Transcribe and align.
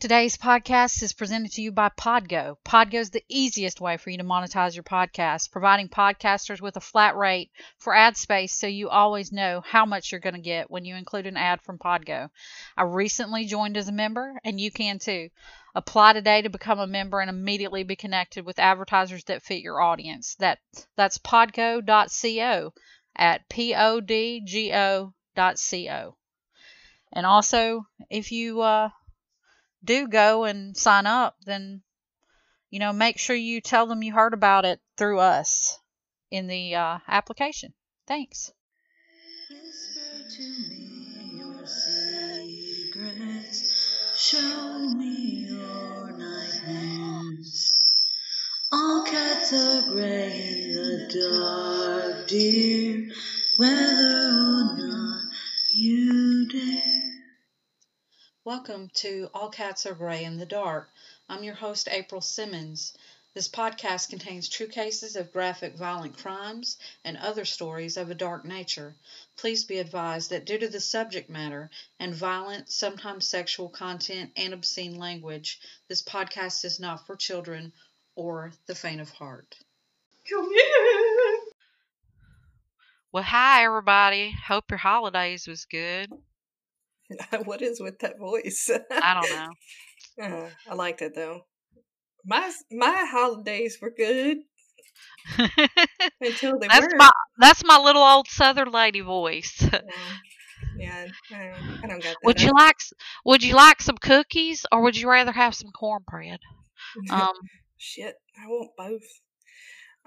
Today's 0.00 0.38
podcast 0.38 1.02
is 1.02 1.12
presented 1.12 1.52
to 1.52 1.60
you 1.60 1.72
by 1.72 1.90
Podgo. 1.90 2.56
Podgo 2.64 2.94
is 2.94 3.10
the 3.10 3.22
easiest 3.28 3.82
way 3.82 3.98
for 3.98 4.08
you 4.08 4.16
to 4.16 4.24
monetize 4.24 4.74
your 4.74 4.82
podcast, 4.82 5.52
providing 5.52 5.90
podcasters 5.90 6.62
with 6.62 6.78
a 6.78 6.80
flat 6.80 7.16
rate 7.16 7.50
for 7.76 7.94
ad 7.94 8.16
space 8.16 8.54
so 8.54 8.66
you 8.66 8.88
always 8.88 9.30
know 9.30 9.60
how 9.60 9.84
much 9.84 10.10
you're 10.10 10.18
going 10.22 10.36
to 10.36 10.40
get 10.40 10.70
when 10.70 10.86
you 10.86 10.96
include 10.96 11.26
an 11.26 11.36
ad 11.36 11.60
from 11.60 11.76
Podgo. 11.76 12.30
I 12.78 12.84
recently 12.84 13.44
joined 13.44 13.76
as 13.76 13.88
a 13.88 13.92
member, 13.92 14.40
and 14.42 14.58
you 14.58 14.70
can 14.70 14.98
too. 14.98 15.28
Apply 15.74 16.14
today 16.14 16.40
to 16.40 16.48
become 16.48 16.78
a 16.78 16.86
member 16.86 17.20
and 17.20 17.28
immediately 17.28 17.82
be 17.82 17.94
connected 17.94 18.46
with 18.46 18.58
advertisers 18.58 19.24
that 19.24 19.42
fit 19.42 19.60
your 19.60 19.82
audience. 19.82 20.34
That 20.36 20.60
that's 20.96 21.18
podgo.co 21.18 22.72
at 23.16 23.46
podgo.co. 23.50 25.12
And 27.12 27.26
also, 27.26 27.86
if 28.08 28.30
you 28.30 28.60
uh, 28.62 28.90
do 29.84 30.08
go 30.08 30.44
and 30.44 30.76
sign 30.76 31.06
up, 31.06 31.36
then 31.44 31.82
you 32.70 32.78
know 32.78 32.92
make 32.92 33.18
sure 33.18 33.36
you 33.36 33.60
tell 33.60 33.86
them 33.86 34.02
you 34.02 34.12
heard 34.12 34.34
about 34.34 34.64
it 34.64 34.80
through 34.96 35.18
us 35.18 35.78
in 36.30 36.46
the 36.46 36.74
uh, 36.74 36.98
application. 37.08 37.72
Thanks. 38.06 38.52
Show 44.16 44.94
me 44.96 45.46
your 45.48 46.12
nightmares. 46.12 47.80
All 48.72 49.04
cats 49.04 49.52
are 49.52 49.82
gray 49.90 50.68
in 50.68 50.74
the 50.74 52.12
dark, 52.12 52.28
dear, 52.28 53.10
whether 53.56 54.28
or 54.28 54.76
not 54.76 55.22
you 55.72 56.46
dare. 56.48 57.09
Welcome 58.46 58.88
to 58.94 59.28
All 59.34 59.50
Cats 59.50 59.84
Are 59.84 59.92
Gray 59.92 60.24
in 60.24 60.38
the 60.38 60.46
Dark. 60.46 60.88
I'm 61.28 61.44
your 61.44 61.54
host, 61.54 61.88
April 61.90 62.22
Simmons. 62.22 62.96
This 63.34 63.48
podcast 63.48 64.08
contains 64.08 64.48
true 64.48 64.66
cases 64.66 65.14
of 65.14 65.30
graphic 65.30 65.74
violent 65.74 66.16
crimes 66.16 66.78
and 67.04 67.18
other 67.18 67.44
stories 67.44 67.98
of 67.98 68.10
a 68.10 68.14
dark 68.14 68.46
nature. 68.46 68.96
Please 69.36 69.64
be 69.64 69.78
advised 69.78 70.30
that 70.30 70.46
due 70.46 70.56
to 70.56 70.68
the 70.68 70.80
subject 70.80 71.28
matter 71.28 71.68
and 71.98 72.14
violent, 72.14 72.70
sometimes 72.72 73.28
sexual 73.28 73.68
content 73.68 74.32
and 74.38 74.54
obscene 74.54 74.96
language, 74.96 75.60
this 75.88 76.02
podcast 76.02 76.64
is 76.64 76.80
not 76.80 77.06
for 77.06 77.16
children 77.16 77.74
or 78.14 78.54
the 78.64 78.74
faint 78.74 79.02
of 79.02 79.10
heart. 79.10 79.54
Come 80.30 80.50
here. 80.50 81.38
Well, 83.12 83.22
hi, 83.22 83.64
everybody. 83.66 84.30
Hope 84.30 84.70
your 84.70 84.78
holidays 84.78 85.46
was 85.46 85.66
good. 85.66 86.10
what 87.44 87.62
is 87.62 87.80
with 87.80 87.98
that 88.00 88.18
voice? 88.18 88.70
I 88.90 89.14
don't 89.14 89.30
know. 89.30 89.48
Uh, 90.20 90.50
I 90.68 90.74
liked 90.74 91.00
it 91.00 91.14
though. 91.14 91.46
My 92.26 92.52
my 92.70 93.06
holidays 93.10 93.78
were 93.80 93.92
good 93.96 94.38
until 96.20 96.58
they 96.58 96.68
that's 96.68 96.86
were. 96.92 96.98
my 96.98 97.10
that's 97.38 97.62
my 97.64 97.78
little 97.78 98.02
old 98.02 98.28
Southern 98.28 98.70
lady 98.70 99.00
voice. 99.00 99.62
Yeah, 100.76 101.06
yeah, 101.30 101.54
I, 101.82 101.86
don't 101.86 102.02
got 102.02 102.02
that. 102.02 102.16
would 102.22 102.42
you 102.42 102.50
like 102.52 102.76
Would 103.24 103.42
you 103.42 103.54
like 103.54 103.80
some 103.80 103.96
cookies, 103.96 104.66
or 104.70 104.82
would 104.82 104.96
you 104.96 105.08
rather 105.08 105.32
have 105.32 105.54
some 105.54 105.70
cornbread? 105.70 106.40
Um, 107.10 107.28
Shit, 107.78 108.16
I 108.36 108.46
want 108.46 108.72
both. 108.76 109.02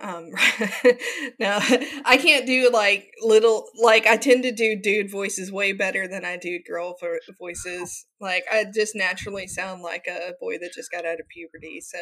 Um, 0.01 0.31
no, 1.39 1.59
I 2.05 2.17
can't 2.21 2.45
do 2.45 2.69
like 2.71 3.11
little 3.21 3.65
like 3.81 4.07
I 4.07 4.17
tend 4.17 4.43
to 4.43 4.51
do 4.51 4.75
dude 4.75 5.11
voices 5.11 5.51
way 5.51 5.71
better 5.71 6.07
than 6.07 6.25
I 6.25 6.37
do 6.37 6.59
girl 6.67 6.95
vo- 6.99 7.19
voices. 7.39 8.05
Like 8.19 8.43
I 8.51 8.65
just 8.73 8.95
naturally 8.95 9.47
sound 9.47 9.81
like 9.81 10.05
a 10.07 10.33
boy 10.39 10.57
that 10.59 10.73
just 10.73 10.91
got 10.91 11.05
out 11.05 11.19
of 11.19 11.27
puberty, 11.29 11.79
so 11.81 11.99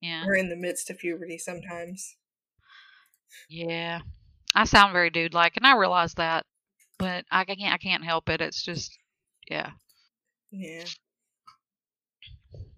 yeah, 0.00 0.24
or 0.26 0.34
in 0.34 0.48
the 0.48 0.56
midst 0.56 0.90
of 0.90 0.98
puberty 0.98 1.38
sometimes. 1.38 2.16
yeah. 3.48 4.00
I 4.54 4.64
sound 4.64 4.92
very 4.92 5.10
dude 5.10 5.34
like, 5.34 5.56
and 5.56 5.66
I 5.66 5.76
realize 5.76 6.14
that, 6.14 6.44
but 6.98 7.24
I 7.30 7.44
can't. 7.44 7.72
I 7.72 7.78
can't 7.78 8.04
help 8.04 8.28
it. 8.28 8.40
It's 8.40 8.62
just, 8.62 8.98
yeah. 9.48 9.70
Yeah. 10.50 10.84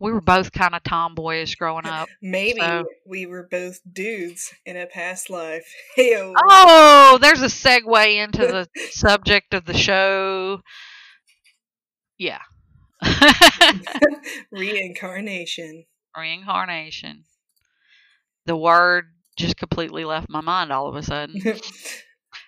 We 0.05 0.13
were 0.13 0.21
both 0.21 0.53
kind 0.53 0.75
of 0.75 0.83
tomboyish 0.83 1.55
growing 1.57 1.87
up. 1.87 2.11
Maybe 2.23 2.61
So- 2.61 2.85
we 3.07 3.25
were 3.25 3.49
both 3.51 3.81
dudes 3.91 4.53
in 4.67 4.77
a 4.77 4.85
past 4.87 5.31
life. 5.31 5.67
Heyo. 5.97 6.35
Oh, 6.47 7.19
there's 7.23 7.41
a 7.41 7.47
segue 7.47 8.23
into 8.23 8.47
the 8.47 8.69
subject 8.91 9.55
of 9.55 9.65
the 9.65 9.73
show. 9.73 10.61
Yeah. 12.19 12.41
Reincarnation. 14.53 15.87
Reincarnation. 16.15 17.25
The 18.45 18.57
word 18.57 19.07
just 19.39 19.57
completely 19.57 20.05
left 20.05 20.29
my 20.29 20.43
mind 20.43 20.71
all 20.71 20.87
of 20.87 20.97
a 20.97 21.03
sudden. 21.03 21.41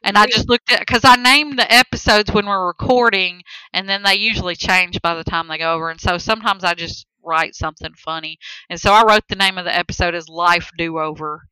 And 0.03 0.19
I 0.19 0.27
just 0.27 0.51
looked 0.51 0.71
at 0.71 0.81
because 0.81 1.05
I 1.05 1.17
named 1.17 1.59
the 1.59 1.73
episodes 1.73 2.31
when 2.31 2.45
we're 2.45 2.67
recording, 2.67 3.43
and 3.73 3.89
then 3.89 4.03
they 4.03 4.17
usually 4.17 4.57
change 4.57 5.01
by 5.01 5.15
the 5.15 5.25
time 5.25 5.49
they 5.49 5.57
go 5.57 5.73
over. 5.73 5.89
And 5.89 6.01
so 6.01 6.19
sometimes 6.19 6.65
I 6.65 6.75
just 6.75 7.07
write 7.27 7.55
something 7.55 7.93
funny, 7.95 8.39
and 8.71 8.81
so 8.81 8.93
I 8.93 9.05
wrote 9.05 9.25
the 9.29 9.37
name 9.37 9.59
of 9.59 9.65
the 9.65 9.77
episode 9.77 10.15
as 10.15 10.29
"Life 10.29 10.71
Do 10.79 10.99
Over," 10.99 11.43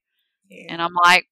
Yeah. 0.48 0.72
and 0.72 0.82
I'm 0.82 0.94
like, 1.04 1.26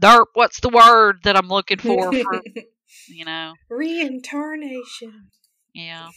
"Derp, 0.00 0.26
what's 0.34 0.60
the 0.60 0.68
word 0.68 1.20
that 1.24 1.36
I'm 1.36 1.48
looking 1.48 1.78
for?" 1.78 2.12
for 2.12 2.42
you 3.08 3.24
know, 3.24 3.54
Reincarnation. 3.70 5.30
yeah. 5.74 6.08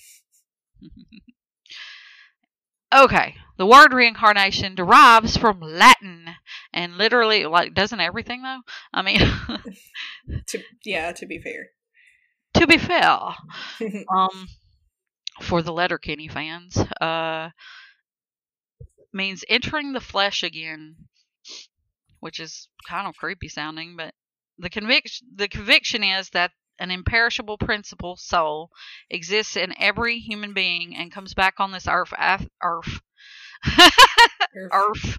okay, 2.96 3.36
the 3.58 3.66
word 3.66 3.94
reincarnation 3.94 4.76
derives 4.76 5.38
from 5.38 5.60
Latin, 5.62 6.26
and 6.74 6.98
literally, 6.98 7.46
like, 7.46 7.74
doesn't 7.74 8.00
everything 8.00 8.42
though? 8.44 8.60
I 8.94 9.02
mean, 9.02 9.20
To 10.48 10.60
yeah, 10.86 11.12
to 11.14 11.26
be 11.26 11.40
fair. 11.40 11.70
to 12.56 12.68
be 12.68 12.78
fair. 12.78 13.20
um 14.16 14.48
for 15.42 15.62
the 15.62 15.74
Letterkenny 15.74 16.28
fans 16.28 16.78
uh 17.02 17.50
means 19.14 19.46
entering 19.48 19.94
the 19.94 20.02
flesh 20.02 20.42
again 20.42 20.96
which 22.20 22.40
is 22.40 22.68
kind 22.88 23.08
of 23.08 23.16
creepy 23.18 23.48
sounding 23.48 23.96
but 23.96 24.14
the 24.58 24.70
conviction 24.70 25.28
the 25.36 25.48
conviction 25.48 26.04
is 26.04 26.30
that 26.32 26.52
an 26.80 26.92
imperishable 26.92 27.58
principle 27.58 28.16
soul 28.16 28.70
exists 29.10 29.58
in 29.58 29.74
every 29.78 30.20
human 30.20 30.54
being 30.54 30.96
and 30.96 31.12
comes 31.12 31.34
back 31.34 31.56
on 31.60 31.72
this 31.72 31.88
earth 31.88 32.14
af- 32.18 32.48
earth. 32.64 33.02
Earth 34.72 35.18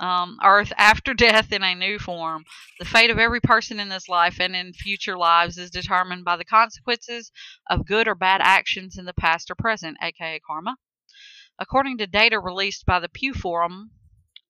um, 0.00 0.38
earth 0.42 0.72
after 0.76 1.14
death 1.14 1.52
in 1.52 1.62
a 1.62 1.74
new 1.74 1.98
form. 1.98 2.44
The 2.78 2.86
fate 2.86 3.10
of 3.10 3.18
every 3.18 3.40
person 3.40 3.78
in 3.78 3.90
this 3.90 4.08
life 4.08 4.40
and 4.40 4.56
in 4.56 4.72
future 4.72 5.16
lives 5.16 5.58
is 5.58 5.70
determined 5.70 6.24
by 6.24 6.36
the 6.36 6.44
consequences 6.44 7.30
of 7.68 7.86
good 7.86 8.08
or 8.08 8.14
bad 8.14 8.40
actions 8.42 8.96
in 8.98 9.04
the 9.04 9.14
past 9.14 9.50
or 9.50 9.54
present, 9.54 9.98
aka 10.02 10.40
karma. 10.44 10.76
According 11.58 11.98
to 11.98 12.06
data 12.06 12.40
released 12.40 12.86
by 12.86 13.00
the 13.00 13.08
Pew 13.10 13.34
Forum 13.34 13.90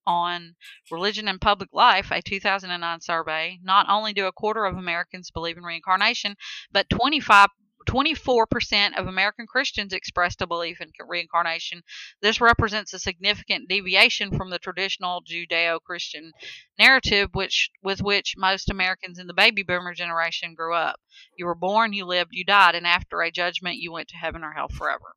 on 0.07 0.55
Religion 0.91 1.27
and 1.27 1.41
Public 1.41 1.71
Life, 1.73 2.13
a 2.13 2.23
2009 2.23 3.01
survey, 3.01 3.59
not 3.63 3.87
only 3.89 4.13
do 4.13 4.27
a 4.27 4.33
quarter 4.33 4.65
of 4.65 4.77
Americans 4.77 5.31
believe 5.31 5.57
in 5.57 5.65
reincarnation, 5.65 6.37
but 6.71 6.89
25 6.89 7.49
24% 7.89 8.99
of 8.99 9.07
American 9.07 9.47
Christians 9.47 9.93
expressed 9.93 10.43
a 10.43 10.47
belief 10.47 10.81
in 10.81 10.91
reincarnation. 11.07 11.83
This 12.21 12.41
represents 12.41 12.93
a 12.93 12.99
significant 12.99 13.69
deviation 13.69 14.37
from 14.37 14.51
the 14.51 14.59
traditional 14.59 15.23
Judeo-Christian 15.23 16.33
narrative 16.79 17.31
which 17.33 17.71
with 17.83 18.03
which 18.03 18.35
most 18.37 18.71
Americans 18.71 19.19
in 19.19 19.27
the 19.27 19.35
baby 19.35 19.63
boomer 19.63 19.95
generation 19.95 20.55
grew 20.55 20.75
up. 20.75 21.01
You 21.37 21.47
were 21.47 21.55
born, 21.55 21.93
you 21.93 22.05
lived, 22.05 22.31
you 22.33 22.45
died, 22.45 22.75
and 22.75 22.87
after 22.87 23.21
a 23.21 23.31
judgment 23.31 23.77
you 23.77 23.93
went 23.93 24.09
to 24.09 24.17
heaven 24.17 24.45
or 24.45 24.53
hell 24.53 24.69
forever. 24.69 25.15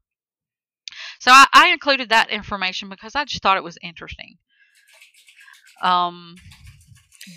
So 1.19 1.31
I, 1.31 1.47
I 1.53 1.69
included 1.69 2.09
that 2.09 2.29
information 2.29 2.90
because 2.90 3.16
I 3.16 3.26
just 3.26 3.41
thought 3.41 3.58
it 3.58 3.64
was 3.64 3.78
interesting. 3.82 4.38
Um, 5.82 6.35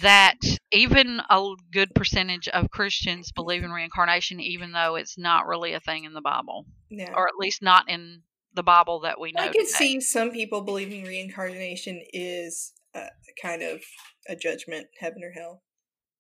that 0.03 0.39
even 0.73 1.21
a 1.31 1.49
good 1.73 1.95
percentage 1.95 2.49
of 2.49 2.71
Christians 2.71 3.33
believe 3.33 3.63
in 3.63 3.71
reincarnation, 3.71 4.41
even 4.41 4.73
though 4.73 4.97
it's 4.97 5.19
not 5.19 5.47
really 5.47 5.73
a 5.73 5.81
thing 5.81 6.05
in 6.05 6.13
the 6.13 6.21
Bible, 6.21 6.67
yeah. 6.91 7.13
or 7.15 7.29
at 7.29 7.37
least 7.39 7.63
not 7.63 7.89
in 7.89 8.23
the 8.55 8.63
Bible 8.63 9.01
that 9.01 9.21
we 9.21 9.33
know. 9.33 9.43
I 9.43 9.49
can 9.49 9.67
see 9.67 10.01
some 10.01 10.31
people 10.31 10.63
believing 10.63 11.05
reincarnation 11.05 12.03
is 12.13 12.73
uh, 12.95 13.07
kind 13.41 13.63
of 13.63 13.81
a 14.29 14.35
judgment, 14.35 14.87
heaven 14.99 15.23
or 15.23 15.31
hell. 15.31 15.63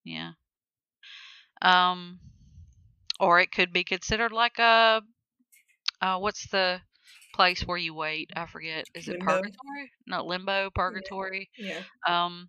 Yeah. 0.04 0.32
Um, 1.62 2.20
or 3.18 3.40
it 3.40 3.50
could 3.50 3.72
be 3.72 3.84
considered 3.84 4.32
like 4.32 4.58
a, 4.58 5.02
uh, 6.00 6.18
what's 6.18 6.48
the 6.50 6.80
place 7.34 7.62
where 7.66 7.78
you 7.78 7.94
wait? 7.94 8.30
I 8.36 8.46
forget. 8.46 8.84
Is 8.94 9.08
it 9.08 9.12
Limbo? 9.12 9.26
purgatory? 9.26 9.90
Not 10.06 10.26
limbo, 10.26 10.70
purgatory. 10.74 11.50
Yeah. 11.58 11.80
Um, 12.06 12.48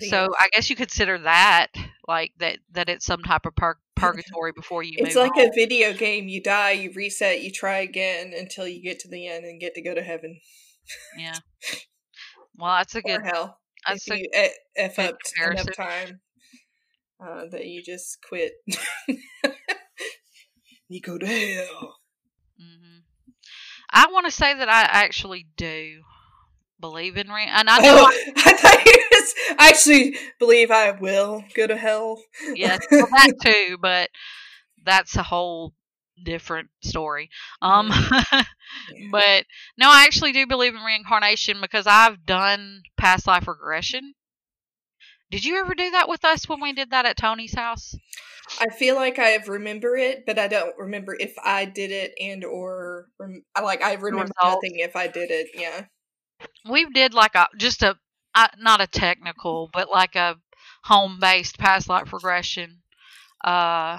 So 0.00 0.28
I 0.38 0.48
guess 0.52 0.70
you 0.70 0.76
consider 0.76 1.18
that 1.18 1.68
like 2.08 2.32
that 2.38 2.58
that 2.72 2.88
it's 2.88 3.04
some 3.04 3.22
type 3.22 3.46
of 3.46 3.54
pur- 3.54 3.78
purgatory 3.96 4.52
before 4.52 4.82
you 4.82 4.96
It's 4.98 5.14
like 5.16 5.36
on. 5.36 5.46
a 5.46 5.50
video 5.54 5.92
game. 5.92 6.28
You 6.28 6.42
die, 6.42 6.72
you 6.72 6.92
reset, 6.94 7.42
you 7.42 7.50
try 7.52 7.78
again 7.78 8.32
until 8.36 8.66
you 8.66 8.82
get 8.82 8.98
to 9.00 9.08
the 9.08 9.26
end 9.28 9.44
and 9.44 9.60
get 9.60 9.74
to 9.74 9.82
go 9.82 9.94
to 9.94 10.02
heaven 10.02 10.40
yeah. 11.18 11.38
Well, 12.56 12.76
that's 12.76 12.94
a 12.94 13.00
or 13.02 13.08
good. 13.08 13.22
hell. 13.24 13.58
That's 13.86 14.06
if 14.06 14.14
a 14.14 14.18
you 14.18 14.28
f 14.76 14.98
up 14.98 15.16
enough 15.50 15.74
time 15.74 16.20
uh, 17.24 17.46
that 17.50 17.64
you 17.66 17.82
just 17.82 18.18
quit. 18.22 18.52
you 20.88 21.00
go 21.00 21.16
to 21.16 21.26
hell. 21.26 21.96
hmm 22.58 22.98
I 23.92 24.06
want 24.12 24.26
to 24.26 24.32
say 24.32 24.52
that 24.54 24.68
I 24.68 24.82
actually 24.82 25.46
do 25.56 26.02
believe 26.78 27.16
in 27.16 27.28
re, 27.28 27.46
and 27.46 27.70
I 27.70 27.78
know 27.78 27.94
Oh, 27.98 28.06
I, 28.06 28.32
I 28.36 28.52
thought 28.52 28.84
you 28.84 29.09
I 29.58 29.68
actually 29.68 30.16
believe 30.38 30.70
I 30.70 30.92
will 30.92 31.44
go 31.54 31.66
to 31.66 31.76
hell. 31.76 32.22
yes, 32.54 32.80
well, 32.90 33.06
that 33.06 33.32
too, 33.42 33.78
but 33.80 34.10
that's 34.84 35.16
a 35.16 35.22
whole 35.22 35.74
different 36.22 36.68
story. 36.82 37.30
Um, 37.62 37.88
but 39.10 39.44
no, 39.78 39.88
I 39.88 40.04
actually 40.04 40.32
do 40.32 40.46
believe 40.46 40.74
in 40.74 40.82
reincarnation 40.82 41.60
because 41.60 41.86
I've 41.86 42.24
done 42.26 42.82
past 42.98 43.26
life 43.26 43.48
regression. 43.48 44.14
Did 45.30 45.44
you 45.44 45.58
ever 45.60 45.74
do 45.74 45.90
that 45.92 46.08
with 46.08 46.24
us 46.24 46.48
when 46.48 46.60
we 46.60 46.72
did 46.72 46.90
that 46.90 47.06
at 47.06 47.16
Tony's 47.16 47.54
house? 47.54 47.94
I 48.60 48.68
feel 48.68 48.96
like 48.96 49.20
I 49.20 49.36
remember 49.46 49.96
it, 49.96 50.26
but 50.26 50.38
I 50.38 50.48
don't 50.48 50.76
remember 50.76 51.16
if 51.18 51.34
I 51.44 51.66
did 51.66 51.92
it 51.92 52.12
and 52.20 52.44
or 52.44 53.06
rem- 53.18 53.44
like 53.62 53.80
I 53.80 53.92
remember 53.94 54.32
results. 54.40 54.56
nothing 54.62 54.78
if 54.80 54.96
I 54.96 55.06
did 55.06 55.30
it. 55.30 55.50
Yeah. 55.54 55.84
we 56.68 56.84
did 56.90 57.14
like 57.14 57.36
a 57.36 57.46
just 57.56 57.82
a 57.82 57.96
uh, 58.34 58.48
not 58.58 58.80
a 58.80 58.86
technical 58.86 59.70
but 59.72 59.90
like 59.90 60.16
a 60.16 60.36
home 60.84 61.18
based 61.20 61.58
past 61.58 61.88
life 61.88 62.12
regression 62.12 62.78
uh 63.44 63.98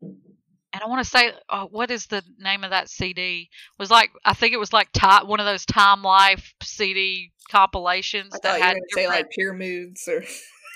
and 0.00 0.82
i 0.82 0.86
want 0.86 1.02
to 1.02 1.08
say 1.08 1.32
uh, 1.48 1.64
what 1.66 1.90
is 1.90 2.06
the 2.06 2.22
name 2.38 2.64
of 2.64 2.70
that 2.70 2.88
cd 2.88 3.48
it 3.50 3.78
was 3.78 3.90
like 3.90 4.10
i 4.24 4.34
think 4.34 4.52
it 4.52 4.58
was 4.58 4.72
like 4.72 4.90
ti 4.92 5.24
one 5.24 5.40
of 5.40 5.46
those 5.46 5.66
time 5.66 6.02
life 6.02 6.54
cd 6.62 7.32
compilations 7.50 8.34
I 8.34 8.38
that 8.42 8.42
thought 8.42 8.58
you 8.58 8.64
were 8.64 8.66
had 8.66 8.76
say 8.90 9.08
like 9.08 9.30
pure 9.30 9.52
moods 9.52 10.08
or. 10.08 10.24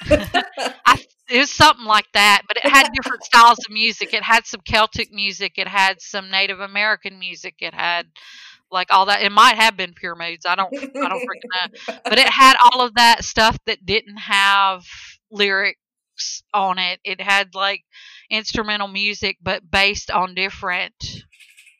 I, 0.87 1.05
it 1.29 1.39
was 1.39 1.51
something 1.51 1.85
like 1.85 2.07
that, 2.15 2.43
but 2.49 2.57
it 2.57 2.65
had 2.65 2.89
different 2.95 3.25
styles 3.25 3.59
of 3.59 3.73
music. 3.73 4.15
It 4.15 4.23
had 4.23 4.47
some 4.47 4.61
Celtic 4.65 5.13
music. 5.13 5.55
It 5.57 5.69
had 5.69 6.01
some 6.01 6.31
Native 6.31 6.61
American 6.61 7.19
music. 7.19 7.57
It 7.61 7.75
had 7.75 8.07
like 8.71 8.89
all 8.91 9.07
that. 9.07 9.23
It 9.23 9.33
might 9.33 9.57
have 9.57 9.77
been 9.77 9.95
pure 9.95 10.15
moods. 10.15 10.47
I 10.47 10.55
don't. 10.57 10.73
I 11.03 11.09
don't 11.09 11.21
freaking 11.21 11.51
know. 11.55 11.69
But 12.09 12.19
it 12.19 12.29
had 12.29 12.57
all 12.61 12.81
of 12.83 12.95
that 12.95 13.25
stuff 13.25 13.57
that 13.67 13.85
didn't 13.87 14.17
have 14.19 14.85
lyrics 15.31 15.79
on 16.55 16.79
it. 16.79 17.01
It 17.05 17.21
had 17.21 17.55
like 17.55 17.85
instrumental 18.31 18.89
music, 18.89 19.39
but 19.43 19.69
based 19.71 20.11
on 20.11 20.35
different 20.35 20.95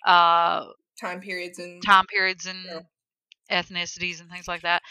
uh, 0.07 0.67
time 1.01 1.21
periods 1.21 1.59
and 1.59 1.83
time 1.85 2.07
periods 2.07 2.47
and 2.47 2.59
Yeah. 2.67 2.81
ethnicities 3.51 4.21
and 4.21 4.31
things 4.31 4.49
like 4.49 4.63
that. 4.63 4.83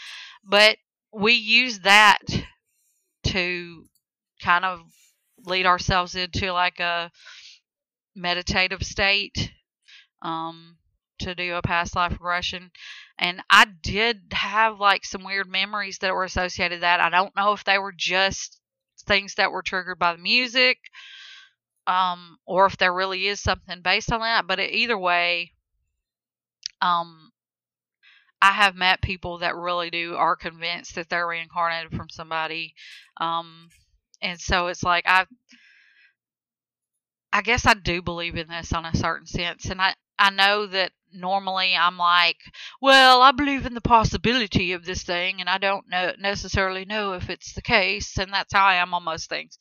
But 0.44 0.78
we 1.12 1.34
use 1.34 1.80
that 1.80 2.20
to 3.24 3.86
kind 4.42 4.64
of 4.64 4.80
lead 5.44 5.66
ourselves 5.66 6.14
into 6.14 6.52
like 6.52 6.80
a 6.80 7.10
meditative 8.14 8.82
state 8.82 9.52
um 10.22 10.76
to 11.18 11.34
do 11.34 11.54
a 11.54 11.62
past 11.62 11.94
life 11.96 12.12
regression 12.12 12.70
and 13.18 13.40
i 13.50 13.64
did 13.82 14.20
have 14.32 14.78
like 14.78 15.04
some 15.04 15.24
weird 15.24 15.48
memories 15.48 15.98
that 15.98 16.14
were 16.14 16.24
associated 16.24 16.76
with 16.76 16.80
that 16.82 17.00
i 17.00 17.10
don't 17.10 17.34
know 17.36 17.52
if 17.52 17.64
they 17.64 17.78
were 17.78 17.92
just 17.96 18.60
things 19.06 19.34
that 19.36 19.52
were 19.52 19.62
triggered 19.62 19.98
by 19.98 20.12
the 20.12 20.22
music 20.22 20.78
um 21.86 22.38
or 22.46 22.66
if 22.66 22.76
there 22.76 22.92
really 22.92 23.26
is 23.26 23.40
something 23.40 23.80
based 23.82 24.12
on 24.12 24.20
that 24.20 24.46
but 24.46 24.60
either 24.60 24.98
way 24.98 25.52
um 26.80 27.32
I 28.40 28.52
have 28.52 28.76
met 28.76 29.02
people 29.02 29.38
that 29.38 29.56
really 29.56 29.90
do 29.90 30.14
are 30.16 30.36
convinced 30.36 30.94
that 30.94 31.08
they're 31.08 31.26
reincarnated 31.26 31.92
from 31.96 32.08
somebody. 32.08 32.74
Um 33.16 33.68
and 34.20 34.40
so 34.40 34.68
it's 34.68 34.82
like 34.82 35.04
I 35.06 35.26
I 37.32 37.40
guess 37.42 37.64
I 37.66 37.72
do 37.74 38.02
believe 38.02 38.36
in 38.36 38.48
this 38.48 38.72
on 38.72 38.84
a 38.84 38.94
certain 38.94 39.26
sense 39.26 39.66
and 39.66 39.80
I 39.80 39.94
I 40.18 40.30
know 40.30 40.66
that 40.66 40.92
normally 41.12 41.74
I'm 41.76 41.98
like, 41.98 42.38
well, 42.80 43.22
I 43.22 43.32
believe 43.32 43.66
in 43.66 43.74
the 43.74 43.80
possibility 43.80 44.72
of 44.72 44.84
this 44.84 45.02
thing 45.02 45.40
and 45.40 45.48
I 45.48 45.58
don't 45.58 45.88
know 45.88 46.12
necessarily 46.18 46.84
know 46.84 47.12
if 47.14 47.30
it's 47.30 47.52
the 47.54 47.62
case 47.62 48.18
and 48.18 48.32
that's 48.32 48.52
how 48.52 48.64
I 48.66 48.76
am 48.76 48.94
on 48.94 49.04
most 49.04 49.28
things. 49.28 49.58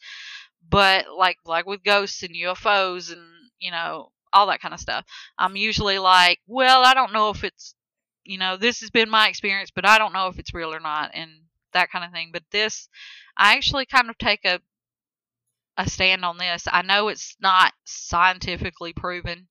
But 0.70 1.06
like 1.18 1.38
like 1.46 1.66
with 1.66 1.84
ghosts 1.84 2.24
and 2.24 2.36
UFOs 2.36 3.12
and, 3.12 3.22
you 3.60 3.72
know, 3.72 4.12
all 4.34 4.48
that 4.48 4.62
kind 4.62 4.74
of 4.74 4.80
stuff. 4.80 5.06
I'm 5.38 5.56
usually 5.56 6.00
like, 6.00 6.40
well, 6.48 6.84
I 6.86 6.94
don't 6.94 7.14
know 7.14 7.30
if 7.30 7.44
it's 7.44 7.76
you 8.24 8.38
know, 8.38 8.58
this 8.58 8.82
has 8.82 8.90
been 8.90 9.10
my 9.10 9.30
experience, 9.30 9.72
but 9.72 9.86
I 9.88 9.98
don't 9.98 10.14
know 10.14 10.28
if 10.28 10.38
it's 10.38 10.54
real 10.54 10.74
or 10.74 10.82
not, 10.82 11.12
and 11.14 11.32
that 11.74 11.90
kind 11.90 12.04
of 12.04 12.12
thing. 12.12 12.32
But 12.34 12.44
this, 12.52 12.90
I 13.38 13.56
actually 13.56 13.86
kind 13.86 14.10
of 14.10 14.18
take 14.18 14.44
a 14.46 14.60
a 15.78 15.90
stand 15.90 16.26
on 16.26 16.38
this. 16.38 16.68
I 16.72 16.82
know 16.82 17.08
it's 17.08 17.36
not 17.40 17.74
scientifically 17.86 18.94
proven, 18.94 19.48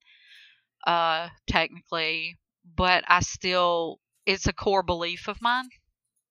uh, 0.86 1.28
technically, 1.46 2.36
but 2.76 3.04
I 3.08 3.20
still, 3.20 3.98
it's 4.24 4.46
a 4.46 4.52
core 4.52 4.82
belief 4.82 5.28
of 5.28 5.42
mine. 5.42 5.68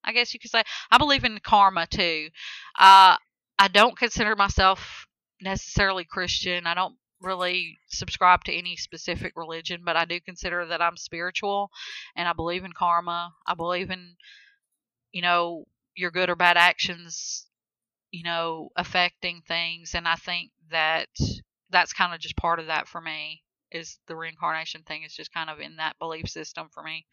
I 0.04 0.14
guess 0.14 0.34
you 0.34 0.40
could 0.40 0.52
say 0.52 0.64
I 0.92 0.98
believe 0.98 1.24
in 1.24 1.40
karma 1.44 1.88
too. 1.88 2.30
Uh, 2.78 3.18
I 3.58 3.68
don't 3.68 3.98
consider 3.98 4.36
myself 4.36 5.08
necessarily 5.42 6.06
Christian. 6.06 6.68
I 6.68 6.76
don't 6.76 6.96
really 7.22 7.80
subscribe 7.88 8.44
to 8.44 8.54
any 8.54 8.76
specific 8.76 9.34
religion, 9.36 9.82
but 9.84 9.98
I 9.98 10.06
do 10.06 10.20
consider 10.20 10.66
that 10.68 10.82
I'm 10.82 10.98
spiritual 10.98 11.72
and 12.16 12.28
I 12.28 12.34
believe 12.34 12.64
in 12.64 12.74
karma. 12.74 13.34
I 13.48 13.56
believe 13.56 13.90
in, 13.90 14.16
you 15.12 15.22
know, 15.22 15.66
your 15.96 16.12
good 16.12 16.30
or 16.30 16.36
bad 16.36 16.58
actions, 16.58 17.48
you 18.12 18.24
know, 18.24 18.70
affecting 18.76 19.42
things. 19.48 19.96
And 19.96 20.08
I 20.08 20.16
think 20.16 20.52
that 20.70 21.08
that's 21.72 21.94
kind 21.94 22.14
of 22.14 22.20
just 22.20 22.38
part 22.38 22.60
of 22.60 22.68
that 22.68 22.88
for 22.88 23.02
me 23.02 23.42
is 23.76 24.00
the 24.08 24.16
reincarnation 24.16 24.82
thing 24.84 25.04
is 25.04 25.14
just 25.14 25.34
kind 25.34 25.50
of 25.50 25.60
in 25.60 25.76
that 25.76 26.00
belief 26.00 26.30
system 26.30 26.68
for 26.74 26.82
me. 26.84 27.06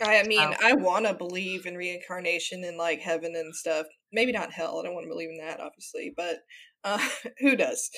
I 0.00 0.22
mean, 0.24 0.54
I 0.62 0.74
want 0.74 1.06
to 1.06 1.14
believe 1.14 1.66
in 1.66 1.76
reincarnation 1.76 2.62
and 2.64 2.76
like 2.76 3.00
heaven 3.00 3.34
and 3.34 3.54
stuff. 3.54 3.86
Maybe 4.12 4.32
not 4.32 4.52
hell. 4.52 4.78
I 4.78 4.84
don't 4.84 4.94
want 4.94 5.04
to 5.04 5.10
believe 5.10 5.30
in 5.30 5.38
that, 5.38 5.60
obviously, 5.60 6.12
but 6.16 6.36
uh, 6.84 6.98
who 7.40 7.56
does? 7.56 7.90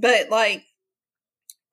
But 0.00 0.30
like, 0.30 0.62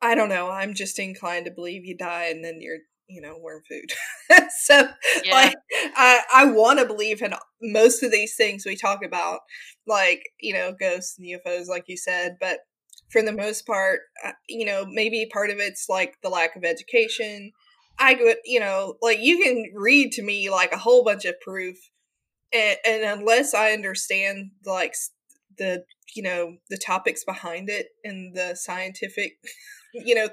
I 0.02 0.16
don't 0.16 0.30
know. 0.30 0.50
I'm 0.50 0.74
just 0.74 1.00
inclined 1.00 1.46
to 1.46 1.52
believe 1.52 1.86
you 1.86 1.96
die 1.96 2.26
and 2.26 2.44
then 2.44 2.58
you're, 2.60 2.80
you 3.08 3.22
know, 3.22 3.38
worm 3.40 3.62
food. 3.70 3.94
so, 4.64 4.90
Yeah. 5.24 5.34
like, 5.34 5.56
I 5.96 6.22
I 6.34 6.46
want 6.46 6.80
to 6.80 6.86
believe 6.86 7.22
in 7.22 7.34
most 7.62 8.04
of 8.04 8.12
these 8.12 8.36
things 8.36 8.66
we 8.66 8.76
talk 8.76 9.00
about, 9.06 9.40
like 9.88 10.24
you 10.42 10.54
know, 10.54 10.74
ghosts 10.78 11.18
and 11.18 11.28
UFOs, 11.28 11.68
like 11.68 11.86
you 11.88 11.96
said. 11.98 12.36
But 12.40 12.60
for 13.14 13.22
the 13.22 13.32
most 13.32 13.66
part, 13.68 14.02
uh, 14.26 14.32
you 14.50 14.66
know, 14.66 14.86
maybe 14.90 15.30
part 15.32 15.52
of 15.52 15.60
it's 15.60 15.88
like 15.88 16.16
the 16.24 16.30
lack 16.30 16.56
of 16.56 16.66
education. 16.66 17.52
I 18.00 18.16
could, 18.16 18.38
you 18.44 18.60
know, 18.60 18.96
like 19.04 19.20
you 19.20 19.38
can 19.42 19.72
read 19.76 20.12
to 20.14 20.24
me 20.24 20.50
like 20.50 20.74
a 20.74 20.80
whole 20.80 21.04
bunch 21.04 21.24
of 21.24 21.40
proof, 21.40 21.78
and, 22.52 22.78
and 22.86 23.04
unless 23.04 23.54
I 23.54 23.72
understand 23.72 24.52
like 24.66 24.96
the, 25.60 25.86
you 26.16 26.24
know, 26.24 26.58
the 26.72 26.78
topics 26.78 27.24
behind 27.24 27.70
it 27.70 27.90
and 28.04 28.36
the 28.36 28.56
scientific, 28.56 29.38
you 29.94 30.16
know, 30.16 30.28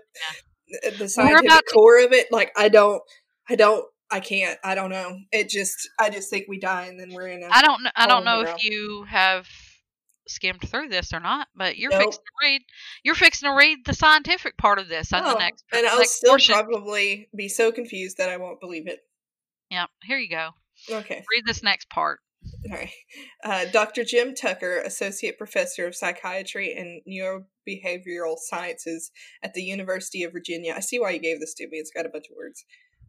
th- 0.82 0.98
the 0.98 1.08
scientific 1.08 1.44
about 1.44 1.64
core 1.70 2.02
of 2.02 2.12
it, 2.12 2.32
like 2.32 2.50
I 2.56 2.70
don't, 2.70 3.02
I 3.48 3.56
don't, 3.56 3.84
I 4.10 4.20
can't, 4.20 4.58
I 4.64 4.74
don't 4.74 4.90
know. 4.90 5.18
It 5.30 5.50
just, 5.50 5.76
I 5.98 6.08
just 6.08 6.30
think 6.30 6.46
we 6.48 6.58
die 6.58 6.86
and 6.86 6.98
then 6.98 7.12
we're 7.12 7.28
in 7.28 7.42
a. 7.42 7.48
I 7.50 7.60
don't 7.60 7.80
kn- 7.80 7.92
I 7.94 8.06
don't 8.06 8.24
know 8.24 8.40
if 8.40 8.64
you 8.64 9.04
have 9.04 9.46
skimmed 10.30 10.62
through 10.68 10.88
this 10.88 11.12
or 11.12 11.20
not, 11.20 11.48
but 11.54 11.76
you're 11.76 11.90
Nope. 11.90 12.02
fixing 12.02 12.22
to 12.22 12.46
read 12.46 12.62
you're 13.02 13.14
fixing 13.14 13.48
to 13.50 13.54
read 13.56 13.78
the 13.84 13.94
scientific 13.94 14.56
part 14.56 14.78
of 14.78 14.88
this 14.88 15.12
on 15.12 15.22
the 15.24 15.34
Oh, 15.34 15.38
next 15.38 15.64
and 15.72 15.86
I'll 15.86 15.98
next 15.98 16.12
still 16.12 16.32
portion. 16.32 16.54
probably 16.54 17.28
be 17.36 17.48
so 17.48 17.70
confused 17.72 18.18
that 18.18 18.28
I 18.30 18.36
won't 18.36 18.60
believe 18.60 18.86
it. 18.86 19.00
yeah, 19.70 19.86
here 20.04 20.18
you 20.18 20.28
go. 20.30 20.50
Okay. 20.90 21.22
Read 21.30 21.44
this 21.46 21.62
next 21.62 21.90
part. 21.90 22.20
All 22.70 22.76
right. 22.76 22.90
Uh, 23.44 23.66
Dr. 23.70 24.02
Jim 24.02 24.34
Tucker, 24.34 24.78
Associate 24.78 25.36
Professor 25.36 25.86
of 25.86 25.94
Psychiatry 25.94 26.72
and 26.74 27.02
Neurobehavioral 27.06 28.36
Sciences 28.38 29.10
at 29.42 29.52
the 29.52 29.62
University 29.62 30.22
of 30.24 30.32
Virginia. 30.32 30.72
I 30.74 30.80
see 30.80 30.98
why 30.98 31.10
you 31.10 31.18
gave 31.18 31.38
this 31.40 31.52
to 31.54 31.64
me. 31.68 31.76
It's 31.78 31.90
got 31.90 32.06
a 32.06 32.08
bunch 32.08 32.26
of 32.30 32.36
words. 32.36 32.64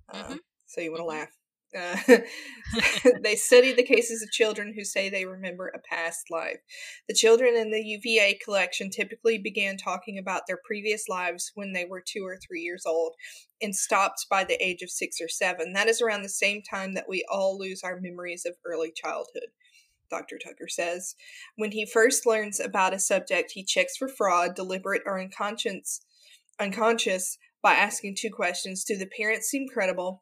Uh, 0.09 0.23
Mhm. 0.35 0.39
So 0.65 0.81
you 0.81 0.91
want 0.91 0.99
to 0.99 1.03
Mhm. 1.05 1.07
laugh. 1.19 1.29
Uh, 1.77 1.95
they 3.23 3.35
studied 3.35 3.77
the 3.77 3.83
cases 3.83 4.21
of 4.21 4.31
children 4.31 4.73
who 4.75 4.83
say 4.83 5.09
they 5.09 5.25
remember 5.25 5.67
a 5.67 5.79
past 5.79 6.29
life. 6.29 6.59
The 7.07 7.13
children 7.13 7.55
in 7.55 7.71
the 7.71 7.81
UVA 7.81 8.39
collection 8.43 8.89
typically 8.89 9.37
began 9.37 9.77
talking 9.77 10.17
about 10.17 10.43
their 10.47 10.59
previous 10.65 11.07
lives 11.07 11.51
when 11.55 11.73
they 11.73 11.85
were 11.85 12.03
two 12.05 12.25
or 12.25 12.37
three 12.37 12.61
years 12.61 12.83
old 12.85 13.13
and 13.61 13.75
stopped 13.75 14.25
by 14.29 14.43
the 14.43 14.61
age 14.63 14.81
of 14.81 14.89
six 14.89 15.21
or 15.21 15.29
seven. 15.29 15.73
That 15.73 15.87
is 15.87 16.01
around 16.01 16.23
the 16.23 16.29
same 16.29 16.61
time 16.61 16.93
that 16.95 17.09
we 17.09 17.25
all 17.31 17.57
lose 17.57 17.81
our 17.83 17.99
memories 18.01 18.45
of 18.45 18.55
early 18.65 18.91
childhood. 18.93 19.49
Dr. 20.09 20.37
Tucker 20.37 20.67
says. 20.67 21.15
When 21.55 21.71
he 21.71 21.85
first 21.85 22.25
learns 22.25 22.59
about 22.59 22.93
a 22.93 22.99
subject, 22.99 23.53
he 23.53 23.63
checks 23.63 23.95
for 23.97 24.09
fraud, 24.09 24.55
deliberate 24.55 25.03
or 25.05 25.19
unconscious, 25.19 26.01
unconscious 26.59 27.37
by 27.63 27.73
asking 27.73 28.15
two 28.17 28.29
questions 28.29 28.83
Do 28.83 28.97
the 28.97 29.09
parents 29.17 29.47
seem 29.47 29.67
credible? 29.67 30.21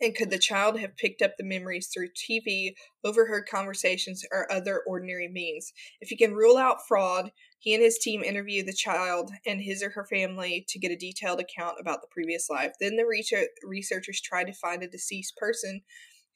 And 0.00 0.14
could 0.14 0.30
the 0.30 0.38
child 0.38 0.78
have 0.78 0.96
picked 0.96 1.22
up 1.22 1.36
the 1.36 1.44
memories 1.44 1.88
through 1.88 2.10
TV, 2.14 2.76
overheard 3.04 3.46
conversations, 3.48 4.24
or 4.30 4.50
other 4.52 4.82
ordinary 4.86 5.28
means? 5.28 5.72
If 6.00 6.10
he 6.10 6.16
can 6.16 6.34
rule 6.34 6.58
out 6.58 6.86
fraud, 6.86 7.32
he 7.58 7.72
and 7.74 7.82
his 7.82 7.98
team 7.98 8.22
interview 8.22 8.62
the 8.62 8.74
child 8.74 9.30
and 9.46 9.60
his 9.62 9.82
or 9.82 9.90
her 9.90 10.06
family 10.06 10.64
to 10.68 10.78
get 10.78 10.90
a 10.92 10.96
detailed 10.96 11.40
account 11.40 11.78
about 11.80 12.02
the 12.02 12.08
previous 12.10 12.50
life. 12.50 12.72
Then 12.78 12.96
the 12.96 13.06
researchers 13.64 14.20
try 14.20 14.44
to 14.44 14.52
find 14.52 14.82
a 14.82 14.88
deceased 14.88 15.36
person 15.36 15.80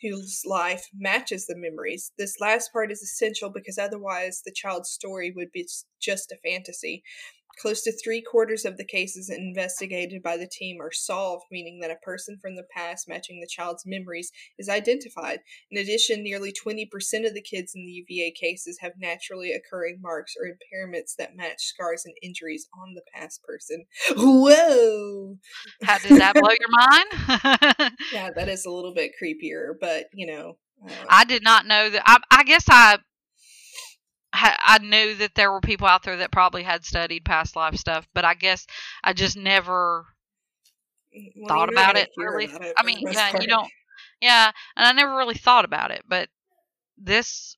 whose 0.00 0.43
life 0.47 0.87
matches 0.95 1.47
the 1.47 1.55
memories. 1.55 2.12
This 2.17 2.40
last 2.40 2.73
part 2.73 2.90
is 2.90 3.02
essential 3.02 3.50
because 3.50 3.76
otherwise 3.76 4.40
the 4.45 4.52
child's 4.52 4.88
story 4.90 5.31
would 5.37 5.52
be 5.52 5.69
just 6.00 6.33
a 6.33 6.37
fantasy. 6.43 7.05
Close 7.59 7.83
to 7.83 7.92
three 7.92 8.23
quarters 8.23 8.64
of 8.64 8.76
the 8.76 8.85
cases 8.85 9.30
investigated 9.30 10.23
by 10.23 10.37
the 10.37 10.49
team 10.50 10.78
are 10.80 10.92
solved, 10.92 11.45
meaning 11.50 11.80
that 11.80 11.90
a 11.90 12.04
person 12.04 12.38
from 12.40 12.57
the 12.57 12.66
past 12.75 13.09
matching 13.09 13.40
the 13.40 13.47
child's 13.47 13.85
memories 13.87 14.30
is 14.59 14.69
identified. 14.69 15.40
In 15.71 15.80
addition, 15.80 16.23
nearly 16.23 16.52
20% 16.52 16.85
of 17.26 17.35
the 17.35 17.42
kids 17.42 17.73
in 17.75 17.85
the 17.85 18.04
UVA 18.09 18.33
cases 18.33 18.78
have 18.80 18.92
naturally 18.99 19.52
occurring 19.52 19.99
marks 20.00 20.35
or 20.38 20.47
impairments 20.47 21.14
that 21.19 21.37
match 21.37 21.62
scars 21.62 22.04
and 22.04 22.14
injuries 22.23 22.69
on 22.80 22.95
the 22.95 23.02
past 23.14 23.42
person. 23.42 23.85
Whoa! 24.16 25.37
How 25.83 25.99
does 25.99 26.19
that 26.19 26.35
blow 26.35 26.50
your 26.59 26.69
mind? 26.71 27.92
yeah, 28.12 28.30
that 28.35 28.49
is 28.49 28.64
a 28.64 28.71
little 28.71 28.95
bit 28.95 29.12
creepier, 29.23 29.73
but 29.80 30.07
you 30.14 30.26
know. 30.26 30.57
Uh, 30.87 30.92
I 31.11 31.25
did 31.25 31.42
not 31.42 31.66
know 31.66 31.90
that. 31.90 32.02
I, 32.07 32.19
I 32.30 32.45
guess 32.45 32.64
I 32.69 32.99
I 34.33 34.79
knew 34.79 35.17
that 35.17 35.35
there 35.35 35.51
were 35.51 35.61
people 35.61 35.87
out 35.87 36.05
there 36.05 36.19
that 36.19 36.31
probably 36.31 36.63
had 36.63 36.85
studied 36.85 37.25
past 37.25 37.57
life 37.57 37.77
stuff, 37.77 38.07
but 38.15 38.25
I 38.25 38.35
guess 38.35 38.67
I 39.03 39.13
just 39.13 39.37
never 39.37 40.07
well, 41.37 41.49
thought 41.49 41.69
about 41.69 41.97
it 41.97 42.11
really. 42.17 42.47
About 42.47 42.63
it 42.63 42.75
I 42.79 42.85
mean, 42.85 43.01
yeah, 43.11 43.39
you 43.41 43.49
don't. 43.49 43.71
Yeah, 44.21 44.51
and 44.77 44.87
I 44.87 44.93
never 44.93 45.17
really 45.17 45.35
thought 45.35 45.65
about 45.65 45.91
it, 45.91 46.03
but 46.09 46.29
this 46.97 47.57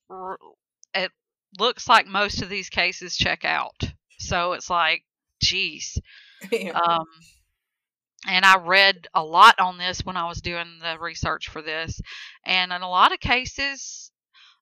it 0.93 1.11
looks 1.59 1.87
like 1.87 2.07
most 2.07 2.41
of 2.41 2.49
these 2.49 2.69
cases 2.69 3.15
check 3.15 3.45
out. 3.45 3.83
So 4.19 4.53
it's 4.53 4.69
like, 4.69 5.03
geez. 5.41 5.97
yeah. 6.51 6.71
Um, 6.71 7.05
and 8.27 8.45
I 8.45 8.57
read 8.57 9.07
a 9.13 9.23
lot 9.23 9.59
on 9.59 9.77
this 9.77 10.05
when 10.05 10.17
I 10.17 10.27
was 10.27 10.41
doing 10.41 10.79
the 10.81 10.97
research 10.97 11.49
for 11.49 11.61
this, 11.61 12.01
and 12.45 12.71
in 12.71 12.81
a 12.81 12.89
lot 12.89 13.11
of 13.11 13.19
cases, 13.19 14.11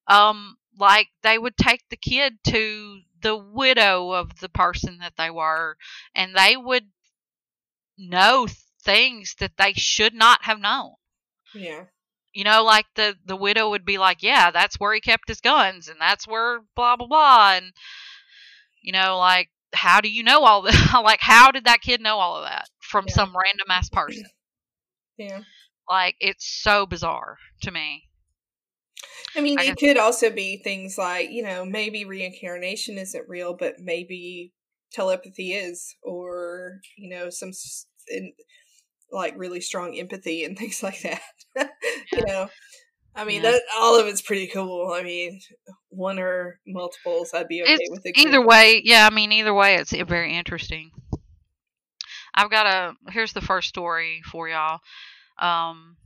um, 0.07 0.57
like 0.77 1.09
they 1.23 1.37
would 1.37 1.57
take 1.57 1.81
the 1.89 1.97
kid 1.97 2.37
to 2.45 3.01
the 3.21 3.37
widow 3.37 4.11
of 4.11 4.39
the 4.39 4.49
person 4.49 4.99
that 4.99 5.13
they 5.17 5.29
were 5.29 5.77
and 6.15 6.35
they 6.35 6.57
would 6.57 6.85
know 7.97 8.47
things 8.83 9.35
that 9.39 9.57
they 9.57 9.73
should 9.73 10.13
not 10.13 10.43
have 10.43 10.59
known. 10.59 10.93
Yeah. 11.53 11.85
You 12.33 12.45
know 12.45 12.63
like 12.63 12.85
the 12.95 13.15
the 13.25 13.35
widow 13.35 13.69
would 13.69 13.85
be 13.85 13.97
like 13.97 14.23
yeah 14.23 14.51
that's 14.51 14.79
where 14.79 14.93
he 14.93 15.01
kept 15.01 15.27
his 15.27 15.41
guns 15.41 15.89
and 15.89 15.99
that's 15.99 16.25
where 16.25 16.61
blah 16.75 16.95
blah 16.95 17.07
blah 17.07 17.53
and 17.55 17.73
you 18.81 18.93
know 18.93 19.17
like 19.17 19.49
how 19.73 19.99
do 19.99 20.09
you 20.09 20.23
know 20.23 20.43
all 20.43 20.61
that 20.61 21.01
like 21.03 21.19
how 21.21 21.51
did 21.51 21.65
that 21.65 21.81
kid 21.81 21.99
know 21.99 22.17
all 22.17 22.37
of 22.37 22.45
that 22.45 22.69
from 22.79 23.05
yeah. 23.07 23.13
some 23.13 23.35
random 23.35 23.67
ass 23.69 23.89
person? 23.89 24.23
Yeah. 25.17 25.41
Like 25.89 26.15
it's 26.21 26.47
so 26.47 26.85
bizarre 26.85 27.37
to 27.63 27.71
me 27.71 28.05
I 29.35 29.41
mean, 29.41 29.59
I 29.59 29.65
it 29.65 29.77
could 29.77 29.97
also 29.97 30.29
be 30.29 30.57
things 30.57 30.97
like, 30.97 31.31
you 31.31 31.43
know, 31.43 31.65
maybe 31.65 32.05
reincarnation 32.05 32.97
isn't 32.97 33.29
real, 33.29 33.55
but 33.57 33.79
maybe 33.79 34.53
telepathy 34.91 35.53
is, 35.53 35.95
or, 36.03 36.81
you 36.97 37.09
know, 37.09 37.29
some 37.29 37.51
in, 38.09 38.33
like 39.11 39.33
really 39.37 39.61
strong 39.61 39.97
empathy 39.97 40.43
and 40.43 40.57
things 40.57 40.83
like 40.83 41.01
that. 41.01 41.21
Yeah. 42.13 42.19
you 42.19 42.25
know, 42.25 42.49
I 43.13 43.25
mean, 43.25 43.43
yeah. 43.43 43.51
that 43.51 43.61
all 43.77 43.99
of 43.99 44.07
it's 44.07 44.21
pretty 44.21 44.47
cool. 44.47 44.93
I 44.93 45.03
mean, 45.03 45.41
one 45.89 46.17
or 46.17 46.59
multiples, 46.65 47.33
I'd 47.33 47.49
be 47.49 47.61
okay 47.61 47.73
it's, 47.73 47.89
with 47.89 48.01
it. 48.05 48.17
Either 48.17 48.45
way, 48.45 48.81
yeah, 48.85 49.05
I 49.05 49.13
mean, 49.13 49.33
either 49.33 49.53
way, 49.53 49.75
it's 49.75 49.91
very 49.91 50.37
interesting. 50.37 50.91
I've 52.33 52.49
got 52.49 52.65
a, 52.65 53.11
here's 53.11 53.33
the 53.33 53.41
first 53.41 53.67
story 53.67 54.21
for 54.31 54.47
y'all. 54.47 54.79
Um, 55.37 55.97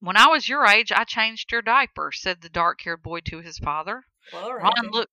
when 0.00 0.16
I 0.16 0.28
was 0.28 0.48
your 0.48 0.64
age, 0.64 0.92
I 0.92 1.04
changed 1.04 1.50
your 1.50 1.62
diaper, 1.62 2.12
said 2.12 2.40
the 2.40 2.48
dark 2.48 2.82
haired 2.82 3.02
boy 3.02 3.20
to 3.20 3.40
his 3.40 3.58
father. 3.58 4.06
Well, 4.32 4.52
Ron 4.52 4.90
looked 4.90 5.12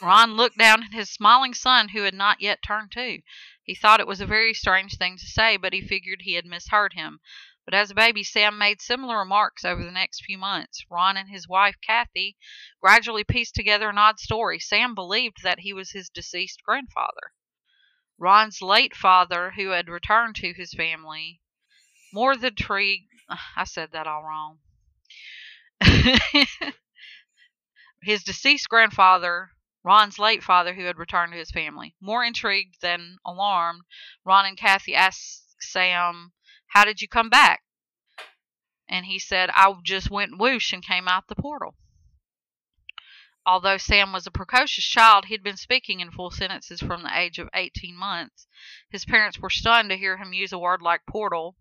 Ron 0.00 0.36
looked 0.36 0.56
down 0.56 0.84
at 0.84 0.92
his 0.92 1.10
smiling 1.10 1.52
son, 1.52 1.88
who 1.88 2.02
had 2.02 2.14
not 2.14 2.40
yet 2.40 2.62
turned 2.62 2.92
two. 2.92 3.22
He 3.64 3.74
thought 3.74 3.98
it 3.98 4.06
was 4.06 4.20
a 4.20 4.26
very 4.26 4.54
strange 4.54 4.96
thing 4.96 5.18
to 5.18 5.26
say, 5.26 5.56
but 5.56 5.72
he 5.72 5.80
figured 5.80 6.22
he 6.22 6.34
had 6.34 6.46
misheard 6.46 6.92
him. 6.92 7.18
But 7.64 7.74
as 7.74 7.90
a 7.90 7.94
baby, 7.94 8.22
Sam 8.22 8.56
made 8.56 8.80
similar 8.80 9.18
remarks 9.18 9.64
over 9.64 9.82
the 9.82 9.90
next 9.90 10.24
few 10.24 10.38
months. 10.38 10.84
Ron 10.88 11.16
and 11.16 11.28
his 11.28 11.48
wife, 11.48 11.76
Kathy, 11.80 12.36
gradually 12.80 13.24
pieced 13.24 13.54
together 13.54 13.88
an 13.88 13.98
odd 13.98 14.20
story. 14.20 14.60
Sam 14.60 14.94
believed 14.94 15.42
that 15.42 15.60
he 15.60 15.72
was 15.72 15.90
his 15.90 16.08
deceased 16.08 16.62
grandfather. 16.62 17.32
Ron's 18.16 18.62
late 18.62 18.94
father, 18.94 19.50
who 19.52 19.70
had 19.70 19.88
returned 19.88 20.36
to 20.36 20.52
his 20.52 20.72
family, 20.72 21.40
more 22.12 22.36
than 22.36 22.52
intrigued 22.52 23.10
I 23.56 23.64
said 23.64 23.92
that 23.92 24.06
all 24.06 24.22
wrong. 24.22 24.58
his 28.02 28.22
deceased 28.22 28.68
grandfather, 28.68 29.50
Ron's 29.82 30.18
late 30.18 30.42
father, 30.42 30.74
who 30.74 30.84
had 30.84 30.98
returned 30.98 31.32
to 31.32 31.38
his 31.38 31.50
family. 31.50 31.94
More 32.00 32.22
intrigued 32.22 32.80
than 32.80 33.16
alarmed, 33.24 33.82
Ron 34.24 34.46
and 34.46 34.58
Kathy 34.58 34.94
asked 34.94 35.56
Sam, 35.60 36.32
How 36.68 36.84
did 36.84 37.00
you 37.00 37.08
come 37.08 37.30
back? 37.30 37.62
And 38.88 39.06
he 39.06 39.18
said, 39.18 39.50
I 39.50 39.74
just 39.82 40.10
went 40.10 40.38
whoosh 40.38 40.72
and 40.72 40.84
came 40.84 41.08
out 41.08 41.28
the 41.28 41.34
portal. 41.34 41.76
Although 43.46 43.78
Sam 43.78 44.12
was 44.12 44.26
a 44.26 44.30
precocious 44.30 44.84
child, 44.84 45.26
he'd 45.26 45.42
been 45.42 45.56
speaking 45.56 46.00
in 46.00 46.10
full 46.10 46.30
sentences 46.30 46.80
from 46.80 47.02
the 47.02 47.18
age 47.18 47.38
of 47.38 47.50
18 47.54 47.94
months. 47.96 48.46
His 48.90 49.04
parents 49.04 49.38
were 49.38 49.50
stunned 49.50 49.90
to 49.90 49.96
hear 49.96 50.16
him 50.16 50.32
use 50.32 50.52
a 50.52 50.58
word 50.58 50.80
like 50.80 51.06
portal 51.06 51.56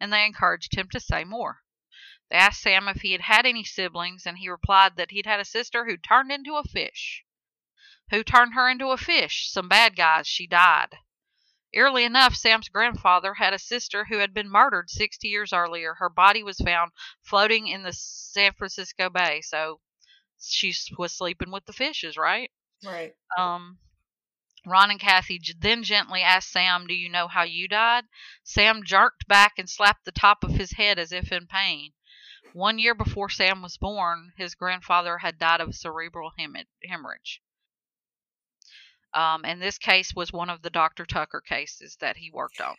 and 0.00 0.12
they 0.12 0.24
encouraged 0.24 0.74
him 0.74 0.88
to 0.90 1.00
say 1.00 1.24
more. 1.24 1.62
They 2.30 2.36
asked 2.36 2.62
Sam 2.62 2.88
if 2.88 3.02
he 3.02 3.12
had 3.12 3.22
had 3.22 3.44
any 3.46 3.64
siblings, 3.64 4.26
and 4.26 4.38
he 4.38 4.48
replied 4.48 4.96
that 4.96 5.10
he'd 5.10 5.26
had 5.26 5.40
a 5.40 5.44
sister 5.44 5.84
who 5.84 5.96
turned 5.96 6.32
into 6.32 6.56
a 6.56 6.64
fish. 6.64 7.24
Who 8.10 8.24
turned 8.24 8.54
her 8.54 8.68
into 8.68 8.90
a 8.90 8.96
fish? 8.96 9.50
Some 9.50 9.68
bad 9.68 9.96
guys. 9.96 10.26
She 10.26 10.46
died. 10.46 10.98
Eerily 11.74 12.04
enough, 12.04 12.34
Sam's 12.34 12.68
grandfather 12.68 13.34
had 13.34 13.54
a 13.54 13.58
sister 13.58 14.04
who 14.04 14.18
had 14.18 14.34
been 14.34 14.50
murdered 14.50 14.90
60 14.90 15.26
years 15.26 15.52
earlier. 15.52 15.94
Her 15.94 16.10
body 16.10 16.42
was 16.42 16.58
found 16.58 16.92
floating 17.22 17.68
in 17.68 17.82
the 17.82 17.92
San 17.92 18.52
Francisco 18.52 19.08
Bay, 19.08 19.40
so 19.40 19.80
she 20.38 20.74
was 20.98 21.12
sleeping 21.12 21.50
with 21.50 21.64
the 21.64 21.72
fishes, 21.72 22.16
right? 22.16 22.50
Right. 22.84 23.14
Um, 23.38 23.78
Ron 24.64 24.90
and 24.90 25.00
Kathy 25.00 25.40
then 25.58 25.82
gently 25.82 26.22
asked 26.22 26.50
Sam, 26.50 26.86
Do 26.86 26.94
you 26.94 27.08
know 27.08 27.28
how 27.28 27.42
you 27.42 27.66
died? 27.68 28.04
Sam 28.44 28.84
jerked 28.84 29.26
back 29.26 29.54
and 29.58 29.68
slapped 29.68 30.04
the 30.04 30.12
top 30.12 30.44
of 30.44 30.52
his 30.52 30.72
head 30.72 30.98
as 30.98 31.12
if 31.12 31.32
in 31.32 31.46
pain. 31.46 31.92
One 32.52 32.78
year 32.78 32.94
before 32.94 33.28
Sam 33.28 33.62
was 33.62 33.76
born, 33.76 34.32
his 34.36 34.54
grandfather 34.54 35.18
had 35.18 35.38
died 35.38 35.60
of 35.60 35.74
cerebral 35.74 36.32
hemorrhage. 36.86 37.42
Um, 39.14 39.44
and 39.44 39.60
this 39.60 39.78
case 39.78 40.14
was 40.14 40.32
one 40.32 40.50
of 40.50 40.62
the 40.62 40.70
Dr. 40.70 41.04
Tucker 41.06 41.40
cases 41.40 41.96
that 42.00 42.16
he 42.16 42.30
worked 42.30 42.60
on. 42.60 42.76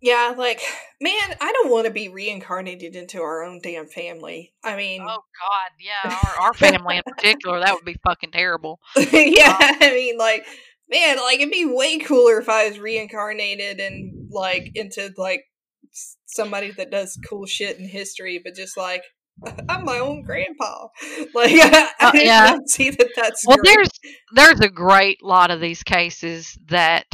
Yeah, 0.00 0.34
like, 0.36 0.60
man, 1.00 1.36
I 1.40 1.52
don't 1.52 1.70
want 1.70 1.86
to 1.86 1.92
be 1.92 2.08
reincarnated 2.08 2.94
into 2.94 3.20
our 3.22 3.42
own 3.42 3.60
damn 3.62 3.86
family. 3.86 4.52
I 4.62 4.76
mean, 4.76 5.00
oh 5.00 5.06
God, 5.06 5.70
yeah, 5.80 6.18
our, 6.38 6.46
our 6.46 6.54
family 6.54 6.98
in 6.98 7.02
particular, 7.02 7.60
that 7.60 7.74
would 7.74 7.84
be 7.84 7.96
fucking 8.04 8.30
terrible. 8.30 8.78
yeah, 8.96 9.56
um, 9.58 9.76
I 9.80 9.92
mean, 9.94 10.18
like, 10.18 10.44
man, 10.88 11.18
like 11.18 11.40
it'd 11.40 11.50
be 11.50 11.64
way 11.64 11.98
cooler 11.98 12.38
if 12.38 12.48
I 12.48 12.68
was 12.68 12.78
reincarnated 12.78 13.80
and 13.80 14.28
like 14.30 14.70
into 14.74 15.12
like 15.16 15.44
somebody 16.26 16.70
that 16.72 16.90
does 16.90 17.18
cool 17.28 17.46
shit 17.46 17.78
in 17.78 17.88
history, 17.88 18.40
but 18.42 18.54
just 18.54 18.76
like 18.76 19.02
I'm 19.68 19.84
my 19.84 19.98
own 19.98 20.22
grandpa. 20.22 20.88
Like 21.34 21.52
I, 21.54 21.90
uh, 22.00 22.12
yeah. 22.14 22.50
don't 22.52 22.68
see 22.70 22.90
that 22.90 23.08
that's 23.14 23.46
well. 23.46 23.56
Great. 23.58 23.74
There's 23.76 23.90
there's 24.34 24.60
a 24.60 24.70
great 24.70 25.22
lot 25.22 25.50
of 25.50 25.60
these 25.60 25.82
cases 25.82 26.56
that 26.68 27.06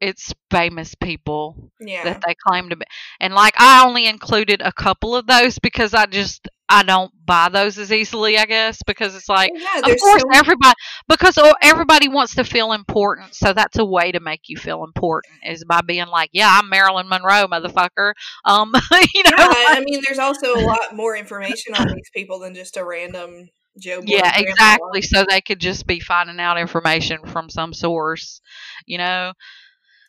it's 0.00 0.34
famous 0.50 0.94
people 0.94 1.70
yeah. 1.80 2.04
that 2.04 2.22
they 2.26 2.34
claim 2.46 2.68
to 2.70 2.76
be, 2.76 2.84
and 3.20 3.34
like 3.34 3.54
I 3.58 3.84
only 3.86 4.06
included 4.06 4.60
a 4.62 4.72
couple 4.72 5.16
of 5.16 5.26
those 5.26 5.58
because 5.58 5.94
I 5.94 6.06
just 6.06 6.48
I 6.68 6.82
don't 6.82 7.12
buy 7.24 7.48
those 7.48 7.78
as 7.78 7.92
easily, 7.92 8.38
I 8.38 8.44
guess, 8.44 8.82
because 8.86 9.14
it's 9.14 9.28
like, 9.28 9.52
yeah, 9.54 9.78
of 9.78 9.98
course, 9.98 10.22
so- 10.22 10.28
everybody 10.34 10.74
because 11.08 11.38
oh, 11.38 11.54
everybody 11.62 12.08
wants 12.08 12.34
to 12.34 12.44
feel 12.44 12.72
important, 12.72 13.34
so 13.34 13.52
that's 13.52 13.78
a 13.78 13.84
way 13.84 14.12
to 14.12 14.20
make 14.20 14.42
you 14.48 14.56
feel 14.56 14.84
important 14.84 15.34
is 15.44 15.64
by 15.64 15.80
being 15.80 16.08
like, 16.08 16.30
yeah, 16.32 16.58
I'm 16.60 16.68
Marilyn 16.68 17.08
Monroe, 17.08 17.46
motherfucker. 17.46 18.12
Um, 18.44 18.72
you 19.14 19.22
know, 19.24 19.36
yeah, 19.38 19.66
I 19.68 19.82
mean, 19.84 20.02
there's 20.04 20.18
also 20.18 20.54
a 20.54 20.60
lot 20.60 20.94
more 20.94 21.16
information 21.16 21.74
on 21.74 21.88
these 21.88 22.10
people 22.14 22.40
than 22.40 22.54
just 22.54 22.76
a 22.76 22.84
random 22.84 23.48
Joe. 23.78 24.00
Yeah, 24.04 24.32
exactly. 24.38 25.02
So 25.02 25.24
they 25.28 25.40
could 25.40 25.60
just 25.60 25.86
be 25.86 26.00
finding 26.00 26.40
out 26.40 26.58
information 26.58 27.18
from 27.26 27.50
some 27.50 27.72
source, 27.72 28.40
you 28.86 28.98
know. 28.98 29.32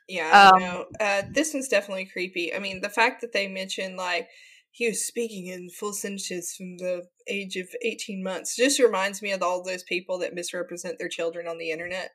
Yeah, 0.07 0.51
Um, 0.53 0.59
know. 0.61 0.85
Uh, 0.99 1.23
this 1.31 1.53
one's 1.53 1.67
definitely 1.67 2.05
creepy. 2.05 2.53
I 2.53 2.59
mean, 2.59 2.81
the 2.81 2.89
fact 2.89 3.21
that 3.21 3.33
they 3.33 3.47
mentioned 3.47 3.97
like 3.97 4.27
he 4.71 4.87
was 4.87 5.05
speaking 5.05 5.47
in 5.47 5.69
full 5.69 5.93
sentences 5.93 6.53
from 6.55 6.77
the 6.77 7.03
age 7.27 7.55
of 7.57 7.67
eighteen 7.81 8.23
months 8.23 8.55
just 8.55 8.79
reminds 8.79 9.21
me 9.21 9.31
of 9.31 9.41
all 9.41 9.63
those 9.63 9.83
people 9.83 10.17
that 10.19 10.33
misrepresent 10.33 10.97
their 10.99 11.09
children 11.09 11.47
on 11.47 11.57
the 11.57 11.71
internet. 11.71 12.11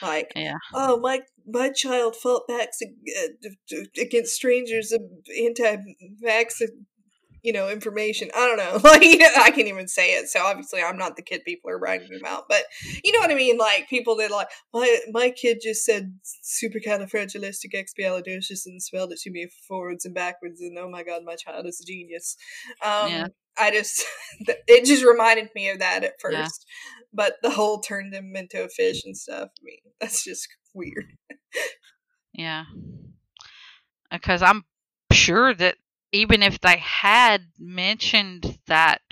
Like, 0.00 0.32
Yeah. 0.34 0.54
oh 0.72 0.98
my 1.00 1.20
my 1.46 1.70
child 1.70 2.16
fought 2.16 2.46
back 2.48 2.68
uh, 2.82 3.76
against 4.00 4.34
strangers 4.34 4.92
anti-vax 4.92 6.62
you 7.42 7.52
know 7.52 7.68
information 7.68 8.30
i 8.36 8.46
don't 8.46 8.56
know 8.56 8.78
like 8.90 9.02
i 9.38 9.50
can't 9.50 9.68
even 9.68 9.88
say 9.88 10.14
it 10.14 10.28
so 10.28 10.42
obviously 10.44 10.80
i'm 10.82 10.96
not 10.96 11.16
the 11.16 11.22
kid 11.22 11.42
people 11.44 11.70
are 11.70 11.78
writing 11.78 12.08
about. 12.20 12.44
but 12.48 12.62
you 13.04 13.12
know 13.12 13.18
what 13.18 13.30
i 13.30 13.34
mean 13.34 13.58
like 13.58 13.88
people 13.88 14.16
that 14.16 14.30
like 14.30 14.48
my 14.72 14.98
my 15.10 15.30
kid 15.30 15.58
just 15.62 15.84
said 15.84 16.18
supercalifragilisticexpialidocious 16.44 18.66
and 18.66 18.82
spelled 18.82 19.12
it 19.12 19.18
to 19.18 19.30
me 19.30 19.48
forwards 19.68 20.04
and 20.04 20.14
backwards 20.14 20.60
and 20.60 20.76
oh 20.78 20.88
my 20.88 21.02
god 21.02 21.22
my 21.24 21.34
child 21.36 21.66
is 21.66 21.80
a 21.80 21.84
genius 21.84 22.36
um 22.84 23.08
Yeah. 23.10 23.26
i 23.58 23.70
just 23.70 24.04
it 24.40 24.84
just 24.84 25.04
reminded 25.04 25.50
me 25.54 25.68
of 25.70 25.78
that 25.80 26.04
at 26.04 26.20
first 26.20 26.36
Yeah. 26.36 26.48
but 27.12 27.34
the 27.42 27.50
whole 27.50 27.80
turned 27.80 28.14
him 28.14 28.34
into 28.36 28.62
a 28.64 28.68
fish 28.68 29.04
and 29.04 29.16
stuff 29.16 29.48
i 29.60 29.64
mean 29.64 29.78
that's 30.00 30.24
just 30.24 30.48
weird 30.74 31.06
Yeah. 32.32 32.64
Because 34.10 34.42
I'm 34.42 34.64
sure 35.12 35.54
that 35.54 35.76
even 36.12 36.42
if 36.42 36.60
they 36.60 36.78
had 36.78 37.46
mentioned 37.58 38.58
that, 38.66 39.02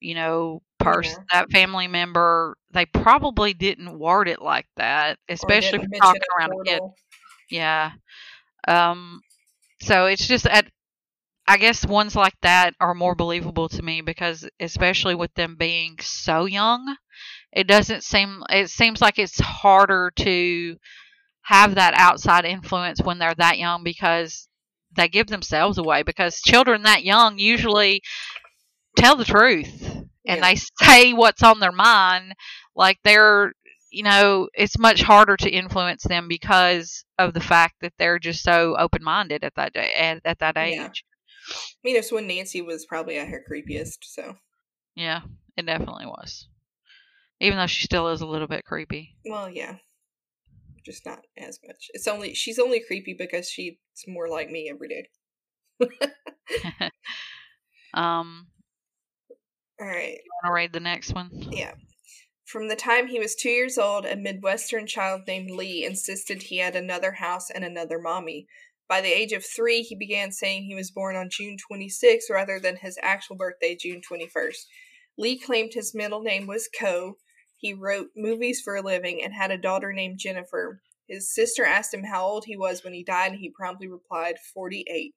you 0.00 0.14
know, 0.14 0.62
person, 0.78 1.24
that 1.32 1.50
family 1.50 1.88
member, 1.88 2.56
they 2.72 2.86
probably 2.86 3.54
didn't 3.54 3.98
word 3.98 4.28
it 4.28 4.42
like 4.42 4.66
that, 4.76 5.18
especially 5.28 5.78
if 5.78 5.82
you're 5.82 6.00
talking 6.00 6.22
around 6.38 6.52
a 6.52 6.56
kid. 6.64 6.82
Yeah. 7.50 7.92
Um. 8.68 9.22
So 9.82 10.06
it's 10.06 10.26
just 10.28 10.46
at. 10.46 10.66
I 11.46 11.58
guess 11.58 11.86
ones 11.86 12.16
like 12.16 12.34
that 12.42 12.74
are 12.80 12.94
more 12.94 13.14
believable 13.14 13.68
to 13.70 13.82
me 13.82 14.02
because, 14.02 14.48
especially 14.60 15.14
with 15.14 15.34
them 15.34 15.56
being 15.56 15.96
so 16.00 16.46
young, 16.46 16.96
it 17.52 17.66
doesn't 17.68 18.04
seem. 18.04 18.42
It 18.50 18.70
seems 18.70 19.00
like 19.02 19.18
it's 19.18 19.40
harder 19.40 20.12
to 20.18 20.76
have 21.42 21.76
that 21.76 21.94
outside 21.96 22.44
influence 22.46 23.00
when 23.02 23.18
they're 23.18 23.34
that 23.36 23.58
young 23.58 23.84
because 23.84 24.48
they 24.96 25.08
give 25.08 25.26
themselves 25.28 25.78
away. 25.78 26.02
Because 26.02 26.40
children 26.40 26.82
that 26.82 27.04
young 27.04 27.38
usually 27.38 28.02
tell 28.96 29.16
the 29.16 29.24
truth 29.24 29.82
and 30.26 30.40
Yeah. 30.40 30.40
they 30.40 30.56
say 30.80 31.12
what's 31.12 31.42
on 31.42 31.60
their 31.60 31.72
mind. 31.72 32.34
Like 32.76 32.98
they're, 33.04 33.52
you 33.90 34.02
know, 34.02 34.48
it's 34.54 34.78
much 34.78 35.02
harder 35.02 35.36
to 35.36 35.50
influence 35.50 36.02
them 36.02 36.28
because 36.28 37.04
of 37.18 37.34
the 37.34 37.40
fact 37.40 37.76
that 37.80 37.92
they're 37.98 38.18
just 38.18 38.42
so 38.42 38.76
open 38.78 39.02
minded 39.04 39.44
at 39.44 39.54
that 39.56 39.72
day 39.72 39.92
at, 39.96 40.20
at 40.24 40.38
that 40.40 40.56
age. 40.56 40.74
Yeah. 40.76 40.88
I 41.50 41.56
mean, 41.84 41.96
it's 41.96 42.10
when 42.10 42.26
Nancy 42.26 42.62
was 42.62 42.86
probably 42.86 43.18
at 43.18 43.28
her 43.28 43.44
creepiest, 43.48 43.98
so. 44.02 44.36
Yeah, 44.94 45.20
it 45.56 45.66
definitely 45.66 46.06
was. 46.06 46.48
Even 47.40 47.58
though 47.58 47.66
she 47.66 47.84
still 47.84 48.08
is 48.08 48.22
a 48.22 48.26
little 48.26 48.48
bit 48.48 48.64
creepy. 48.64 49.16
Well, 49.26 49.50
yeah. 49.50 49.76
Just 50.84 51.06
not 51.06 51.20
as 51.38 51.58
much. 51.66 51.88
It's 51.94 52.08
only, 52.08 52.34
she's 52.34 52.58
only 52.58 52.82
creepy 52.86 53.14
because 53.18 53.48
she's 53.48 53.74
more 54.06 54.28
like 54.28 54.50
me 54.50 54.70
every 54.70 54.88
day. 54.88 55.08
um, 57.94 58.48
Alright. 59.80 60.18
want 60.42 60.46
to 60.46 60.52
read 60.52 60.72
the 60.72 60.80
next 60.80 61.14
one? 61.14 61.30
Yeah. 61.32 61.74
From 62.44 62.68
the 62.68 62.76
time 62.76 63.08
he 63.08 63.18
was 63.18 63.34
two 63.34 63.48
years 63.48 63.78
old, 63.78 64.04
a 64.04 64.14
Midwestern 64.14 64.86
child 64.86 65.22
named 65.26 65.50
Lee 65.50 65.84
insisted 65.84 66.42
he 66.42 66.58
had 66.58 66.76
another 66.76 67.12
house 67.12 67.50
and 67.50 67.64
another 67.64 67.98
mommy. 67.98 68.46
By 68.88 69.00
the 69.00 69.12
age 69.12 69.32
of 69.32 69.44
three, 69.44 69.80
he 69.82 69.96
began 69.96 70.30
saying 70.30 70.64
he 70.64 70.74
was 70.74 70.90
born 70.90 71.16
on 71.16 71.30
June 71.30 71.56
26 71.66 72.26
rather 72.30 72.60
than 72.60 72.76
his 72.76 72.98
actual 73.02 73.36
birthday, 73.36 73.74
June 73.74 74.02
21st. 74.08 74.66
Lee 75.16 75.38
claimed 75.38 75.72
his 75.72 75.94
middle 75.94 76.22
name 76.22 76.46
was 76.46 76.68
Coe. 76.68 77.16
He 77.64 77.72
wrote 77.72 78.10
movies 78.14 78.60
for 78.60 78.76
a 78.76 78.82
living 78.82 79.24
and 79.24 79.32
had 79.32 79.50
a 79.50 79.56
daughter 79.56 79.90
named 79.90 80.18
Jennifer. 80.18 80.82
His 81.08 81.32
sister 81.32 81.64
asked 81.64 81.94
him 81.94 82.04
how 82.04 82.22
old 82.26 82.44
he 82.44 82.58
was 82.58 82.84
when 82.84 82.92
he 82.92 83.02
died, 83.02 83.32
and 83.32 83.40
he 83.40 83.48
promptly 83.48 83.88
replied, 83.88 84.34
48. 84.52 85.14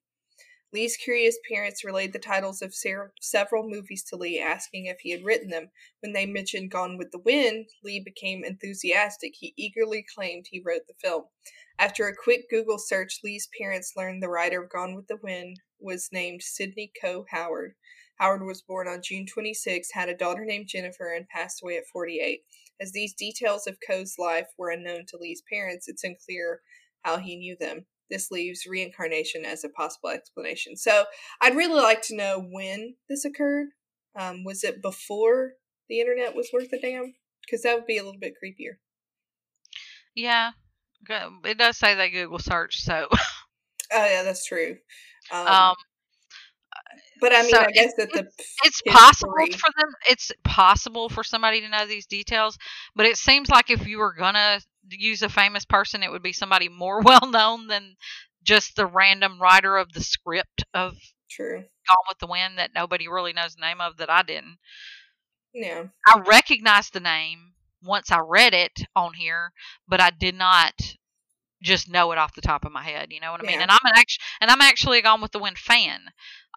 Lee's 0.72 0.96
curious 0.96 1.36
parents 1.46 1.84
relayed 1.84 2.14
the 2.14 2.18
titles 2.18 2.62
of 2.62 2.74
several 3.20 3.68
movies 3.68 4.02
to 4.04 4.16
Lee, 4.16 4.40
asking 4.40 4.86
if 4.86 4.96
he 5.00 5.10
had 5.10 5.26
written 5.26 5.50
them. 5.50 5.68
When 6.00 6.14
they 6.14 6.24
mentioned 6.24 6.70
Gone 6.70 6.96
with 6.96 7.10
the 7.10 7.18
Wind, 7.18 7.66
Lee 7.84 8.00
became 8.00 8.42
enthusiastic. 8.42 9.34
He 9.38 9.52
eagerly 9.58 10.02
claimed 10.16 10.46
he 10.48 10.62
wrote 10.64 10.86
the 10.88 10.94
film. 10.94 11.24
After 11.78 12.08
a 12.08 12.16
quick 12.16 12.48
Google 12.48 12.78
search, 12.78 13.20
Lee's 13.22 13.50
parents 13.60 13.92
learned 13.94 14.22
the 14.22 14.30
writer 14.30 14.62
of 14.62 14.70
Gone 14.70 14.94
with 14.94 15.06
the 15.06 15.18
Wind 15.22 15.60
was 15.78 16.08
named 16.12 16.42
Sidney 16.42 16.92
Coe 16.98 17.26
Howard. 17.28 17.74
Howard 18.18 18.44
was 18.44 18.62
born 18.62 18.88
on 18.88 19.00
June 19.02 19.26
26, 19.26 19.90
had 19.92 20.08
a 20.08 20.16
daughter 20.16 20.44
named 20.44 20.66
Jennifer, 20.68 21.12
and 21.14 21.28
passed 21.28 21.62
away 21.62 21.76
at 21.76 21.86
48. 21.86 22.42
As 22.80 22.92
these 22.92 23.14
details 23.14 23.66
of 23.66 23.78
Coe's 23.84 24.14
life 24.18 24.46
were 24.56 24.70
unknown 24.70 25.06
to 25.08 25.16
Lee's 25.16 25.42
parents, 25.50 25.88
it's 25.88 26.04
unclear 26.04 26.60
how 27.02 27.18
he 27.18 27.36
knew 27.36 27.56
them. 27.58 27.86
This 28.10 28.30
leaves 28.30 28.66
reincarnation 28.66 29.44
as 29.44 29.64
a 29.64 29.68
possible 29.68 30.10
explanation. 30.10 30.76
So 30.76 31.04
I'd 31.40 31.56
really 31.56 31.80
like 31.80 32.02
to 32.02 32.16
know 32.16 32.40
when 32.40 32.94
this 33.08 33.24
occurred. 33.24 33.68
Um, 34.18 34.44
was 34.44 34.64
it 34.64 34.82
before 34.82 35.52
the 35.88 36.00
internet 36.00 36.34
was 36.34 36.50
worth 36.52 36.72
a 36.72 36.80
damn? 36.80 37.14
Because 37.44 37.62
that 37.62 37.74
would 37.74 37.86
be 37.86 37.98
a 37.98 38.04
little 38.04 38.20
bit 38.20 38.34
creepier. 38.42 38.76
Yeah. 40.14 40.52
It 41.08 41.58
does 41.58 41.76
say 41.76 41.94
they 41.94 42.10
Google 42.10 42.38
search, 42.38 42.82
so. 42.82 43.08
Oh 43.92 44.04
yeah, 44.04 44.22
that's 44.22 44.46
true. 44.46 44.76
Um, 45.30 45.46
Um, 45.46 45.74
but 47.20 47.32
I 47.34 47.42
mean, 47.42 47.50
so 47.50 47.58
I 47.60 47.70
guess 47.70 47.94
that 47.94 48.12
the 48.12 48.20
it's 48.64 48.80
history- 48.82 48.92
possible 48.92 49.32
for 49.52 49.70
them 49.76 49.90
it's 50.08 50.32
possible 50.44 51.08
for 51.08 51.24
somebody 51.24 51.60
to 51.60 51.68
know 51.68 51.86
these 51.86 52.06
details 52.06 52.58
but 52.94 53.06
it 53.06 53.16
seems 53.16 53.48
like 53.48 53.70
if 53.70 53.86
you 53.86 53.98
were 53.98 54.14
gonna 54.14 54.60
use 54.90 55.22
a 55.22 55.28
famous 55.28 55.64
person 55.64 56.02
it 56.02 56.10
would 56.10 56.22
be 56.22 56.32
somebody 56.32 56.68
more 56.68 57.00
well 57.02 57.26
known 57.30 57.66
than 57.66 57.96
just 58.42 58.76
the 58.76 58.86
random 58.86 59.40
writer 59.40 59.76
of 59.76 59.92
the 59.92 60.00
script 60.00 60.64
of 60.72 60.94
true. 61.30 61.58
gone 61.88 61.96
with 62.08 62.18
the 62.18 62.26
wind 62.26 62.58
that 62.58 62.70
nobody 62.74 63.08
really 63.08 63.32
knows 63.32 63.54
the 63.54 63.66
name 63.66 63.80
of 63.80 63.96
that 63.98 64.10
i 64.10 64.22
didn't. 64.22 64.58
Yeah, 65.52 65.84
i 66.06 66.20
recognized 66.20 66.92
the 66.92 67.00
name 67.00 67.52
once 67.82 68.10
i 68.10 68.18
read 68.18 68.54
it 68.54 68.80
on 68.96 69.14
here 69.14 69.52
but 69.86 70.00
i 70.00 70.10
did 70.10 70.34
not 70.34 70.72
just 71.62 71.88
know 71.90 72.12
it 72.12 72.18
off 72.18 72.34
the 72.34 72.40
top 72.40 72.64
of 72.64 72.72
my 72.72 72.82
head 72.82 73.08
you 73.10 73.20
know 73.20 73.32
what 73.32 73.40
i 73.40 73.44
mean 73.44 73.56
Yeah. 73.56 73.62
and 73.62 73.70
i'm 73.70 73.78
an 73.84 73.92
actually 73.96 74.22
and 74.40 74.50
i'm 74.50 74.60
actually 74.60 74.98
a 74.98 75.02
gone 75.02 75.20
with 75.20 75.32
the 75.32 75.38
wind 75.38 75.58
fan 75.58 76.00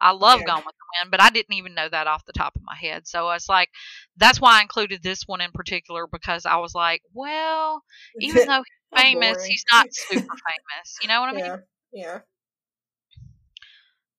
i 0.01 0.11
love 0.11 0.39
Yeah. 0.39 0.45
gone 0.45 0.63
with 0.65 0.75
the 0.75 0.99
wind 1.01 1.11
but 1.11 1.21
i 1.21 1.29
didn't 1.29 1.53
even 1.55 1.73
know 1.73 1.89
that 1.89 2.07
off 2.07 2.25
the 2.25 2.33
top 2.33 2.55
of 2.55 2.61
my 2.63 2.75
head 2.75 3.07
so 3.07 3.29
it's 3.31 3.49
like 3.49 3.69
that's 4.17 4.39
why 4.39 4.59
i 4.59 4.61
included 4.61 5.01
this 5.03 5.23
one 5.27 5.41
in 5.41 5.51
particular 5.51 6.07
because 6.11 6.45
i 6.45 6.57
was 6.57 6.75
like 6.75 7.01
well 7.13 7.83
even 8.19 8.45
though 8.47 8.63
he's 8.93 8.95
oh, 8.95 8.97
famous 9.01 9.35
boring. 9.37 9.51
he's 9.51 9.65
not 9.71 9.87
super 9.91 10.21
famous 10.47 10.97
you 11.01 11.07
know 11.07 11.19
what 11.21 11.29
i 11.29 11.33
mean 11.33 11.45
yeah, 11.45 11.57
yeah. 11.93 12.19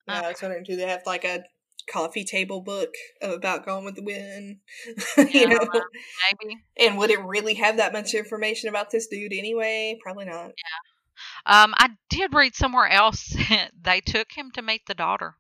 Uh, 0.09 0.21
yeah, 0.21 0.27
I 0.27 0.29
was 0.31 0.43
wondering, 0.43 0.65
do 0.65 0.77
they 0.77 0.89
have 0.89 1.03
like 1.07 1.25
a 1.25 1.45
coffee 1.91 2.25
table 2.25 2.61
book 2.61 2.95
about 3.21 3.65
Gone 3.67 3.85
with 3.85 3.97
the 3.97 4.03
Wind? 4.03 4.59
Yeah, 5.17 5.25
you 5.41 5.49
know, 5.49 5.59
maybe 6.43 6.63
and 6.79 6.99
would 6.99 7.11
it 7.11 7.23
really 7.25 7.55
have 7.55 7.77
that 7.77 7.93
much 7.93 8.15
information 8.15 8.69
about 8.69 8.91
this 8.91 9.07
dude 9.07 9.33
anyway? 9.33 9.99
Probably 10.03 10.25
not. 10.25 10.47
Yeah. 10.47 11.63
Um, 11.63 11.75
I 11.77 11.91
did 12.09 12.35
read 12.35 12.55
somewhere 12.55 12.89
else 12.89 13.35
they 13.81 14.01
took 14.01 14.33
him 14.33 14.51
to 14.53 14.63
meet 14.63 14.83
the 14.87 14.95
daughter, 14.95 15.35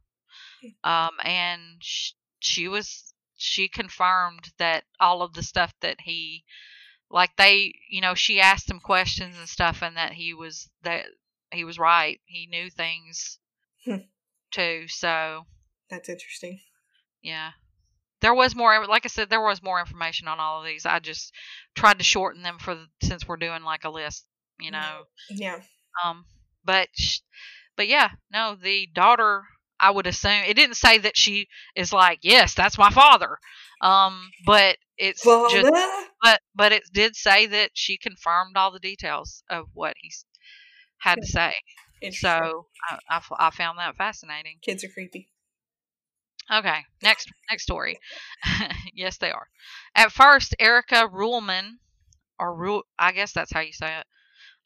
um, 0.84 1.10
and 1.22 1.60
sh- 1.80 2.12
she 2.40 2.68
was 2.68 3.14
she 3.36 3.68
confirmed 3.68 4.52
that 4.58 4.84
all 5.00 5.22
of 5.22 5.34
the 5.34 5.42
stuff 5.42 5.72
that 5.80 6.00
he, 6.00 6.44
like 7.10 7.30
they, 7.36 7.74
you 7.90 8.00
know, 8.00 8.14
she 8.14 8.40
asked 8.40 8.70
him 8.70 8.80
questions 8.80 9.36
and 9.38 9.48
stuff, 9.48 9.82
and 9.82 9.96
that 9.96 10.12
he 10.12 10.34
was 10.34 10.68
that 10.82 11.06
he 11.50 11.64
was 11.64 11.78
right. 11.78 12.20
He 12.24 12.46
knew 12.46 12.70
things 12.70 13.38
Hmm. 13.84 14.04
too. 14.52 14.86
So 14.88 15.46
That's 15.92 16.08
interesting. 16.08 16.58
yeah. 17.22 17.50
There 18.22 18.32
was 18.34 18.56
more, 18.56 18.86
like 18.86 19.04
I 19.04 19.08
said, 19.08 19.28
there 19.28 19.42
was 19.42 19.62
more 19.62 19.78
information 19.78 20.26
on 20.26 20.40
all 20.40 20.60
of 20.60 20.64
these. 20.66 20.86
I 20.86 21.00
just 21.00 21.34
tried 21.74 21.98
to 21.98 22.04
shorten 22.04 22.42
them 22.42 22.56
for 22.58 22.74
the, 22.74 22.86
since 23.02 23.28
we're 23.28 23.36
doing 23.36 23.62
like 23.62 23.84
a 23.84 23.90
list, 23.90 24.24
you 24.58 24.70
know. 24.70 25.02
Yeah, 25.28 25.60
Um, 26.02 26.24
but 26.64 26.88
but 27.76 27.88
yeah, 27.88 28.10
no, 28.32 28.56
the 28.60 28.88
daughter. 28.94 29.42
I 29.78 29.90
would 29.90 30.06
assume 30.06 30.44
it 30.46 30.54
didn't 30.54 30.76
say 30.76 30.98
that 30.98 31.16
she 31.16 31.48
is 31.74 31.92
like, 31.92 32.20
yes, 32.22 32.54
that's 32.54 32.78
my 32.78 32.90
father. 32.90 33.36
Um, 33.80 34.30
but 34.46 34.76
it's 34.96 35.24
just, 35.24 35.72
but 36.22 36.40
but 36.54 36.70
it 36.70 36.84
did 36.94 37.16
say 37.16 37.46
that 37.46 37.70
she 37.74 37.98
confirmed 37.98 38.56
all 38.56 38.70
the 38.70 38.78
details 38.78 39.42
of 39.50 39.66
what 39.74 39.94
he's 40.00 40.24
had 40.98 41.16
to 41.20 41.26
say. 41.26 41.54
So 42.12 42.66
I 43.10 43.50
found 43.50 43.78
that 43.78 43.96
fascinating. 43.96 44.58
kids 44.62 44.84
are 44.84 44.88
creepy. 44.88 45.31
Okay, 46.50 46.80
next 47.02 47.28
next 47.50 47.62
story. 47.64 47.98
yes, 48.94 49.18
they 49.18 49.30
are. 49.30 49.48
At 49.94 50.12
first, 50.12 50.54
Erica 50.58 51.08
Ruhlman, 51.12 51.78
or 52.38 52.54
Rule, 52.54 52.82
I 52.98 53.12
guess 53.12 53.32
that's 53.32 53.52
how 53.52 53.60
you 53.60 53.72
say 53.72 53.98
it, 53.98 54.06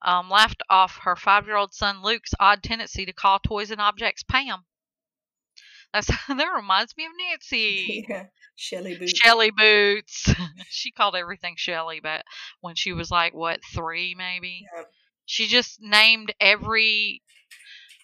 um, 0.02 0.30
laughed 0.30 0.62
off 0.70 0.98
her 1.02 1.16
five-year-old 1.16 1.74
son 1.74 2.02
Luke's 2.02 2.32
odd 2.40 2.62
tendency 2.62 3.04
to 3.06 3.12
call 3.12 3.38
toys 3.38 3.70
and 3.70 3.80
objects 3.80 4.22
Pam. 4.22 4.64
That's 5.92 6.06
that 6.28 6.52
reminds 6.56 6.96
me 6.96 7.04
of 7.06 7.12
Nancy. 7.30 8.06
yeah. 8.08 8.26
Shelly 8.58 8.96
Boots. 8.96 9.12
Shelly 9.18 9.50
boots. 9.50 10.32
she 10.70 10.90
called 10.90 11.14
everything 11.14 11.54
Shelly, 11.58 12.00
but 12.02 12.22
when 12.62 12.74
she 12.74 12.92
was 12.92 13.10
like 13.10 13.34
what 13.34 13.60
three 13.74 14.14
maybe, 14.16 14.64
Yeah. 14.74 14.84
she 15.26 15.46
just 15.46 15.78
named 15.80 16.32
every. 16.40 17.22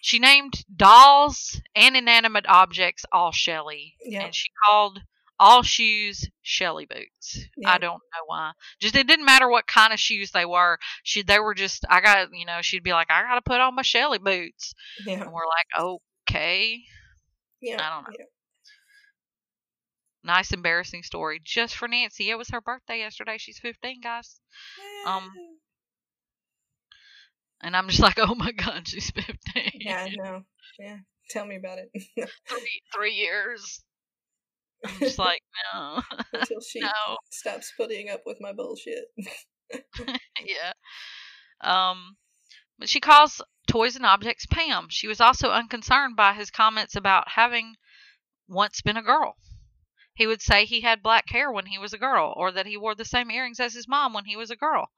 She 0.05 0.19
named 0.19 0.65
dolls 0.75 1.61
and 1.75 1.95
inanimate 1.95 2.45
objects 2.49 3.05
all 3.13 3.31
Shelly, 3.31 3.95
and 4.25 4.35
she 4.35 4.49
called 4.67 4.99
all 5.39 5.63
shoes 5.63 6.29
Shelly 6.41 6.85
boots. 6.85 7.39
I 7.65 7.77
don't 7.77 8.01
know 8.11 8.23
why. 8.25 8.51
Just 8.81 8.97
it 8.97 9.07
didn't 9.07 9.23
matter 9.25 9.49
what 9.49 9.65
kind 9.65 9.93
of 9.93 9.99
shoes 10.01 10.31
they 10.31 10.45
were. 10.45 10.77
She 11.03 11.23
they 11.23 11.39
were 11.39 11.53
just 11.55 11.85
I 11.89 12.01
got 12.01 12.27
you 12.33 12.45
know 12.45 12.59
she'd 12.61 12.83
be 12.83 12.91
like 12.91 13.07
I 13.09 13.21
got 13.23 13.35
to 13.35 13.41
put 13.41 13.61
on 13.61 13.75
my 13.75 13.81
Shelly 13.81 14.17
boots, 14.19 14.73
and 15.21 15.31
we're 15.31 15.47
like 15.47 15.67
okay, 16.29 16.81
Yeah. 17.61 17.77
I 17.81 17.95
don't 17.95 18.09
know. 18.09 18.25
Nice 20.25 20.51
embarrassing 20.51 21.03
story 21.03 21.39
just 21.43 21.75
for 21.75 21.87
Nancy. 21.87 22.29
It 22.29 22.37
was 22.37 22.49
her 22.49 22.59
birthday 22.61 22.99
yesterday. 22.99 23.37
She's 23.37 23.59
15, 23.59 24.01
guys. 24.01 24.39
Um, 25.05 25.31
And 27.63 27.75
I'm 27.77 27.87
just 27.87 28.01
like, 28.01 28.19
oh 28.19 28.35
my 28.35 28.51
god, 28.51 28.87
she's 28.87 29.09
15. 29.09 29.35
yeah, 29.79 30.05
I 30.07 30.09
know. 30.15 30.41
Yeah. 30.77 30.97
Tell 31.29 31.45
me 31.45 31.55
about 31.55 31.79
it. 31.79 31.89
three, 32.49 32.81
three 32.93 33.13
years. 33.13 33.81
I'm 34.85 34.99
just 34.99 35.17
like, 35.19 35.41
no, 35.73 36.01
Until 36.33 36.59
she 36.59 36.81
no, 36.81 36.89
stops 37.31 37.71
putting 37.77 38.09
up 38.09 38.23
with 38.25 38.37
my 38.41 38.51
bullshit. 38.51 39.05
yeah. 40.43 40.73
Um, 41.61 42.17
but 42.77 42.89
she 42.89 42.99
calls 42.99 43.41
toys 43.65 43.95
and 43.95 44.05
objects 44.05 44.45
Pam. 44.45 44.87
She 44.89 45.07
was 45.07 45.21
also 45.21 45.49
unconcerned 45.49 46.17
by 46.17 46.33
his 46.33 46.51
comments 46.51 46.97
about 46.97 47.29
having 47.29 47.75
once 48.49 48.81
been 48.81 48.97
a 48.97 49.01
girl. 49.01 49.37
He 50.15 50.27
would 50.27 50.41
say 50.41 50.65
he 50.65 50.81
had 50.81 51.01
black 51.01 51.29
hair 51.29 51.51
when 51.51 51.65
he 51.65 51.77
was 51.77 51.93
a 51.93 51.97
girl, 51.97 52.33
or 52.37 52.51
that 52.51 52.67
he 52.67 52.77
wore 52.77 52.93
the 52.93 53.03
same 53.03 53.31
earrings 53.31 53.59
as 53.59 53.73
his 53.73 53.87
mom 53.87 54.13
when 54.13 54.25
he 54.25 54.35
was 54.35 54.51
a 54.51 54.55
girl. 54.55 54.91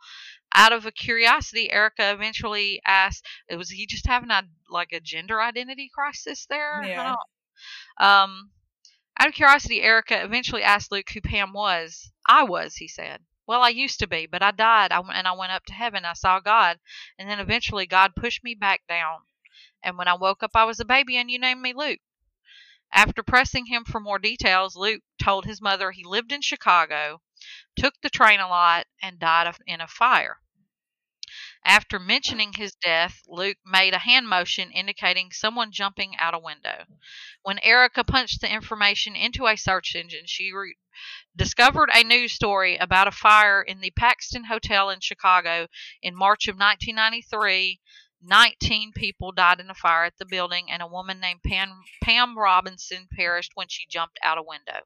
Out 0.54 0.74
of 0.74 0.86
a 0.86 0.92
curiosity, 0.92 1.72
Erica 1.72 2.12
eventually 2.12 2.82
asked, 2.86 3.26
"Was 3.50 3.70
he 3.70 3.86
just 3.86 4.08
having 4.08 4.32
a 4.32 4.44
like 4.70 4.92
a 4.92 5.00
gender 5.00 5.42
identity 5.42 5.90
crisis 5.94 6.46
there?" 6.46 6.84
Yeah. 6.84 7.16
Um, 7.98 8.52
out 9.18 9.30
of 9.30 9.34
curiosity, 9.34 9.82
Erica 9.82 10.22
eventually 10.24 10.64
asked 10.64 10.92
Luke 10.92 11.10
who 11.12 11.22
Pam 11.22 11.54
was. 11.54 12.12
I 12.28 12.44
was, 12.44 12.76
he 12.76 12.88
said. 12.88 13.24
Well, 13.48 13.62
I 13.62 13.70
used 13.70 14.00
to 14.00 14.08
be, 14.08 14.26
but 14.26 14.44
I 14.44 14.52
died, 14.52 14.92
I, 14.92 15.00
and 15.00 15.28
I 15.28 15.32
went 15.32 15.54
up 15.54 15.66
to 15.66 15.74
heaven. 15.74 16.04
I 16.04 16.14
saw 16.14 16.40
God, 16.42 16.80
and 17.18 17.30
then 17.30 17.40
eventually 17.40 17.86
God 17.86 18.16
pushed 18.16 18.44
me 18.44 18.56
back 18.56 18.82
down. 18.90 19.20
And 19.82 19.98
when 19.98 20.08
I 20.08 20.16
woke 20.16 20.44
up, 20.44 20.52
I 20.56 20.66
was 20.66 20.80
a 20.80 20.86
baby, 20.86 21.16
and 21.16 21.32
you 21.32 21.40
named 21.40 21.62
me 21.62 21.72
Luke. 21.74 22.02
After 22.96 23.24
pressing 23.24 23.66
him 23.66 23.84
for 23.84 24.00
more 24.00 24.20
details, 24.20 24.78
Luke 24.78 25.04
told 25.22 25.44
his 25.44 25.62
mother 25.62 25.92
he 25.92 26.06
lived 26.06 26.32
in 26.32 26.42
Chicago, 26.42 27.22
took 27.76 28.00
the 28.00 28.10
train 28.10 28.40
a 28.40 28.48
lot, 28.48 28.88
and 29.02 29.20
died 29.20 29.54
in 29.68 29.82
a 29.82 29.88
fire. 29.88 30.40
After 31.66 32.00
mentioning 32.00 32.54
his 32.54 32.74
death, 32.76 33.22
Luke 33.28 33.58
made 33.66 33.94
a 33.94 34.00
hand 34.00 34.30
motion 34.30 34.72
indicating 34.72 35.34
someone 35.34 35.74
jumping 35.74 36.16
out 36.16 36.34
a 36.34 36.40
window. 36.40 36.86
When 37.42 37.60
Erica 37.60 38.06
punched 38.06 38.40
the 38.40 38.50
information 38.50 39.14
into 39.18 39.46
a 39.46 39.58
search 39.58 39.94
engine, 39.94 40.26
she 40.26 40.54
re- 40.54 40.78
discovered 41.36 41.90
a 41.94 42.02
news 42.06 42.32
story 42.32 42.78
about 42.78 43.10
a 43.10 43.12
fire 43.12 43.62
in 43.62 43.82
the 43.82 43.92
Paxton 43.92 44.46
Hotel 44.46 44.90
in 44.90 45.02
Chicago 45.02 45.68
in 46.02 46.16
March 46.16 46.48
of 46.48 46.56
1993. 46.56 47.82
19 48.26 48.92
people 48.94 49.32
died 49.32 49.60
in 49.60 49.70
a 49.70 49.76
fire 49.76 50.06
at 50.06 50.18
the 50.18 50.26
building, 50.26 50.68
and 50.70 50.82
a 50.82 50.88
woman 50.88 51.20
named 51.20 51.42
Pam, 51.44 51.84
Pam 52.04 52.38
Robinson 52.38 53.08
perished 53.12 53.52
when 53.56 53.68
she 53.70 53.86
jumped 53.88 54.20
out 54.24 54.38
a 54.38 54.44
window. 54.44 54.82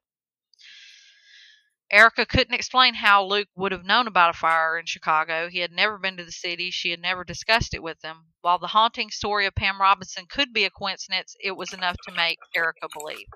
Erica 1.92 2.24
couldn't 2.24 2.54
explain 2.54 2.94
how 2.94 3.24
Luke 3.24 3.48
would 3.56 3.72
have 3.72 3.84
known 3.84 4.06
about 4.06 4.34
a 4.34 4.38
fire 4.38 4.78
in 4.78 4.86
Chicago. 4.86 5.48
He 5.48 5.58
had 5.58 5.72
never 5.72 5.98
been 5.98 6.16
to 6.18 6.24
the 6.24 6.30
city. 6.30 6.70
She 6.70 6.90
had 6.90 7.00
never 7.00 7.24
discussed 7.24 7.74
it 7.74 7.82
with 7.82 8.00
him. 8.04 8.26
While 8.42 8.60
the 8.60 8.68
haunting 8.68 9.10
story 9.10 9.46
of 9.46 9.56
Pam 9.56 9.80
Robinson 9.80 10.26
could 10.30 10.52
be 10.52 10.64
a 10.64 10.70
coincidence, 10.70 11.34
it 11.42 11.52
was 11.52 11.72
enough 11.72 11.96
to 12.06 12.14
make 12.14 12.38
Erica 12.54 12.86
believe. 12.96 13.26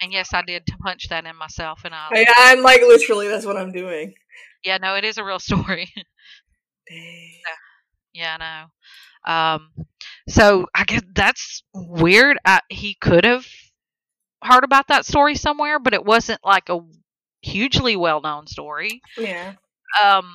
And 0.00 0.10
yes, 0.10 0.32
I 0.32 0.42
did 0.42 0.64
punch 0.80 1.08
that 1.10 1.26
in 1.26 1.36
myself, 1.36 1.80
and 1.84 1.94
I 1.94 2.08
I, 2.12 2.26
I'm 2.38 2.62
like 2.62 2.80
literally 2.80 3.28
that's 3.28 3.44
what 3.44 3.56
I'm 3.56 3.72
doing. 3.72 4.14
yeah, 4.64 4.78
no, 4.78 4.94
it 4.94 5.04
is 5.04 5.18
a 5.18 5.24
real 5.24 5.38
story. 5.38 5.92
Dang. 6.88 7.40
Yeah, 8.12 8.36
I 8.38 8.66
know. 9.26 9.32
Um, 9.32 9.70
so 10.28 10.66
I 10.74 10.84
guess 10.84 11.02
that's 11.14 11.62
weird. 11.74 12.38
I, 12.44 12.60
he 12.68 12.94
could 12.94 13.24
have 13.24 13.46
heard 14.42 14.64
about 14.64 14.88
that 14.88 15.06
story 15.06 15.34
somewhere, 15.34 15.78
but 15.78 15.94
it 15.94 16.04
wasn't 16.04 16.40
like 16.44 16.68
a 16.68 16.80
hugely 17.42 17.96
well-known 17.96 18.46
story. 18.46 19.02
Yeah. 19.16 19.54
um 20.02 20.32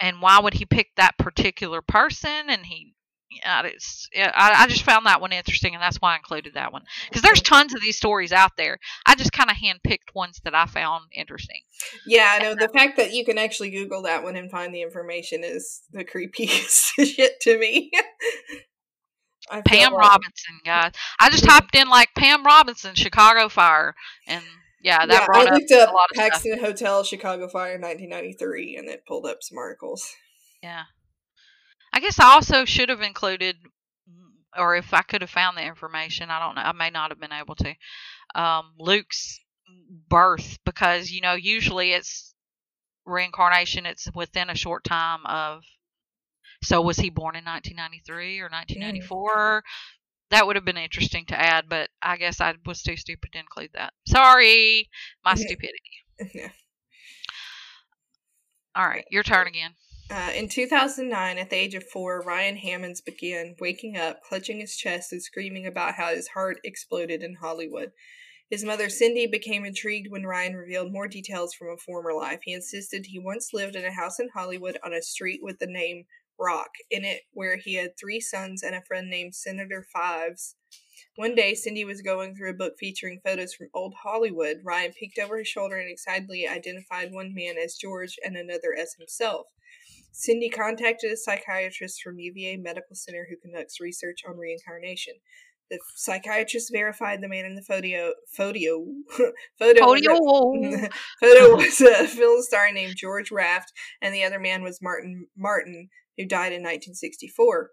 and 0.00 0.20
why 0.22 0.38
would 0.40 0.54
he 0.54 0.64
pick 0.64 0.88
that 0.96 1.18
particular 1.18 1.82
person 1.82 2.50
and 2.50 2.64
he 2.66 2.94
yeah, 3.30 3.62
it's, 3.64 4.08
yeah, 4.12 4.32
I, 4.34 4.64
I 4.64 4.66
just 4.66 4.82
found 4.82 5.06
that 5.06 5.20
one 5.20 5.32
interesting, 5.32 5.74
and 5.74 5.82
that's 5.82 5.98
why 5.98 6.14
I 6.14 6.16
included 6.16 6.54
that 6.54 6.72
one. 6.72 6.82
Because 7.08 7.22
there's 7.22 7.40
mm-hmm. 7.40 7.54
tons 7.54 7.74
of 7.74 7.80
these 7.80 7.96
stories 7.96 8.32
out 8.32 8.56
there. 8.56 8.78
I 9.06 9.14
just 9.14 9.32
kind 9.32 9.50
of 9.50 9.56
handpicked 9.56 10.14
ones 10.14 10.40
that 10.44 10.54
I 10.54 10.66
found 10.66 11.04
interesting. 11.12 11.60
Yeah, 12.06 12.36
I 12.38 12.42
know. 12.42 12.54
The 12.54 12.68
fact 12.68 12.96
that 12.96 13.12
you 13.12 13.24
can 13.24 13.38
actually 13.38 13.70
Google 13.70 14.02
that 14.02 14.22
one 14.22 14.36
and 14.36 14.50
find 14.50 14.74
the 14.74 14.82
information 14.82 15.42
is 15.44 15.82
the 15.92 16.04
creepiest 16.04 16.92
shit 17.04 17.40
to 17.42 17.58
me. 17.58 17.90
I 19.50 19.62
Pam 19.62 19.92
like- 19.92 20.00
Robinson, 20.00 20.60
guys. 20.64 20.92
I 21.20 21.30
just 21.30 21.44
typed 21.44 21.74
in 21.74 21.88
like 21.88 22.10
Pam 22.16 22.44
Robinson, 22.44 22.94
Chicago 22.94 23.48
Fire, 23.48 23.94
and 24.26 24.44
yeah, 24.82 25.04
that 25.06 25.12
yeah, 25.12 25.20
I 25.22 25.26
brought 25.26 25.46
up 25.48 25.54
looked 25.54 25.72
up 25.72 25.90
a 25.90 25.92
lot 25.92 26.10
of 26.10 26.14
stuff. 26.14 26.30
Paxton 26.30 26.58
Hotel 26.60 27.02
Chicago 27.02 27.48
Fire 27.48 27.78
1993 27.78 28.76
and 28.76 28.88
it 28.88 29.04
pulled 29.06 29.26
up 29.26 29.38
some 29.42 29.58
articles. 29.58 30.14
Yeah. 30.62 30.84
I 31.92 32.00
guess 32.00 32.18
I 32.18 32.32
also 32.32 32.64
should 32.64 32.88
have 32.88 33.00
included, 33.02 33.56
or 34.56 34.76
if 34.76 34.92
I 34.94 35.02
could 35.02 35.22
have 35.22 35.30
found 35.30 35.56
the 35.56 35.62
information, 35.64 36.30
I 36.30 36.38
don't 36.38 36.54
know. 36.54 36.62
I 36.62 36.72
may 36.72 36.90
not 36.90 37.10
have 37.10 37.20
been 37.20 37.32
able 37.32 37.54
to. 37.56 37.74
Um, 38.34 38.74
Luke's 38.78 39.40
birth, 40.08 40.58
because, 40.64 41.10
you 41.10 41.20
know, 41.20 41.34
usually 41.34 41.92
it's 41.92 42.34
reincarnation, 43.06 43.86
it's 43.86 44.08
within 44.14 44.50
a 44.50 44.54
short 44.54 44.84
time 44.84 45.24
of. 45.26 45.62
So 46.62 46.80
was 46.82 46.96
he 46.98 47.08
born 47.10 47.36
in 47.36 47.44
1993 47.44 48.40
or 48.40 48.48
1994? 48.50 49.62
That 50.30 50.46
would 50.46 50.56
have 50.56 50.64
been 50.64 50.76
interesting 50.76 51.24
to 51.26 51.40
add, 51.40 51.68
but 51.68 51.88
I 52.02 52.16
guess 52.16 52.40
I 52.40 52.54
was 52.66 52.82
too 52.82 52.96
stupid 52.96 53.32
to 53.32 53.38
include 53.38 53.70
that. 53.74 53.94
Sorry, 54.06 54.88
my 55.24 55.30
Yeah. 55.32 55.36
stupidity. 55.36 55.80
Yeah. 56.34 56.50
All 58.74 58.86
right, 58.86 59.04
your 59.10 59.22
turn 59.22 59.46
again. 59.46 59.74
Uh, 60.10 60.30
in 60.34 60.48
2009, 60.48 61.36
at 61.36 61.50
the 61.50 61.56
age 61.56 61.74
of 61.74 61.84
four, 61.84 62.22
Ryan 62.22 62.56
Hammonds 62.56 63.02
began 63.02 63.54
waking 63.60 63.98
up, 63.98 64.22
clutching 64.22 64.58
his 64.58 64.74
chest, 64.74 65.12
and 65.12 65.22
screaming 65.22 65.66
about 65.66 65.94
how 65.94 66.14
his 66.14 66.28
heart 66.28 66.58
exploded 66.64 67.22
in 67.22 67.34
Hollywood. 67.34 67.92
His 68.48 68.64
mother, 68.64 68.88
Cindy, 68.88 69.26
became 69.26 69.66
intrigued 69.66 70.10
when 70.10 70.24
Ryan 70.24 70.54
revealed 70.54 70.90
more 70.90 71.08
details 71.08 71.52
from 71.52 71.68
a 71.68 71.76
former 71.76 72.14
life. 72.14 72.40
He 72.44 72.54
insisted 72.54 73.04
he 73.04 73.18
once 73.18 73.52
lived 73.52 73.76
in 73.76 73.84
a 73.84 73.92
house 73.92 74.18
in 74.18 74.30
Hollywood 74.32 74.78
on 74.82 74.94
a 74.94 75.02
street 75.02 75.40
with 75.42 75.58
the 75.58 75.66
name 75.66 76.04
Rock 76.38 76.70
in 76.90 77.04
it, 77.04 77.22
where 77.32 77.58
he 77.58 77.74
had 77.74 77.98
three 77.98 78.20
sons 78.20 78.62
and 78.62 78.74
a 78.74 78.80
friend 78.80 79.10
named 79.10 79.34
Senator 79.34 79.84
Fives. 79.92 80.54
One 81.16 81.34
day, 81.34 81.54
Cindy 81.54 81.84
was 81.84 82.00
going 82.00 82.34
through 82.34 82.50
a 82.50 82.54
book 82.54 82.74
featuring 82.78 83.20
photos 83.22 83.52
from 83.52 83.68
old 83.74 83.92
Hollywood. 84.02 84.60
Ryan 84.64 84.92
peeked 84.98 85.18
over 85.18 85.36
his 85.36 85.48
shoulder 85.48 85.76
and 85.76 85.90
excitedly 85.90 86.48
identified 86.48 87.12
one 87.12 87.34
man 87.34 87.56
as 87.58 87.74
George 87.74 88.16
and 88.24 88.36
another 88.36 88.74
as 88.78 88.94
himself. 88.94 89.48
Cindy 90.18 90.48
contacted 90.48 91.12
a 91.12 91.16
psychiatrist 91.16 92.02
from 92.02 92.18
UVA 92.18 92.56
Medical 92.56 92.96
Center 92.96 93.28
who 93.30 93.36
conducts 93.36 93.80
research 93.80 94.22
on 94.28 94.36
reincarnation. 94.36 95.14
The 95.70 95.78
psychiatrist 95.94 96.72
verified 96.72 97.22
the 97.22 97.28
man 97.28 97.44
in 97.44 97.54
the 97.54 97.62
photo 97.62 98.14
photo 98.36 98.84
photo 99.60 99.80
Polio. 99.80 100.88
photo 101.20 101.56
was 101.56 101.80
a 101.80 102.06
film 102.08 102.42
star 102.42 102.72
named 102.72 102.96
George 102.96 103.30
Raft, 103.30 103.72
and 104.02 104.12
the 104.12 104.24
other 104.24 104.40
man 104.40 104.64
was 104.64 104.82
Martin 104.82 105.28
Martyn, 105.36 105.88
who 106.16 106.26
died 106.26 106.50
in 106.52 106.62
1964. 106.62 107.70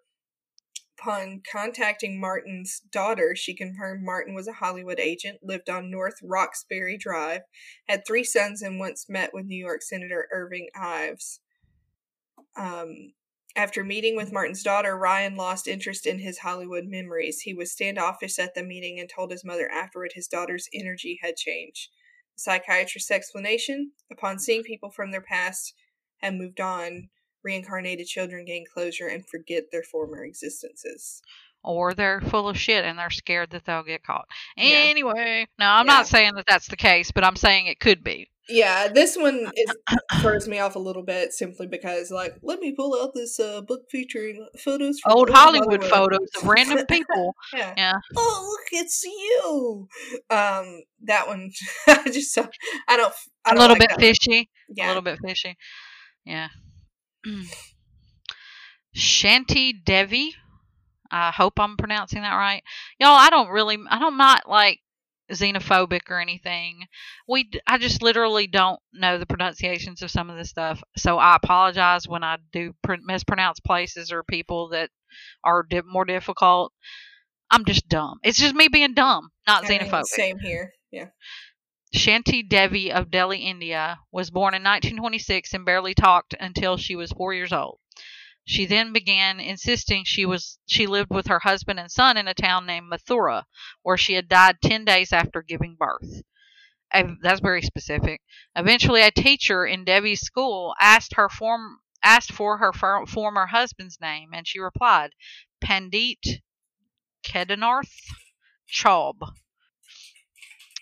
Upon 0.99 1.41
contacting 1.51 2.19
Martyn's 2.19 2.79
daughter, 2.91 3.36
she 3.36 3.55
confirmed 3.55 4.03
Martyn 4.03 4.36
was 4.36 4.47
a 4.47 4.53
Hollywood 4.53 4.99
agent, 4.99 5.39
lived 5.41 5.67
on 5.67 5.89
North 5.89 6.19
Roxbury 6.21 6.95
Drive, 6.95 7.41
had 7.89 8.03
three 8.05 8.23
sons, 8.23 8.62
and 8.62 8.79
once 8.79 9.08
met 9.10 9.31
with 9.34 9.45
New 9.45 9.58
York 9.58 9.81
Senator 9.81 10.27
Irving 10.31 10.67
Ives. 10.79 11.39
Um, 12.55 13.13
After 13.57 13.85
meeting 13.85 14.17
with 14.17 14.33
Martyn's 14.33 14.63
daughter, 14.63 14.97
Ryan 14.97 15.37
lost 15.37 15.65
interest 15.65 16.05
in 16.05 16.19
his 16.19 16.39
Hollywood 16.39 16.83
memories. 16.87 17.39
He 17.41 17.53
was 17.53 17.71
standoffish 17.71 18.37
at 18.37 18.53
the 18.53 18.63
meeting 18.63 18.99
and 18.99 19.09
told 19.09 19.31
his 19.31 19.45
mother 19.45 19.69
afterward 19.71 20.11
his 20.13 20.27
daughter's 20.27 20.67
energy 20.73 21.19
had 21.23 21.37
changed. 21.37 21.87
The 22.35 22.41
psychiatrist's 22.41 23.11
explanation 23.11 23.91
upon 24.11 24.39
seeing 24.39 24.63
people 24.63 24.91
from 24.91 25.11
their 25.11 25.21
past 25.21 25.73
have 26.17 26.33
moved 26.33 26.59
on, 26.59 27.07
reincarnated 27.45 28.07
children 28.07 28.43
gain 28.43 28.65
closure 28.73 29.07
and 29.07 29.25
forget 29.25 29.71
their 29.71 29.83
former 29.83 30.25
existences. 30.25 31.21
Or 31.63 31.93
they're 31.93 32.19
full 32.19 32.49
of 32.49 32.59
shit 32.59 32.83
and 32.83 32.99
they're 32.99 33.09
scared 33.09 33.51
that 33.51 33.63
they'll 33.63 33.83
get 33.83 34.03
caught. 34.03 34.27
Yeah. 34.57 34.79
Anyway, 34.89 35.47
no, 35.57 35.65
I'm 35.65 35.87
Yeah. 35.87 35.93
not 35.93 36.07
saying 36.07 36.33
that 36.35 36.45
that's 36.45 36.67
the 36.67 36.75
case, 36.75 37.11
but 37.11 37.23
I'm 37.23 37.37
saying 37.37 37.67
it 37.67 37.79
could 37.79 38.03
be. 38.03 38.29
Yeah, 38.47 38.89
this 38.89 39.17
one 39.17 39.51
is, 39.55 39.75
throws 40.21 40.47
me 40.47 40.60
off 40.60 40.75
a 40.75 40.79
little 40.79 41.01
bit 41.01 41.34
simply 41.34 41.65
because, 41.65 42.12
like, 42.12 42.36
let 42.43 42.60
me 42.60 42.73
pull 42.73 42.95
out 43.01 43.12
this 43.15 43.39
uh, 43.39 43.62
book 43.62 43.81
featuring 43.89 44.47
photos 44.60 44.99
from 44.99 45.13
Old 45.13 45.29
Hollywood 45.31 45.84
photos 45.84 46.27
of 46.38 46.47
random 46.47 46.86
people. 46.86 47.36
yeah. 47.55 47.73
Yeah. 47.75 47.93
Oh, 48.15 48.47
look, 48.47 48.84
it's 48.84 49.03
you. 49.03 49.88
Um, 50.29 50.84
that 51.05 51.27
one, 51.27 51.51
I 51.88 52.03
just, 52.12 52.38
uh, 52.38 52.47
I 52.88 52.97
don't, 52.97 53.13
I 53.45 53.51
A 53.51 53.53
don't 53.53 53.62
little 53.62 53.73
like 53.75 53.79
bit 53.79 53.91
one. 53.91 53.99
fishy. 53.99 54.49
A 54.79 54.88
little 54.88 55.01
bit 55.01 55.19
fishy. 55.25 55.58
Yeah. 56.23 56.49
Shanti 58.95 59.73
Devi. 59.84 60.36
I 61.12 61.31
hope 61.31 61.60
I'm 61.60 61.77
pronouncing 61.77 62.21
that 62.21 62.36
right. 62.36 62.63
Y'all, 62.99 63.10
I 63.10 63.29
don't 63.29 63.49
really, 63.49 63.77
I 63.89 63.99
don't 63.99 64.17
not 64.17 64.47
like 64.49 64.79
xenophobic 65.31 66.09
or 66.09 66.19
anything. 66.19 66.85
We, 67.27 67.49
I 67.67 67.77
just 67.77 68.01
literally 68.01 68.47
don't 68.47 68.79
know 68.93 69.17
the 69.17 69.25
pronunciations 69.25 70.01
of 70.01 70.11
some 70.11 70.29
of 70.29 70.38
this 70.38 70.49
stuff. 70.49 70.83
So 70.97 71.17
I 71.17 71.35
apologize 71.35 72.07
when 72.07 72.23
I 72.23 72.38
do 72.51 72.73
pr- 72.83 72.95
mispronounce 73.03 73.59
places 73.59 74.11
or 74.11 74.23
people 74.23 74.69
that 74.69 74.89
are 75.43 75.63
di- 75.63 75.81
more 75.85 76.05
difficult. 76.05 76.73
I'm 77.51 77.65
just 77.65 77.88
dumb. 77.88 78.19
It's 78.23 78.39
just 78.39 78.55
me 78.55 78.67
being 78.67 78.93
dumb, 78.93 79.29
not 79.47 79.65
I 79.65 79.69
mean, 79.69 79.81
xenophobic. 79.81 80.05
Same 80.05 80.39
here. 80.39 80.73
Yeah. 80.91 81.07
Shanti 81.95 82.47
Devi 82.47 82.91
of 82.91 83.09
Delhi, 83.09 83.39
India, 83.39 83.99
was 84.11 84.29
born 84.29 84.53
in 84.53 84.63
1926 84.63 85.53
and 85.53 85.65
barely 85.65 85.93
talked 85.93 86.35
until 86.39 86.77
she 86.77 86.95
was 86.95 87.11
four 87.11 87.33
years 87.33 87.53
old. 87.53 87.79
She 88.45 88.65
then 88.65 88.93
began 88.93 89.39
insisting 89.41 90.05
she 90.05 90.25
was 90.25 90.58
she 90.67 90.88
lived 90.88 91.10
with 91.12 91.27
her 91.27 91.39
husband 91.39 91.79
and 91.79 91.91
son 91.91 92.15
in 92.17 92.27
a 92.27 92.34
town 92.34 92.65
named 92.65 92.89
Mathura, 92.89 93.45
where 93.81 93.97
she 93.97 94.13
had 94.13 94.29
died 94.29 94.62
ten 94.62 94.86
days 94.86 95.12
after 95.12 95.41
giving 95.41 95.75
birth. 95.75 96.21
Uh, 96.91 97.15
That's 97.21 97.41
very 97.41 97.62
specific. 97.62 98.21
Eventually, 98.55 99.01
a 99.01 99.12
teacher 99.12 99.65
in 99.65 99.86
Devi's 99.86 100.21
school 100.21 100.75
asked 100.79 101.15
her 101.15 101.29
form 101.29 101.79
asked 102.03 102.31
for 102.31 102.58
her 102.60 102.73
for, 102.73 103.05
former 103.05 103.47
husband's 103.47 103.99
name, 104.01 104.29
and 104.34 104.47
she 104.47 104.60
replied, 104.60 105.12
Pandit 105.62 106.41
Kedarnath 107.23 107.91
Chaub. 108.71 109.15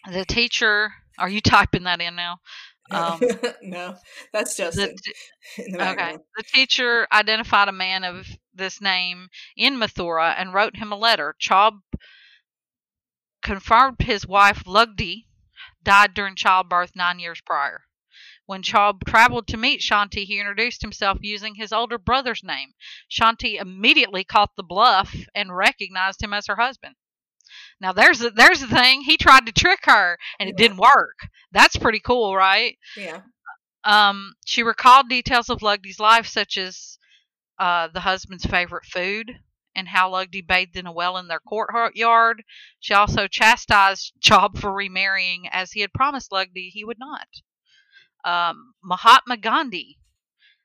The 0.09 0.23
teacher, 0.25 0.93
are 1.17 1.29
you 1.29 1.41
typing 1.41 1.83
that 1.83 1.99
in 2.01 2.15
now? 2.15 2.39
Um, 2.93 3.21
no, 3.61 3.95
that's 4.31 4.55
Justin 4.55 4.95
in 5.57 5.71
the 5.71 5.91
okay. 5.91 6.17
The 6.37 6.43
teacher 6.43 7.07
identified 7.11 7.67
a 7.67 7.73
man 7.73 8.03
of 8.03 8.27
this 8.53 8.81
name 8.81 9.29
in 9.55 9.77
Mathura 9.77 10.35
and 10.37 10.53
wrote 10.53 10.77
him 10.77 10.91
a 10.91 10.97
letter. 10.97 11.35
Chaub 11.41 11.79
confirmed 13.41 14.01
his 14.01 14.27
wife 14.27 14.63
Lugdi 14.65 15.25
died 15.83 16.13
during 16.13 16.35
childbirth 16.35 16.95
nine 16.95 17.19
years 17.19 17.41
prior. 17.41 17.81
When 18.45 18.61
Chaub 18.61 19.05
traveled 19.05 19.47
to 19.47 19.57
meet 19.57 19.81
Shanti, 19.81 20.25
he 20.25 20.39
introduced 20.39 20.81
himself 20.81 21.19
using 21.21 21.55
his 21.55 21.71
older 21.71 21.97
brother's 21.97 22.43
name. 22.43 22.73
Shanti 23.09 23.59
immediately 23.59 24.23
caught 24.23 24.55
the 24.55 24.63
bluff 24.63 25.15
and 25.33 25.55
recognized 25.55 26.21
him 26.21 26.33
as 26.33 26.47
her 26.47 26.57
husband. 26.57 26.95
Now 27.81 27.91
there's 27.93 28.19
the, 28.19 28.29
there's 28.29 28.61
the 28.61 28.67
thing. 28.67 29.01
He 29.01 29.17
tried 29.17 29.45
to 29.45 29.51
trick 29.51 29.79
her 29.83 30.17
and 30.39 30.49
it 30.49 30.55
Yeah. 30.57 30.67
didn't 30.67 30.77
work. 30.77 31.17
That's 31.51 31.75
pretty 31.77 31.99
cool, 31.99 32.35
right? 32.35 32.77
Yeah. 32.97 33.21
Um, 33.83 34.33
she 34.45 34.63
recalled 34.63 35.09
details 35.09 35.49
of 35.49 35.59
Lugdi's 35.59 35.99
life, 35.99 36.25
such 36.25 36.57
as 36.57 36.97
uh, 37.59 37.89
the 37.93 37.99
husband's 37.99 38.45
favorite 38.45 38.85
food 38.85 39.31
and 39.75 39.87
how 39.87 40.11
Lugdi 40.11 40.45
bathed 40.45 40.77
in 40.77 40.85
a 40.87 40.91
well 40.91 41.17
in 41.17 41.27
their 41.27 41.39
courtyard. 41.39 42.43
She 42.79 42.93
also 42.93 43.27
chastised 43.27 44.13
Chaub 44.21 44.57
for 44.57 44.71
remarrying, 44.71 45.47
as 45.51 45.71
he 45.71 45.81
had 45.81 45.91
promised 45.93 46.31
Lugdi 46.31 46.69
he 46.71 46.85
would 46.85 46.99
not. 46.99 47.27
Um, 48.23 48.73
Mahatma 48.83 49.37
Gandhi. 49.37 49.97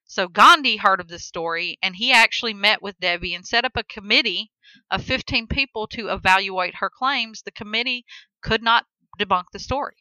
So 0.08 0.26
Gandhi 0.26 0.78
heard 0.78 1.00
of 1.00 1.08
this 1.08 1.24
story, 1.24 1.78
and 1.82 1.94
he 1.94 2.12
actually 2.12 2.54
met 2.54 2.82
with 2.82 2.98
Devi 2.98 3.34
and 3.34 3.46
set 3.46 3.64
up 3.66 3.76
a 3.76 3.84
committee 3.84 4.50
of 4.90 5.04
15 5.04 5.46
people 5.46 5.86
to 5.88 6.08
evaluate 6.08 6.76
her 6.76 6.90
claims. 6.90 7.42
The 7.42 7.50
committee 7.50 8.06
could 8.42 8.62
not 8.62 8.86
debunk 9.20 9.44
the 9.52 9.58
story. 9.58 9.96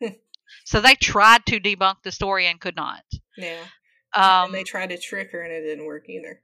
so 0.64 0.80
they 0.80 0.94
tried 0.94 1.46
to 1.46 1.58
debunk 1.58 2.02
the 2.04 2.12
story 2.12 2.46
and 2.46 2.60
could 2.60 2.76
not. 2.76 3.02
Yeah. 3.38 3.62
Um, 4.14 4.46
and 4.46 4.54
they 4.54 4.62
tried 4.62 4.90
to 4.90 4.98
trick 4.98 5.32
her 5.32 5.40
and 5.42 5.52
it 5.52 5.62
didn't 5.62 5.86
work 5.86 6.08
either. 6.08 6.42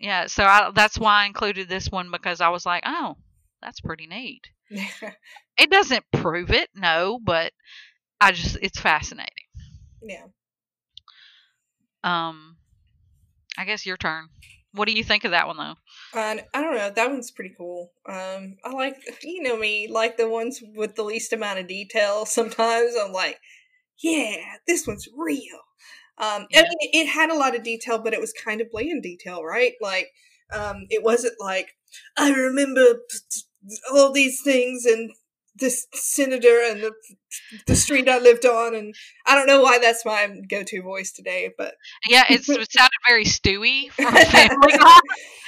yeah, 0.00 0.26
so 0.26 0.44
I, 0.44 0.70
that's 0.74 0.98
why 0.98 1.22
I 1.22 1.26
included 1.26 1.68
this 1.68 1.90
one 1.90 2.10
because 2.10 2.40
I 2.40 2.48
was 2.48 2.64
like, 2.64 2.82
oh, 2.86 3.16
that's 3.60 3.80
pretty 3.80 4.06
neat. 4.06 4.42
It 5.60 5.70
doesn't 5.70 6.04
prove 6.12 6.50
it, 6.50 6.70
no, 6.72 7.18
but 7.20 7.52
I 8.20 8.30
just 8.30 8.58
it's 8.62 8.78
fascinating. 8.78 9.48
yeah. 10.00 10.26
Um, 12.04 12.56
I 13.56 13.64
guess 13.64 13.86
your 13.86 13.96
turn. 13.96 14.28
What 14.72 14.86
do 14.86 14.92
you 14.92 15.02
think 15.02 15.24
of 15.24 15.30
that 15.30 15.46
one 15.46 15.56
though? 15.56 15.74
And 16.14 16.42
I 16.54 16.60
don't 16.62 16.76
know, 16.76 16.90
that 16.90 17.10
one's 17.10 17.30
pretty 17.30 17.54
cool. 17.56 17.90
Um, 18.08 18.56
I 18.64 18.70
like, 18.72 18.96
you 19.22 19.42
know 19.42 19.56
me, 19.56 19.88
like 19.90 20.16
the 20.16 20.28
ones 20.28 20.60
with 20.74 20.94
the 20.94 21.02
least 21.02 21.32
amount 21.32 21.58
of 21.58 21.66
detail. 21.66 22.26
Sometimes 22.26 22.92
I'm 23.00 23.12
like, 23.12 23.38
yeah, 23.98 24.36
this 24.66 24.86
one's 24.86 25.08
real. 25.16 25.60
Um, 26.18 26.46
Yeah. 26.50 26.60
I 26.60 26.62
mean, 26.62 26.76
it, 26.80 26.96
it 26.96 27.08
had 27.08 27.30
a 27.30 27.38
lot 27.38 27.56
of 27.56 27.62
detail, 27.62 27.98
but 27.98 28.12
it 28.12 28.20
was 28.20 28.32
kind 28.32 28.60
of 28.60 28.70
bland 28.70 29.02
detail, 29.02 29.42
right? 29.42 29.72
Like, 29.80 30.08
um, 30.52 30.86
it 30.90 31.02
wasn't 31.02 31.34
like 31.40 31.76
I 32.16 32.30
remember 32.30 33.00
all 33.92 34.12
these 34.12 34.40
things 34.42 34.84
and 34.84 35.10
this 35.58 35.86
senator 35.94 36.60
and 36.64 36.82
the 36.82 36.92
the 37.66 37.76
street 37.76 38.08
I 38.08 38.18
lived 38.18 38.46
on, 38.46 38.74
and 38.74 38.94
I 39.26 39.34
don't 39.34 39.46
know 39.46 39.62
why 39.62 39.78
that's 39.78 40.04
my 40.04 40.28
go-to 40.48 40.82
voice 40.82 41.12
today, 41.12 41.50
but 41.56 41.74
Yeah, 42.08 42.24
it's, 42.28 42.48
it 42.48 42.70
sounded 42.72 42.90
very 43.06 43.24
Stewie 43.24 43.90
from 43.90 44.12
Family 44.12 44.78
Guy. 44.78 45.00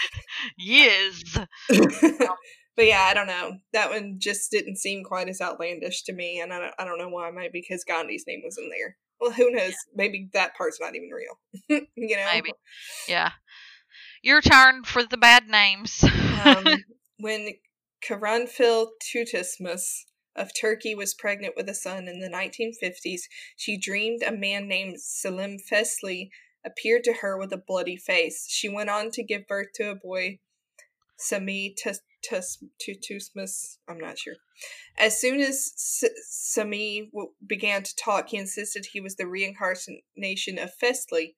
yes. 0.59 1.39
but 1.69 2.87
yeah, 2.87 3.07
I 3.09 3.15
don't 3.15 3.27
know. 3.27 3.59
That 3.73 3.91
one 3.91 4.17
just 4.19 4.51
didn't 4.51 4.77
seem 4.77 5.05
quite 5.05 5.29
as 5.29 5.41
outlandish 5.41 6.03
to 6.05 6.13
me, 6.13 6.41
and 6.41 6.53
I 6.53 6.59
don't, 6.59 6.75
I 6.79 6.85
don't 6.85 6.99
know 6.99 7.09
why. 7.09 7.31
Maybe 7.31 7.61
because 7.61 7.85
Gandhi's 7.85 8.25
name 8.27 8.43
was 8.45 8.59
in 8.59 8.71
there. 8.71 8.97
Well, 9.21 9.33
who 9.33 9.51
knows? 9.51 9.75
Maybe 9.95 10.31
that 10.33 10.57
part's 10.57 10.81
not 10.81 10.95
even 10.97 11.11
real. 11.11 11.87
you 11.97 12.17
know, 12.17 12.27
Maybe. 12.33 12.53
Yeah. 13.07 13.33
Your 14.23 14.41
turn 14.41 14.85
for 14.85 15.05
the 15.05 15.19
bad 15.19 15.47
names. 15.49 16.03
um, 16.45 16.65
when 17.19 17.51
Karanfil 18.07 18.89
Tutusmus 19.01 20.05
of 20.37 20.53
Turkey 20.59 20.95
was 20.95 21.15
pregnant 21.15 21.55
with 21.57 21.69
a 21.69 21.75
son 21.75 22.09
in 22.09 22.21
the 22.21 22.29
1950s, 22.29 23.23
she 23.57 23.77
dreamed 23.77 24.23
a 24.23 24.33
man 24.33 24.69
named 24.69 25.01
Selim 25.01 25.59
Fesli 25.59 26.31
appeared 26.65 27.05
to 27.05 27.15
her 27.15 27.39
with 27.39 27.53
a 27.53 27.59
bloody 27.59 27.97
face. 27.97 28.47
She 28.49 28.69
went 28.69 28.91
on 28.91 29.11
to 29.13 29.23
give 29.23 29.47
birth 29.47 29.69
to 29.75 29.91
a 29.91 29.95
boy, 29.95 30.39
Sami 31.19 31.75
Tus- 31.77 32.01
Tus- 32.23 32.63
Tutusmus. 32.81 33.79
I'm 33.89 33.99
not 33.99 34.19
sure. 34.19 34.37
As 34.99 35.21
soon 35.21 35.41
as 35.41 35.73
Sami 36.29 37.11
began 37.47 37.83
to 37.83 37.97
talk, 37.97 38.29
he 38.29 38.37
insisted 38.37 38.87
he 38.87 39.01
was 39.01 39.17
the 39.17 39.27
reincarnation 39.27 40.59
of 40.59 40.71
Fesli. 40.83 41.35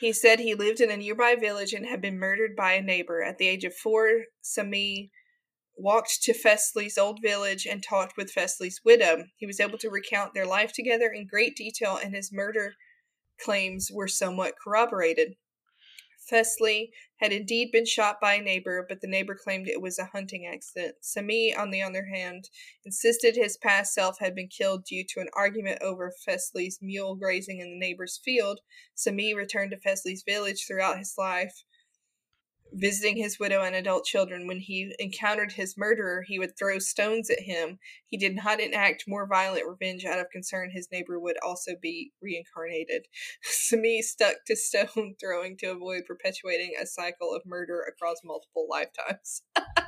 He 0.00 0.12
said 0.12 0.40
he 0.40 0.54
lived 0.54 0.80
in 0.80 0.90
a 0.90 0.96
nearby 0.96 1.36
village 1.36 1.72
and 1.72 1.86
had 1.86 2.00
been 2.00 2.18
murdered 2.18 2.56
by 2.56 2.72
a 2.72 2.82
neighbor. 2.82 3.22
At 3.22 3.38
the 3.38 3.48
age 3.48 3.64
of 3.64 3.74
four, 3.74 4.24
Sami 4.40 5.10
walked 5.82 6.22
to 6.22 6.32
Fesli's 6.32 6.96
old 6.96 7.20
village 7.20 7.66
and 7.66 7.82
talked 7.82 8.16
with 8.16 8.32
Fesli's 8.32 8.80
widow. 8.84 9.24
He 9.36 9.46
was 9.46 9.58
able 9.58 9.78
to 9.78 9.90
recount 9.90 10.32
their 10.32 10.46
life 10.46 10.72
together 10.72 11.10
in 11.10 11.26
great 11.26 11.56
detail, 11.56 11.98
and 12.02 12.14
his 12.14 12.32
murder 12.32 12.74
claims 13.40 13.90
were 13.92 14.08
somewhat 14.08 14.54
corroborated. 14.62 15.34
Fesli 16.30 16.90
had 17.16 17.32
indeed 17.32 17.72
been 17.72 17.84
shot 17.84 18.18
by 18.20 18.34
a 18.34 18.40
neighbor, 18.40 18.86
but 18.88 19.00
the 19.00 19.08
neighbor 19.08 19.34
claimed 19.34 19.66
it 19.66 19.82
was 19.82 19.98
a 19.98 20.06
hunting 20.06 20.46
accident. 20.46 20.94
Sami, 21.00 21.54
on 21.54 21.70
the 21.72 21.82
other 21.82 22.06
hand, 22.06 22.48
insisted 22.84 23.34
his 23.34 23.56
past 23.56 23.92
self 23.92 24.20
had 24.20 24.34
been 24.34 24.48
killed 24.48 24.84
due 24.84 25.04
to 25.08 25.20
an 25.20 25.28
argument 25.34 25.82
over 25.82 26.12
Fesli's 26.26 26.78
mule 26.80 27.16
grazing 27.16 27.58
in 27.58 27.70
the 27.70 27.78
neighbor's 27.78 28.20
field. 28.24 28.60
Sami 28.94 29.34
returned 29.34 29.72
to 29.72 29.76
Fesli's 29.76 30.22
village 30.22 30.64
throughout 30.64 30.98
his 30.98 31.14
life, 31.18 31.64
visiting 32.72 33.16
his 33.16 33.38
widow 33.38 33.62
and 33.62 33.74
adult 33.74 34.04
children. 34.04 34.46
When 34.46 34.58
he 34.58 34.94
encountered 34.98 35.52
his 35.52 35.76
murderer, 35.76 36.24
he 36.26 36.38
would 36.38 36.56
throw 36.56 36.78
stones 36.78 37.30
at 37.30 37.40
him. 37.40 37.78
He 38.06 38.16
did 38.16 38.34
not 38.34 38.60
enact 38.60 39.04
more 39.06 39.26
violent 39.26 39.66
revenge 39.66 40.04
out 40.04 40.18
of 40.18 40.30
concern 40.30 40.70
his 40.70 40.88
neighbor 40.90 41.18
would 41.18 41.36
also 41.44 41.72
be 41.80 42.12
reincarnated. 42.20 43.06
Sami 43.42 44.02
stuck 44.02 44.36
to 44.46 44.56
stone 44.56 45.14
throwing 45.20 45.56
to 45.58 45.66
avoid 45.66 46.02
perpetuating 46.06 46.74
a 46.80 46.86
cycle 46.86 47.34
of 47.34 47.42
murder 47.46 47.82
across 47.88 48.16
multiple 48.24 48.66
lifetimes. 48.68 49.42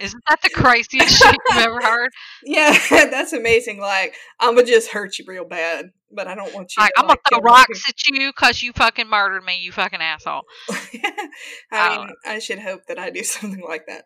Isn't 0.00 0.22
that 0.28 0.40
the 0.42 0.50
craziest 0.50 1.16
shit 1.18 1.34
you've 1.48 1.56
ever 1.62 1.80
heard? 1.80 2.10
Yeah, 2.44 2.76
that's 2.90 3.32
amazing. 3.32 3.80
Like, 3.80 4.14
I'm 4.40 4.54
gonna 4.54 4.66
just 4.66 4.90
hurt 4.90 5.18
you 5.18 5.24
real 5.26 5.44
bad, 5.44 5.90
but 6.12 6.28
I 6.28 6.34
don't 6.34 6.52
want 6.54 6.72
you. 6.76 6.82
Like, 6.82 6.92
to, 6.94 7.00
I'm 7.00 7.06
gonna 7.08 7.18
throw 7.28 7.38
kill 7.40 7.44
me. 7.44 7.50
rocks 7.50 7.82
at 7.88 8.06
you 8.06 8.32
because 8.32 8.62
you 8.62 8.72
fucking 8.72 9.08
murdered 9.08 9.44
me, 9.44 9.60
you 9.60 9.72
fucking 9.72 10.00
asshole. 10.00 10.42
I 10.70 11.28
Oh. 11.72 12.04
mean, 12.04 12.14
I 12.24 12.38
should 12.38 12.58
hope 12.60 12.82
that 12.88 12.98
I 12.98 13.10
do 13.10 13.22
something 13.24 13.62
like 13.66 13.86
that. 13.86 14.04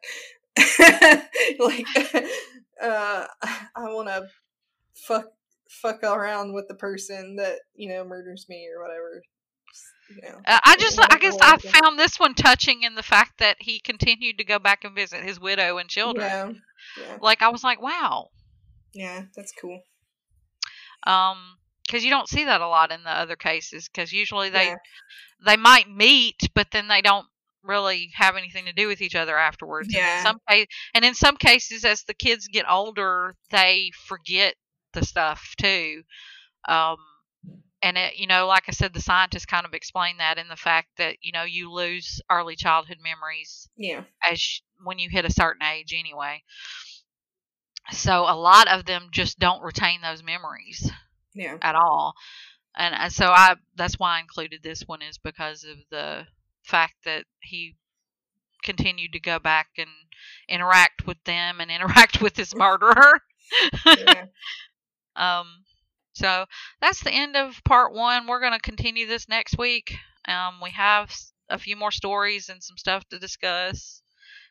like, 1.59 1.87
uh, 2.83 3.27
I 3.77 3.93
want 3.93 4.09
to 4.09 4.27
fuck 4.95 5.27
fuck 5.69 6.03
around 6.03 6.53
with 6.53 6.67
the 6.69 6.75
person 6.75 7.37
that 7.37 7.57
you 7.75 7.89
know 7.89 8.05
murders 8.05 8.47
me 8.49 8.69
or 8.75 8.83
whatever. 8.83 9.23
Know, 10.11 10.41
Uh, 10.47 10.59
I 10.65 10.77
just, 10.77 10.99
I 11.01 11.19
guess, 11.19 11.37
I 11.41 11.57
found 11.59 11.99
this 11.99 12.19
one 12.19 12.35
touching 12.35 12.83
in 12.83 12.95
the 12.97 13.03
fact 13.03 13.39
that 13.39 13.57
he 13.61 13.79
continued 13.79 14.39
to 14.39 14.45
go 14.45 14.59
back 14.59 14.85
and 14.85 14.95
visit 14.95 15.23
his 15.23 15.39
widow 15.39 15.79
and 15.79 15.89
children. 15.89 16.29
Yeah, 16.29 16.53
yeah, 16.99 17.19
Like, 17.21 17.43
I 17.43 17.49
was 17.49 17.63
like, 17.63 17.81
wow, 17.81 18.31
yeah. 18.93 19.23
That's 19.37 19.53
cool. 19.53 19.83
um, 21.07 21.39
because 21.87 22.05
you 22.05 22.11
don't 22.11 22.29
see 22.29 22.45
that 22.45 22.61
a 22.61 22.69
lot 22.69 22.93
in 22.93 23.03
the 23.03 23.11
other 23.11 23.37
cases. 23.37 23.89
Because 23.89 24.13
usually 24.13 24.51
they 24.51 24.67
Yeah. 24.67 24.77
they 25.45 25.57
might 25.57 25.89
meet, 25.89 26.37
but 26.55 26.71
then 26.73 26.89
they 26.89 27.03
don't 27.03 27.27
really 27.63 28.11
have 28.15 28.37
anything 28.37 28.65
to 28.67 28.73
do 28.73 28.87
with 28.89 29.01
each 29.01 29.15
other 29.15 29.37
afterwards. 29.37 29.89
And 29.89 29.97
Yeah. 29.97 30.17
in 30.19 30.23
some 30.23 30.39
case, 30.49 30.67
and 30.95 31.05
in 31.05 31.15
some 31.15 31.37
cases, 31.37 31.85
as 31.85 32.05
the 32.05 32.15
kids 32.15 32.49
get 32.49 32.69
older, 32.69 33.35
they 33.51 33.91
forget 34.07 34.55
the 34.93 35.05
stuff 35.05 35.55
too. 35.59 36.03
Um, 36.69 36.97
and 37.83 37.97
it, 37.97 38.17
you 38.17 38.27
know, 38.27 38.47
like 38.47 38.65
I 38.69 38.73
said, 38.73 38.93
the 38.93 39.01
scientists 39.01 39.47
kind 39.47 39.67
of 39.67 39.75
explain 39.75 40.19
that 40.19 40.39
in 40.39 40.49
the 40.49 40.57
fact 40.57 40.89
that 40.99 41.17
you 41.23 41.33
know 41.33 41.45
you 41.45 41.71
lose 41.73 42.21
early 42.31 42.57
childhood 42.57 42.99
memories 43.03 43.69
Yeah, 43.77 44.05
as 44.31 44.61
when 44.85 44.99
you 44.99 45.09
hit 45.11 45.25
a 45.25 45.33
certain 45.33 45.63
age 45.63 45.95
anyway. 45.95 46.43
So 47.93 48.23
a 48.29 48.37
lot 48.37 48.69
of 48.69 48.85
them 48.85 49.09
just 49.13 49.39
don't 49.39 49.63
retain 49.63 50.01
those 50.01 50.23
memories 50.23 50.91
yeah, 51.35 51.59
at 51.63 51.75
all. 51.75 52.15
And, 52.77 52.95
and 52.95 53.13
so 53.13 53.27
I 53.27 53.57
that's 53.77 53.99
why 53.99 54.17
I 54.17 54.21
included 54.21 54.63
this 54.63 54.83
one 54.87 55.03
is 55.03 55.19
because 55.19 55.65
of 55.65 55.79
the 55.91 56.27
fact 56.63 56.95
that 57.05 57.27
he 57.41 57.77
continued 58.63 59.13
to 59.13 59.21
go 59.21 59.39
back 59.39 59.69
and 59.79 59.91
interact 60.49 61.07
with 61.07 61.23
them 61.25 61.61
and 61.61 61.71
interact 61.71 62.21
with 62.23 62.37
his 62.37 62.55
murderer. 62.57 63.23
yeah. 63.87 64.27
um 65.17 65.65
so 66.13 66.47
that's 66.81 67.03
the 67.03 67.13
end 67.13 67.37
of 67.37 67.63
part 67.65 67.93
1. 67.95 68.27
We're 68.27 68.41
going 68.41 68.53
to 68.53 68.59
continue 68.61 69.07
this 69.07 69.29
next 69.29 69.57
week. 69.59 69.95
Um 70.27 70.61
we 70.63 70.71
have 70.71 71.15
a 71.49 71.59
few 71.59 71.77
more 71.77 71.91
stories 71.91 72.49
and 72.49 72.63
some 72.63 72.77
stuff 72.77 73.09
to 73.09 73.19
discuss. 73.19 74.03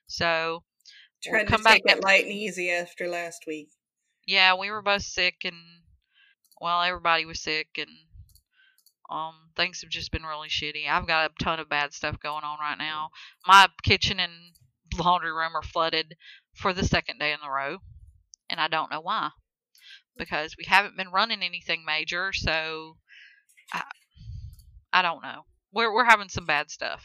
So 0.07 0.63
We'll 1.27 1.45
come 1.45 1.61
to 1.61 1.63
back 1.63 1.81
it 1.85 2.03
light 2.03 2.23
and 2.23 2.33
easy 2.33 2.71
after 2.71 3.07
last 3.07 3.45
week. 3.45 3.69
yeah, 4.25 4.55
we 4.55 4.71
were 4.71 4.81
both 4.81 5.03
sick 5.03 5.35
and 5.43 5.55
well, 6.61 6.81
everybody 6.81 7.25
was 7.25 7.41
sick 7.41 7.67
and 7.77 7.89
um 9.09 9.49
things 9.55 9.81
have 9.81 9.89
just 9.89 10.11
been 10.11 10.23
really 10.23 10.49
shitty. 10.49 10.87
I've 10.89 11.07
got 11.07 11.31
a 11.31 11.43
ton 11.43 11.59
of 11.59 11.69
bad 11.69 11.93
stuff 11.93 12.19
going 12.19 12.43
on 12.43 12.59
right 12.59 12.77
now. 12.77 13.09
My 13.45 13.67
kitchen 13.83 14.19
and 14.19 14.31
laundry 14.97 15.31
room 15.31 15.55
are 15.55 15.63
flooded 15.63 16.15
for 16.55 16.73
the 16.73 16.83
second 16.85 17.19
day 17.19 17.31
in 17.31 17.39
a 17.43 17.49
row, 17.51 17.77
and 18.49 18.59
I 18.59 18.67
don't 18.67 18.91
know 18.91 19.01
why. 19.01 19.29
Because 20.19 20.55
we 20.57 20.65
haven't 20.67 20.97
been 20.97 21.09
running 21.09 21.41
anything 21.41 21.83
major, 21.85 22.31
so 22.33 22.97
I 23.73 23.83
I 24.93 25.01
don't 25.01 25.23
know. 25.23 25.45
We're 25.71 25.93
we're 25.93 26.05
having 26.05 26.29
some 26.29 26.45
bad 26.45 26.69
stuff. 26.71 27.03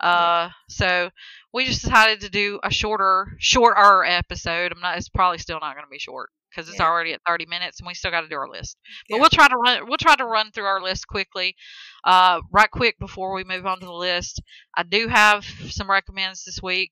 Uh, 0.00 0.50
so 0.68 1.10
we 1.52 1.64
just 1.64 1.82
decided 1.82 2.20
to 2.20 2.28
do 2.30 2.60
a 2.62 2.70
shorter 2.70 3.36
shorter 3.38 4.04
episode. 4.04 4.72
I'm 4.72 4.80
not. 4.80 4.98
It's 4.98 5.08
probably 5.08 5.38
still 5.38 5.58
not 5.60 5.74
going 5.74 5.86
to 5.86 5.90
be 5.90 5.98
short 5.98 6.30
because 6.50 6.68
it's 6.68 6.78
Yeah. 6.78 6.86
already 6.86 7.12
at 7.14 7.20
30 7.26 7.46
minutes, 7.46 7.80
and 7.80 7.86
we 7.86 7.94
still 7.94 8.10
got 8.10 8.20
to 8.20 8.28
do 8.28 8.36
our 8.36 8.48
list. 8.48 8.76
But 9.08 9.16
Yeah. 9.16 9.20
we'll 9.22 9.30
try 9.30 9.48
to 9.48 9.56
run. 9.56 9.88
We'll 9.88 9.96
try 9.98 10.16
to 10.16 10.24
run 10.26 10.52
through 10.52 10.66
our 10.66 10.82
list 10.82 11.08
quickly. 11.08 11.56
Uh, 12.04 12.42
right 12.52 12.70
quick 12.70 12.98
before 12.98 13.34
we 13.34 13.42
move 13.42 13.66
on 13.66 13.80
to 13.80 13.86
the 13.86 13.92
list, 13.92 14.42
I 14.76 14.82
do 14.82 15.08
have 15.08 15.44
some 15.70 15.90
recommends 15.90 16.44
this 16.44 16.60
week. 16.62 16.90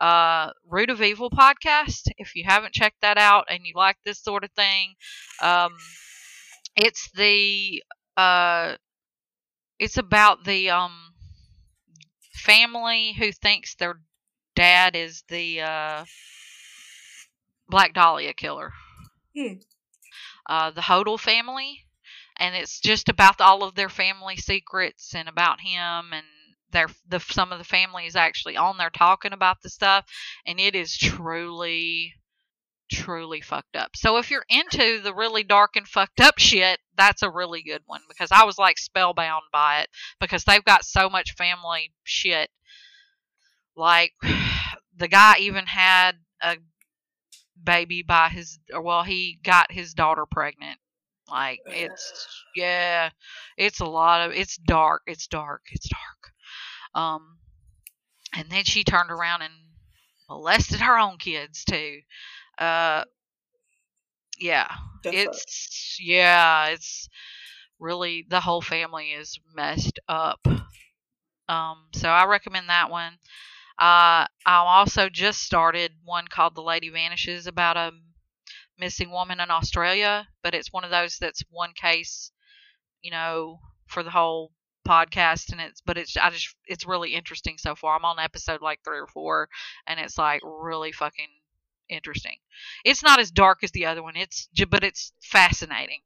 Uh, 0.00 0.50
Root 0.68 0.90
of 0.90 1.02
Evil 1.02 1.30
podcast. 1.30 2.08
If 2.16 2.34
you 2.34 2.44
haven't 2.46 2.74
checked 2.74 3.00
that 3.02 3.18
out 3.18 3.46
and 3.50 3.60
you 3.64 3.72
like 3.74 3.96
this 4.04 4.22
sort 4.22 4.44
of 4.44 4.50
thing, 4.52 4.94
um, 5.42 5.72
it's 6.76 7.10
the 7.12 7.82
uh, 8.16 8.76
it's 9.78 9.96
about 9.96 10.44
the 10.44 10.70
um 10.70 10.92
family 12.32 13.14
who 13.18 13.32
thinks 13.32 13.74
their 13.74 14.00
dad 14.54 14.96
is 14.96 15.22
the 15.28 15.60
uh, 15.60 16.04
Black 17.68 17.94
Dahlia 17.94 18.32
killer. 18.32 18.72
Hmm. 19.36 19.54
Uh, 20.46 20.70
the 20.70 20.80
Hodel 20.80 21.20
family, 21.20 21.84
and 22.38 22.54
it's 22.56 22.80
just 22.80 23.08
about 23.08 23.40
all 23.40 23.62
of 23.62 23.74
their 23.74 23.90
family 23.90 24.36
secrets 24.36 25.14
and 25.14 25.28
about 25.28 25.60
him 25.60 26.12
and 26.12 26.24
their 26.70 26.88
the 27.08 27.20
some 27.20 27.52
of 27.52 27.58
the 27.58 27.64
family 27.64 28.06
is 28.06 28.16
actually 28.16 28.56
on 28.56 28.78
there 28.78 28.90
talking 28.90 29.32
about 29.32 29.62
the 29.62 29.70
stuff, 29.70 30.04
and 30.46 30.60
it 30.60 30.74
is 30.74 30.96
truly 30.96 32.14
truly 32.90 33.40
fucked 33.40 33.76
up. 33.76 33.90
So 33.94 34.16
if 34.16 34.30
you're 34.30 34.46
into 34.48 35.00
the 35.00 35.14
really 35.14 35.44
dark 35.44 35.76
and 35.76 35.86
fucked 35.86 36.20
up 36.20 36.38
shit, 36.38 36.78
that's 36.96 37.22
a 37.22 37.30
really 37.30 37.62
good 37.62 37.82
one 37.86 38.00
because 38.08 38.30
I 38.32 38.44
was 38.44 38.58
like 38.58 38.78
spellbound 38.78 39.42
by 39.52 39.80
it 39.80 39.88
because 40.20 40.44
they've 40.44 40.64
got 40.64 40.84
so 40.84 41.08
much 41.10 41.34
family 41.34 41.92
shit. 42.04 42.50
Like 43.76 44.12
the 44.96 45.08
guy 45.08 45.36
even 45.40 45.66
had 45.66 46.12
a 46.42 46.56
baby 47.62 48.02
by 48.02 48.28
his 48.28 48.58
or 48.72 48.82
well 48.82 49.02
he 49.02 49.38
got 49.42 49.72
his 49.72 49.94
daughter 49.94 50.26
pregnant. 50.26 50.78
Like 51.30 51.60
it's 51.66 52.44
yeah, 52.56 53.10
it's 53.56 53.80
a 53.80 53.86
lot 53.86 54.26
of 54.26 54.34
it's 54.34 54.56
dark, 54.56 55.02
it's 55.06 55.26
dark, 55.26 55.62
it's 55.72 55.88
dark. 55.88 56.17
Um 56.94 57.38
and 58.34 58.50
then 58.50 58.64
she 58.64 58.84
turned 58.84 59.10
around 59.10 59.42
and 59.42 59.54
molested 60.28 60.80
her 60.80 60.98
own 60.98 61.18
kids 61.18 61.64
too. 61.64 62.00
Uh 62.58 63.04
yeah, 64.38 64.68
fuck? 65.02 65.14
it's 65.14 65.98
yeah, 66.00 66.66
it's 66.68 67.08
really 67.78 68.26
the 68.28 68.40
whole 68.40 68.62
family 68.62 69.10
is 69.10 69.38
messed 69.54 69.98
up. 70.08 70.46
Um, 71.48 71.86
so 71.94 72.08
I 72.08 72.26
recommend 72.26 72.68
that 72.68 72.90
one. 72.90 73.14
Uh, 73.78 74.26
I 74.26 74.28
also 74.46 75.08
just 75.08 75.42
started 75.42 75.92
one 76.04 76.26
called 76.28 76.54
"The 76.54 76.62
Lady 76.62 76.90
Vanishes" 76.90 77.46
about 77.46 77.76
a 77.76 77.92
missing 78.78 79.10
woman 79.10 79.40
in 79.40 79.50
Australia, 79.50 80.28
but 80.42 80.54
it's 80.54 80.72
one 80.72 80.84
of 80.84 80.90
those 80.90 81.16
that's 81.18 81.42
one 81.50 81.72
case, 81.74 82.32
you 83.02 83.10
know, 83.10 83.60
for 83.86 84.02
the 84.02 84.10
whole 84.10 84.52
podcast, 84.88 85.52
and 85.52 85.60
it's 85.60 85.80
but 85.80 85.98
it's 85.98 86.16
I 86.16 86.30
just 86.30 86.54
it's 86.66 86.86
really 86.86 87.14
interesting 87.14 87.56
so 87.58 87.74
far. 87.74 87.96
I'm 87.96 88.04
on 88.04 88.18
episode 88.18 88.62
like 88.62 88.80
three 88.84 88.98
or 88.98 89.06
four, 89.06 89.48
and 89.86 90.00
it's 90.00 90.16
like 90.18 90.40
really 90.44 90.92
fucking 90.92 91.28
interesting. 91.88 92.36
It's 92.84 93.02
not 93.02 93.20
as 93.20 93.30
dark 93.30 93.58
as 93.62 93.70
the 93.72 93.86
other 93.86 94.02
one. 94.02 94.16
It's 94.16 94.48
but 94.70 94.84
it's 94.84 95.12
fascinating. 95.22 96.00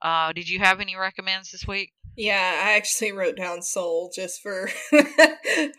Uh, 0.00 0.32
did 0.32 0.48
you 0.48 0.58
have 0.58 0.80
any 0.80 0.96
recommends 0.96 1.52
this 1.52 1.66
week? 1.66 1.92
Yeah, 2.16 2.60
I 2.64 2.72
actually 2.72 3.12
wrote 3.12 3.36
down 3.36 3.62
Soul 3.62 4.10
just 4.14 4.42
for 4.42 4.68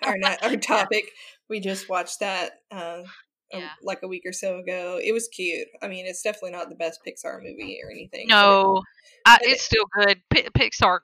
our 0.02 0.18
na- 0.18 0.38
our 0.42 0.56
topic. 0.56 1.04
We 1.50 1.60
just 1.60 1.90
watched 1.90 2.22
that 2.22 2.54
uh, 2.72 3.04
a- 3.54 3.58
like 3.84 4.00
a 4.02 4.08
week 4.08 4.24
or 4.26 4.32
so 4.32 4.60
ago. 4.60 4.98
It 5.04 5.12
was 5.12 5.28
cute. 5.28 5.68
I 5.82 5.88
mean, 5.90 6.06
it's 6.06 6.22
definitely 6.22 6.52
not 6.52 6.70
the 6.70 6.76
best 6.76 7.02
Pixar 7.06 7.44
movie 7.44 7.80
or 7.84 7.92
anything. 7.92 8.28
No, 8.30 8.82
I, 9.26 9.38
but 9.40 9.48
it- 9.48 9.52
it's 9.52 9.64
still 9.64 9.86
good. 10.00 10.22
P- 10.30 10.48
Pixar. 10.58 11.00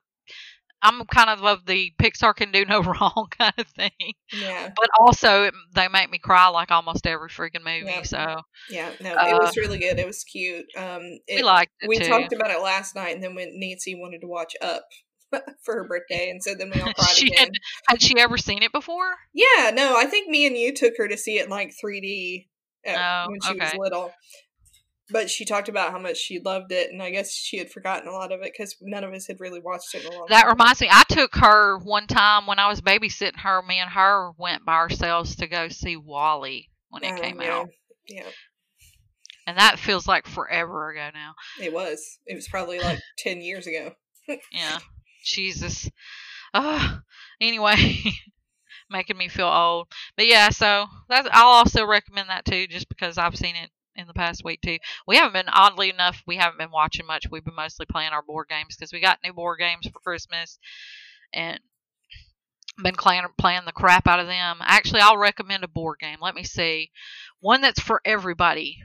I'm 0.81 1.05
kind 1.05 1.29
of 1.29 1.43
of 1.43 1.65
the 1.65 1.91
Pixar 2.01 2.35
can 2.35 2.51
do 2.51 2.65
no 2.65 2.81
wrong 2.83 3.27
kind 3.37 3.53
of 3.57 3.67
thing, 3.67 4.13
yeah, 4.33 4.69
but 4.75 4.89
also 4.99 5.43
it, 5.43 5.53
they 5.73 5.87
make 5.87 6.09
me 6.09 6.17
cry 6.17 6.47
like 6.47 6.71
almost 6.71 7.05
every 7.05 7.29
freaking 7.29 7.65
movie. 7.65 7.85
Yeah. 7.85 8.03
So 8.03 8.41
yeah. 8.69 8.91
No, 9.01 9.11
it 9.11 9.17
Uh, 9.33 9.39
was 9.41 9.57
really 9.57 9.79
good. 9.79 9.99
It 9.99 10.07
was 10.07 10.23
cute. 10.23 10.65
Um, 10.77 11.01
it, 11.27 11.37
we 11.37 11.43
liked 11.43 11.71
it 11.81 11.87
we 11.89 11.97
too. 11.97 12.05
talked 12.07 12.33
about 12.33 12.51
it 12.51 12.61
last 12.61 12.95
night, 12.95 13.15
and 13.15 13.23
then 13.23 13.35
when 13.35 13.59
Nancy 13.59 13.95
wanted 13.95 14.21
to 14.21 14.27
watch 14.27 14.53
Up 14.61 14.83
for 15.63 15.75
her 15.75 15.87
birthday, 15.87 16.29
and 16.29 16.41
so 16.41 16.55
then 16.55 16.71
we 16.73 16.81
all 16.81 16.93
cried 16.93 17.09
She 17.09 17.27
again. 17.27 17.51
Had 17.87 18.01
she 18.01 18.17
ever 18.19 18.37
seen 18.37 18.63
it 18.63 18.71
before? 18.71 19.15
Yeah, 19.33 19.71
no, 19.73 19.95
I 19.97 20.05
think 20.05 20.29
me 20.29 20.45
and 20.47 20.57
you 20.57 20.73
took 20.73 20.93
her 20.97 21.07
to 21.07 21.17
see 21.17 21.37
it 21.39 21.45
in 21.45 21.49
like 21.49 21.73
3D 21.83 22.47
uh, 22.87 22.91
Oh, 22.97 23.25
when 23.29 23.39
she 23.41 23.59
was 23.59 23.73
little. 23.77 24.13
But 25.11 25.29
she 25.29 25.43
talked 25.45 25.69
about 25.69 25.91
how 25.91 25.97
much 25.99 26.17
she 26.17 26.39
loved 26.39 26.71
it, 26.71 26.91
and 26.91 27.01
I 27.01 27.09
guess 27.09 27.31
she 27.31 27.57
had 27.57 27.71
forgotten 27.71 28.07
a 28.07 28.11
lot 28.11 28.31
of 28.31 28.41
it 28.41 28.51
because 28.55 28.75
none 28.81 29.03
of 29.03 29.11
us 29.13 29.25
had 29.27 29.39
really 29.39 29.59
watched 29.59 29.95
it 29.95 30.01
in 30.01 30.07
a 30.07 30.11
long 30.11 30.27
That 30.29 30.43
time. 30.43 30.51
reminds 30.51 30.81
me, 30.81 30.87
I 30.91 31.03
took 31.09 31.35
her 31.35 31.77
one 31.79 32.05
time 32.07 32.45
when 32.45 32.59
I 32.59 32.67
was 32.67 32.81
babysitting 32.81 33.37
her. 33.39 33.61
Me 33.63 33.79
and 33.79 33.89
her 33.89 34.31
went 34.37 34.65
by 34.65 34.73
ourselves 34.75 35.35
to 35.37 35.47
go 35.47 35.67
see 35.69 35.97
WALL-E 35.97 36.69
when 36.89 37.03
it 37.03 37.13
Oh, 37.17 37.21
came 37.21 37.41
yeah. 37.41 37.53
out, 37.59 37.69
Yeah, 38.07 38.29
and 39.47 39.57
that 39.57 39.79
feels 39.79 40.07
like 40.07 40.27
forever 40.27 40.91
ago 40.91 41.09
now. 41.13 41.33
it 41.59 41.73
was. 41.73 42.19
It 42.27 42.35
was 42.35 42.47
probably 42.47 42.79
like 42.79 42.99
ten 43.17 43.41
years 43.41 43.65
ago. 43.65 43.93
Yeah, 44.51 44.77
Jesus. 45.25 45.89
Uh, 46.53 46.97
anyway, 47.41 47.95
making 48.91 49.17
me 49.17 49.27
feel 49.27 49.47
old. 49.47 49.87
But 50.15 50.27
yeah, 50.27 50.49
so 50.49 50.85
that's 51.07 51.27
I'll 51.31 51.47
also 51.47 51.85
recommend 51.85 52.29
that 52.29 52.45
too, 52.45 52.67
just 52.67 52.89
because 52.89 53.17
I've 53.17 53.35
seen 53.35 53.55
it 53.55 53.71
in 53.99 54.07
the 54.07 54.13
past 54.13 54.43
week 54.43 54.61
too. 54.61 54.77
We 55.07 55.17
haven't 55.17 55.33
been 55.33 55.53
oddly 55.53 55.89
enough, 55.89 56.23
we 56.25 56.37
haven't 56.37 56.57
been 56.57 56.71
watching 56.71 57.05
much. 57.05 57.25
We've 57.29 57.43
been 57.45 57.55
mostly 57.55 57.85
playing 57.85 58.11
our 58.11 58.23
board 58.23 58.47
games 58.49 58.75
because 58.75 58.93
we 58.93 58.99
got 58.99 59.19
new 59.23 59.33
board 59.33 59.59
games 59.59 59.87
for 59.87 59.99
Christmas, 59.99 60.59
and 61.33 61.59
been 62.81 62.95
playing 62.95 63.23
playing 63.37 63.65
the 63.65 63.71
crap 63.71 64.07
out 64.07 64.19
of 64.19 64.27
them. 64.27 64.57
Actually, 64.61 65.01
I'll 65.01 65.17
recommend 65.17 65.63
a 65.63 65.67
board 65.67 65.99
game. 65.99 66.17
Let 66.21 66.35
me 66.35 66.43
see, 66.43 66.91
one 67.39 67.61
that's 67.61 67.79
for 67.79 68.01
everybody. 68.05 68.77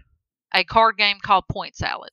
A 0.52 0.64
card 0.64 0.96
game 0.96 1.18
called 1.20 1.44
Point 1.50 1.74
Salad. 1.76 2.10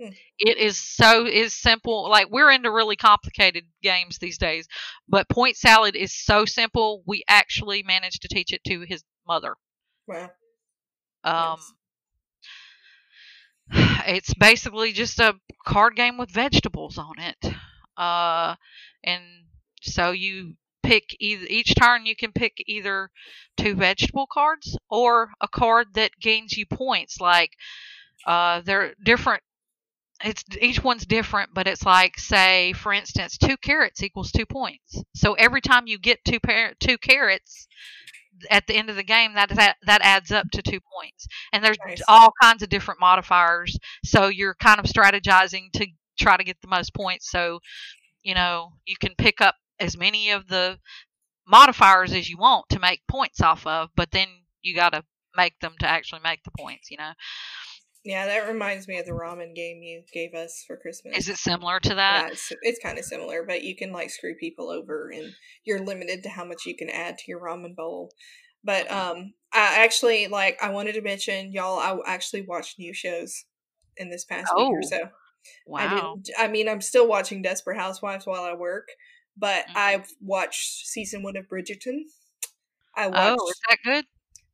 Hmm. 0.00 0.10
It 0.38 0.58
is 0.58 0.78
so 0.78 1.26
is 1.26 1.54
simple. 1.54 2.08
Like 2.08 2.30
we're 2.30 2.50
into 2.50 2.70
really 2.70 2.96
complicated 2.96 3.64
games 3.82 4.18
these 4.18 4.38
days, 4.38 4.68
but 5.08 5.28
Point 5.28 5.56
Salad 5.56 5.96
is 5.96 6.14
so 6.14 6.44
simple. 6.44 7.02
We 7.06 7.24
actually 7.28 7.82
managed 7.82 8.22
to 8.22 8.28
teach 8.28 8.52
it 8.52 8.62
to 8.64 8.84
his 8.86 9.04
mother. 9.26 9.56
Wow. 10.06 10.30
Um, 11.24 11.58
it's 13.70 14.34
basically 14.34 14.92
just 14.92 15.18
a 15.20 15.34
card 15.66 15.96
game 15.96 16.18
with 16.18 16.30
vegetables 16.30 16.98
on 16.98 17.18
it. 17.18 17.54
Uh, 17.96 18.54
and 19.04 19.22
so 19.82 20.10
you 20.10 20.54
pick 20.82 21.16
either 21.20 21.44
each 21.50 21.74
turn 21.74 22.06
you 22.06 22.16
can 22.16 22.32
pick 22.32 22.62
either 22.66 23.10
two 23.56 23.74
vegetable 23.74 24.26
cards 24.32 24.78
or 24.88 25.30
a 25.40 25.48
card 25.48 25.88
that 25.94 26.12
gains 26.20 26.56
you 26.56 26.64
points. 26.66 27.20
Like 27.20 27.52
uh, 28.26 28.60
they're 28.64 28.94
different. 29.04 29.42
It's 30.24 30.44
each 30.60 30.82
one's 30.82 31.06
different, 31.06 31.54
but 31.54 31.68
it's 31.68 31.84
like 31.84 32.18
say, 32.18 32.72
for 32.72 32.92
instance, 32.92 33.38
two 33.38 33.56
carrots 33.56 34.02
equals 34.02 34.32
two 34.32 34.46
points. 34.46 35.02
So 35.14 35.34
every 35.34 35.60
time 35.60 35.86
you 35.86 35.98
get 35.98 36.24
two 36.24 36.40
par- 36.40 36.74
two 36.80 36.98
carrots 36.98 37.68
at 38.50 38.66
the 38.66 38.74
end 38.74 38.90
of 38.90 38.96
the 38.96 39.02
game, 39.04 39.34
that 39.34 39.50
that 39.50 39.76
that 39.86 40.00
adds 40.02 40.30
up 40.32 40.46
to 40.52 40.62
two 40.62 40.80
points. 40.80 41.26
And 41.52 41.64
there's 41.64 41.78
Nice. 41.86 42.02
all 42.08 42.32
kinds 42.42 42.62
of 42.62 42.68
different 42.68 43.00
modifiers. 43.00 43.78
So 44.04 44.28
you're 44.28 44.54
kind 44.54 44.78
of 44.80 44.86
strategizing 44.86 45.72
to 45.74 45.86
try 46.18 46.36
to 46.36 46.44
get 46.44 46.60
the 46.60 46.68
most 46.68 46.94
points. 46.94 47.30
So 47.30 47.60
you 48.22 48.34
know 48.34 48.72
you 48.86 48.96
can 49.00 49.14
pick 49.16 49.40
up 49.40 49.56
as 49.80 49.96
many 49.96 50.30
of 50.30 50.48
the 50.48 50.78
modifiers 51.46 52.12
as 52.12 52.28
you 52.28 52.36
want 52.38 52.68
to 52.70 52.78
make 52.80 53.02
points 53.08 53.40
off 53.40 53.66
of, 53.66 53.90
but 53.96 54.10
then 54.10 54.28
you 54.62 54.74
got 54.74 54.92
to 54.92 55.04
make 55.36 55.58
them 55.60 55.74
to 55.80 55.86
actually 55.86 56.20
make 56.22 56.42
the 56.44 56.50
points. 56.58 56.90
You 56.90 56.98
know, 56.98 57.12
Yeah, 58.04 58.26
that 58.26 58.48
reminds 58.48 58.88
me 58.88 58.98
of 58.98 59.06
the 59.06 59.12
ramen 59.12 59.54
game 59.54 59.82
you 59.82 60.02
gave 60.12 60.34
us 60.34 60.64
for 60.66 60.76
Christmas. 60.76 61.16
is 61.16 61.28
it 61.28 61.36
similar 61.36 61.80
to 61.80 61.94
that? 61.94 62.24
yeah, 62.26 62.32
it's, 62.32 62.52
it's 62.62 62.78
kind 62.82 62.98
of 62.98 63.04
similar, 63.04 63.44
but 63.44 63.62
you 63.62 63.76
can 63.76 63.92
like 63.92 64.10
screw 64.10 64.34
people 64.36 64.70
over, 64.70 65.10
and 65.10 65.32
you're 65.64 65.84
limited 65.84 66.22
to 66.22 66.28
how 66.28 66.44
much 66.44 66.64
you 66.66 66.76
can 66.76 66.88
add 66.90 67.18
to 67.18 67.24
your 67.28 67.40
ramen 67.40 67.74
bowl. 67.76 68.10
But 68.64 68.90
um, 68.90 69.34
I 69.52 69.84
actually 69.84 70.26
like 70.28 70.58
I 70.62 70.70
wanted 70.70 70.92
to 70.94 71.02
mention 71.02 71.52
y'all. 71.52 71.78
I 71.78 71.96
actually 72.06 72.42
watched 72.42 72.78
new 72.78 72.94
shows 72.94 73.44
in 73.96 74.10
this 74.10 74.24
past 74.24 74.52
week 74.56 74.68
or 74.72 74.82
Oh, 74.82 74.88
so. 74.88 74.98
I 74.98 75.06
Wow. 75.66 76.14
didn't. 76.16 76.30
I 76.38 76.48
mean, 76.48 76.68
I'm 76.68 76.80
still 76.82 77.08
watching 77.08 77.42
Desperate 77.42 77.78
Housewives 77.78 78.26
while 78.26 78.42
I 78.44 78.54
work, 78.54 78.88
but 79.36 79.66
Mhm. 79.68 79.76
I've 79.76 80.08
watched 80.20 80.86
season 80.86 81.22
one 81.22 81.36
of 81.36 81.46
Bridgerton. 81.48 82.02
I 82.96 83.08
watched. 83.08 83.38
Oh, 83.40 83.48
is 83.48 83.60
that 83.68 83.78
good? 83.84 84.04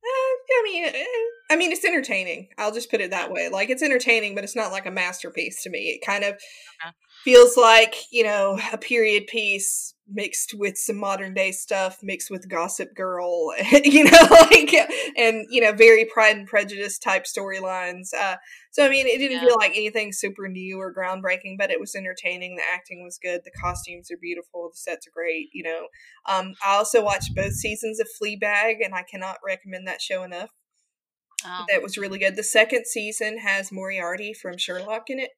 I 0.07 0.63
mean, 0.65 0.85
eh, 0.85 1.05
I 1.51 1.57
mean, 1.57 1.73
it's 1.73 1.85
entertaining. 1.85 2.49
I'll 2.59 2.73
just 2.73 2.91
put 2.91 3.01
it 3.01 3.11
that 3.11 3.31
way. 3.31 3.49
Like 3.49 3.71
it's 3.71 3.83
entertaining, 3.83 4.35
but 4.35 4.45
it's 4.45 4.57
not 4.57 4.73
like 4.73 4.87
a 4.87 4.91
masterpiece 4.91 5.63
to 5.63 5.71
me. 5.71 5.91
It 5.91 6.05
kind 6.05 6.25
of 6.25 6.35
Okay. 6.35 6.93
Feels 7.25 7.57
like 7.57 7.95
you 8.13 8.23
know 8.23 8.59
a 8.73 8.79
period 8.79 9.27
piece 9.27 9.95
mixed 10.07 10.53
with 10.53 10.77
some 10.77 10.97
modern 10.97 11.33
day 11.33 11.51
stuff, 11.51 11.99
mixed 12.03 12.31
with 12.31 12.47
Gossip 12.49 12.95
Girl, 12.95 13.55
you 13.85 14.05
know, 14.05 14.19
like 14.31 14.75
and 15.17 15.47
you 15.49 15.61
know 15.63 15.73
very 15.73 16.05
Pride 16.05 16.37
and 16.37 16.47
Prejudice 16.47 16.99
type 16.99 17.25
storylines. 17.25 18.13
Uh, 18.13 18.37
so 18.71 18.85
I 18.85 18.91
mean, 18.91 19.07
it 19.07 19.19
didn't 19.19 19.39
Yeah. 19.43 19.49
feel 19.49 19.57
like 19.59 19.73
anything 19.73 20.13
super 20.13 20.47
new 20.49 20.79
or 20.79 20.93
groundbreaking, 20.95 21.57
but 21.59 21.71
it 21.71 21.81
was 21.81 21.95
entertaining. 21.95 22.57
The 22.57 22.63
acting 22.73 23.03
was 23.03 23.19
good. 23.19 23.41
The 23.45 23.51
costumes 23.53 24.11
are 24.11 24.19
beautiful. 24.21 24.71
The 24.73 24.77
sets 24.77 25.07
are 25.07 25.13
great. 25.15 25.49
You 25.53 25.63
know, 25.65 25.87
um, 26.29 26.55
I 26.65 26.75
also 26.75 27.03
watched 27.03 27.35
both 27.35 27.55
seasons 27.55 27.99
of 27.99 28.09
Fleabag, 28.23 28.85
and 28.85 28.95
I 28.95 29.03
cannot 29.03 29.39
recommend 29.45 29.87
that 29.89 30.03
show 30.03 30.23
enough. 30.23 30.51
Oh, 31.47 31.65
That 31.71 31.83
was 31.83 31.99
really 31.99 32.19
good. 32.19 32.37
The 32.37 32.43
second 32.43 32.87
season 32.87 33.39
has 33.39 33.71
Moriarty 33.73 34.33
from 34.33 34.57
Sherlock 34.57 35.11
in 35.11 35.19
it, 35.19 35.31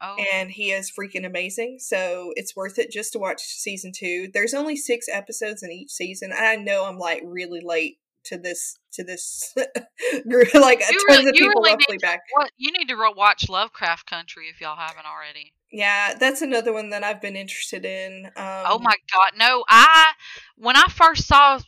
oh, 0.00 0.16
and 0.32 0.50
he 0.50 0.70
is 0.70 0.90
freaking 0.90 1.26
amazing. 1.26 1.78
So 1.80 2.32
it's 2.36 2.54
worth 2.56 2.78
it 2.78 2.90
just 2.90 3.12
to 3.12 3.18
watch 3.18 3.42
season 3.42 3.92
two. 3.94 4.28
There's 4.32 4.54
only 4.54 4.76
six 4.76 5.06
episodes 5.10 5.62
in 5.62 5.70
each 5.70 5.90
season, 5.90 6.32
I 6.36 6.56
know 6.56 6.84
I'm 6.84 6.98
like 6.98 7.22
really 7.24 7.60
late 7.60 7.98
to 8.26 8.38
this 8.38 8.78
to 8.92 9.04
this 9.04 9.54
group. 10.28 10.52
Like 10.54 10.80
You 10.80 10.86
tons 10.86 11.04
really- 11.08 11.28
of 11.28 11.34
people 11.34 11.62
really 11.62 11.76
need 11.88 12.00
to 12.00 12.18
what 12.32 12.50
you 12.56 12.72
need 12.72 12.88
to 12.88 12.96
watch 13.16 13.48
Lovecraft 13.48 14.08
Country 14.08 14.48
if 14.52 14.60
y'all 14.60 14.76
haven't 14.76 15.06
already. 15.06 15.52
Yeah, 15.72 16.14
that's 16.18 16.42
another 16.42 16.72
one 16.72 16.90
that 16.90 17.02
I've 17.02 17.20
been 17.20 17.36
interested 17.36 17.84
in. 17.84 18.26
Um, 18.26 18.32
oh 18.36 18.78
my 18.80 18.94
god, 19.12 19.32
no! 19.36 19.64
I 19.68 20.12
when 20.56 20.76
I 20.76 20.84
first 20.88 21.26
saw, 21.26 21.58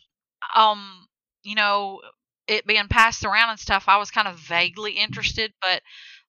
um, 0.54 1.08
you 1.42 1.54
know, 1.56 2.00
it 2.46 2.66
being 2.66 2.88
passed 2.88 3.24
around 3.24 3.50
and 3.50 3.58
stuff, 3.58 3.84
I 3.88 3.96
was 3.98 4.10
kind 4.10 4.28
of 4.28 4.38
vaguely 4.38 4.92
interested. 4.92 5.52
But 5.60 5.82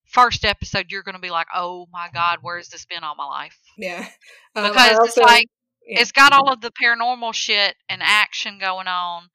first 0.10 0.44
episode, 0.46 0.88
you're 0.90 1.04
going 1.04 1.16
to 1.16 1.22
be 1.22 1.30
like, 1.30 1.48
oh 1.54 1.88
my 1.92 2.10
god, 2.14 2.40
where's 2.42 2.70
this 2.70 2.86
been 2.86 3.04
all 3.04 3.16
my 3.16 3.26
life? 3.26 3.58
Yeah, 3.78 4.08
Um, 4.56 4.72
Because 4.72 4.98
it's 5.08 5.18
like 5.18 5.48
yeah. 5.88 6.02
it's 6.02 6.12
got 6.12 6.34
all 6.34 6.52
of 6.52 6.62
the 6.62 6.72
paranormal 6.72 7.34
shit 7.34 7.76
and 7.88 8.02
action 8.04 8.60
going 8.60 8.88
on. 8.88 9.30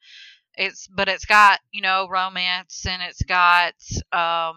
It's 0.56 0.86
but 0.88 1.08
it's 1.08 1.24
got 1.24 1.60
you 1.72 1.82
know 1.82 2.08
romance 2.08 2.84
and 2.88 3.02
it's 3.02 3.22
got 3.22 3.74
um 4.12 4.56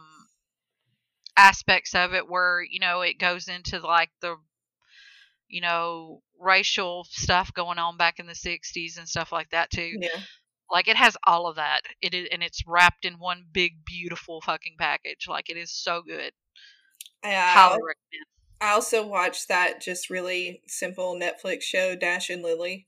aspects 1.36 1.94
of 1.96 2.14
it 2.14 2.28
where 2.28 2.62
you 2.62 2.80
know 2.80 3.02
it 3.02 3.20
goes 3.20 3.48
into 3.48 3.80
like 3.80 4.10
the 4.22 4.36
you 5.48 5.62
know 5.62 6.22
racial 6.40 7.06
stuff 7.10 7.54
going 7.54 7.80
on 7.80 7.98
back 7.98 8.20
in 8.20 8.28
the 8.28 8.34
60s 8.34 8.98
and 8.98 9.08
stuff 9.08 9.32
like 9.32 9.50
that 9.52 9.72
too 9.72 9.98
yeah. 10.00 10.20
Like 10.72 10.88
it 10.88 10.98
has 10.98 11.16
all 11.26 11.48
of 11.48 11.56
that 11.56 11.82
it 12.02 12.14
is 12.14 12.28
and 12.32 12.44
it's 12.44 12.64
wrapped 12.68 13.06
in 13.06 13.14
one 13.14 13.44
big 13.52 13.86
beautiful 13.86 14.42
fucking 14.42 14.76
package 14.78 15.26
like 15.28 15.50
it 15.50 15.58
is 15.58 15.72
so 15.72 16.02
good 16.06 16.32
I, 17.24 17.34
highly 17.34 17.74
recommend 17.74 18.26
I 18.60 18.72
also 18.72 19.06
watched 19.06 19.50
that 19.50 19.82
just 19.82 20.10
really 20.10 20.62
simple 20.68 21.16
Netflix 21.16 21.62
show, 21.62 21.96
Dash 21.96 22.30
and 22.30 22.42
Lily. 22.42 22.88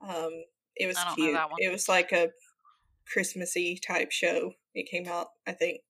Um, 0.00 0.30
it 0.76 0.86
was 0.86 0.96
I 0.96 1.04
don't 1.04 1.18
know 1.18 1.24
cute. 1.24 1.34
that 1.34 1.50
one. 1.50 1.58
It 1.58 1.72
was 1.72 1.88
like 1.88 2.12
a 2.12 2.30
Christmassy 3.12 3.80
type 3.84 4.12
show. 4.12 4.52
It 4.74 4.88
came 4.88 5.08
out, 5.08 5.28
I 5.46 5.52
think, 5.52 5.80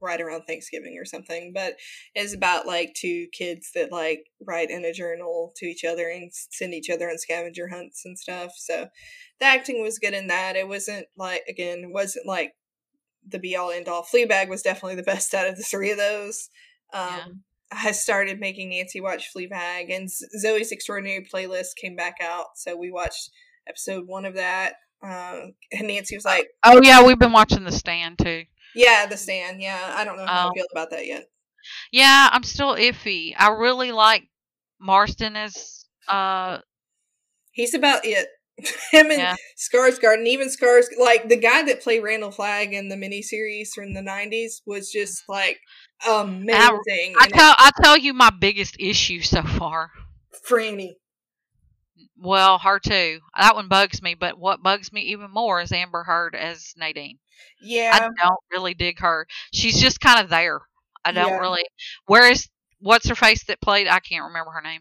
right 0.00 0.20
around 0.20 0.42
Thanksgiving 0.42 0.96
or 0.98 1.04
something. 1.04 1.52
But 1.54 1.74
it's 2.14 2.34
about 2.34 2.66
like 2.66 2.94
two 2.94 3.26
kids 3.32 3.70
that 3.74 3.92
like 3.92 4.24
write 4.46 4.70
in 4.70 4.84
a 4.84 4.92
journal 4.92 5.52
to 5.56 5.66
each 5.66 5.84
other 5.84 6.08
and 6.08 6.30
send 6.32 6.74
each 6.74 6.90
other 6.90 7.08
on 7.08 7.18
scavenger 7.18 7.68
hunts 7.68 8.02
and 8.04 8.18
stuff. 8.18 8.52
So 8.56 8.88
the 9.40 9.46
acting 9.46 9.82
was 9.82 9.98
good 9.98 10.14
in 10.14 10.28
that. 10.28 10.56
It 10.56 10.68
wasn't 10.68 11.06
like 11.16 11.42
again, 11.48 11.78
it 11.84 11.92
wasn't 11.92 12.26
like 12.26 12.52
the 13.28 13.38
be 13.38 13.56
all 13.56 13.70
end 13.70 13.88
all. 13.88 14.04
Fleabag 14.04 14.48
was 14.48 14.62
definitely 14.62 14.96
the 14.96 15.02
best 15.14 15.34
out 15.34 15.48
of 15.48 15.56
the 15.56 15.62
three 15.62 15.90
of 15.90 15.98
those. 15.98 16.48
Um, 16.92 17.08
Yeah. 17.08 17.24
I 17.72 17.90
started 17.90 18.38
making 18.38 18.70
Nancy 18.70 19.00
watch 19.00 19.28
Fleabag, 19.36 19.92
and 19.92 20.08
Zoey's 20.08 20.70
Extraordinary 20.70 21.26
Playlist 21.34 21.74
came 21.76 21.96
back 21.96 22.14
out, 22.22 22.46
so 22.54 22.76
we 22.76 22.92
watched 22.92 23.30
episode 23.68 24.06
one 24.06 24.24
of 24.24 24.34
that. 24.34 24.74
Um, 25.02 25.54
and 25.72 25.88
Nancy 25.88 26.16
was 26.16 26.24
like, 26.24 26.48
oh 26.64 26.80
yeah 26.82 27.04
we've 27.04 27.18
been 27.18 27.32
watching 27.32 27.64
the 27.64 27.72
stand 27.72 28.18
too 28.18 28.44
"Yeah, 28.76 29.06
The 29.06 29.16
Stand. 29.16 29.60
Yeah, 29.60 29.94
I 29.96 30.04
don't 30.04 30.16
know 30.16 30.26
how 30.26 30.46
Um, 30.46 30.52
I 30.52 30.54
feel 30.54 30.66
about 30.72 30.90
that 30.90 31.06
yet." 31.06 31.28
Yeah, 31.92 32.28
I'm 32.32 32.42
still 32.44 32.74
iffy. 32.76 33.34
I 33.36 33.48
really 33.48 33.90
like 33.92 34.28
Marsden 34.78 35.36
as 35.36 35.84
uh 36.08 36.58
He's 37.52 37.74
about 37.74 38.04
it. 38.04 38.28
Him 38.92 39.10
and 39.10 39.18
Yeah. 39.20 39.36
Skarsgård, 39.58 40.18
and 40.18 40.28
even 40.28 40.50
Scars, 40.50 40.88
like 40.98 41.28
the 41.28 41.36
guy 41.36 41.62
that 41.62 41.82
played 41.82 42.02
Randall 42.02 42.30
Flagg 42.30 42.72
in 42.72 42.88
the 42.88 42.96
miniseries 42.96 43.68
from 43.74 43.94
the 43.94 44.00
'90s, 44.00 44.62
was 44.66 44.90
just 44.90 45.24
like 45.28 45.58
amazing. 46.06 47.14
I 47.18 47.26
it. 47.26 47.32
tell 47.32 47.54
I 47.58 47.70
tell 47.82 47.96
you 47.96 48.14
my 48.14 48.30
biggest 48.30 48.76
issue 48.78 49.20
so 49.20 49.42
far. 49.42 49.90
Franny. 50.48 50.92
Well, 52.18 52.58
her 52.58 52.78
too. 52.78 53.20
That 53.36 53.54
one 53.54 53.68
bugs 53.68 54.00
me, 54.02 54.14
but 54.14 54.38
what 54.38 54.62
bugs 54.62 54.92
me 54.92 55.02
even 55.02 55.30
more 55.30 55.60
is 55.60 55.72
Amber 55.72 56.02
Heard 56.04 56.34
as 56.34 56.72
Nadine. 56.76 57.18
Yeah, 57.60 57.90
I 57.94 57.98
don't 58.00 58.38
really 58.50 58.74
dig 58.74 59.00
her. 59.00 59.26
She's 59.52 59.80
just 59.80 60.00
kind 60.00 60.20
of 60.22 60.30
there. 60.30 60.60
I 61.04 61.12
don't 61.12 61.28
Yeah. 61.28 61.38
really. 61.38 61.64
Whereas, 62.06 62.48
what's 62.80 63.08
her 63.08 63.14
face 63.14 63.44
that 63.44 63.60
played? 63.60 63.86
I 63.86 64.00
can't 64.00 64.24
remember 64.24 64.50
her 64.52 64.62
name. 64.62 64.80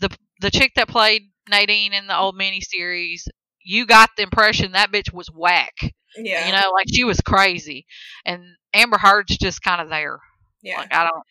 The 0.00 0.10
the 0.40 0.50
chick 0.50 0.72
that 0.76 0.88
played 0.88 1.22
Nadine 1.48 1.92
in 1.94 2.06
the 2.06 2.16
old 2.16 2.36
miniseries. 2.38 3.22
You 3.62 3.86
got 3.86 4.10
the 4.16 4.22
impression 4.24 4.72
that 4.72 4.92
bitch 4.92 5.12
was 5.12 5.28
whack. 5.34 5.72
Yeah. 6.16 6.46
You 6.46 6.52
know, 6.52 6.70
like 6.72 6.86
she 6.92 7.04
was 7.04 7.20
crazy, 7.22 7.86
and 8.26 8.42
Amber 8.74 8.98
Heard's 8.98 9.38
just 9.38 9.62
kind 9.62 9.80
of 9.80 9.88
there. 9.88 10.18
yeah. 10.62 10.78
Like 10.78 10.92
I 10.94 11.04
don't. 11.04 11.24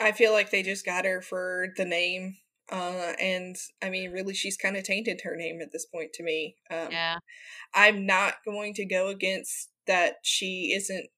I 0.00 0.12
feel 0.12 0.32
like 0.32 0.50
they 0.50 0.62
just 0.62 0.84
got 0.84 1.04
her 1.06 1.20
for 1.22 1.68
the 1.76 1.84
name. 1.84 2.36
Uh, 2.70 3.14
and 3.20 3.56
I 3.82 3.88
mean, 3.90 4.10
really, 4.10 4.34
she's 4.34 4.56
kind 4.56 4.76
of 4.76 4.84
tainted 4.84 5.22
her 5.24 5.36
name 5.36 5.60
at 5.62 5.72
this 5.72 5.86
point 5.86 6.12
to 6.14 6.22
me. 6.22 6.56
Um, 6.70 6.90
Yeah. 6.90 7.16
I'm 7.74 8.04
not 8.06 8.36
going 8.44 8.74
to 8.74 8.84
go 8.84 9.08
against 9.08 9.70
that 9.86 10.16
she 10.22 10.72
isn't 10.74 11.08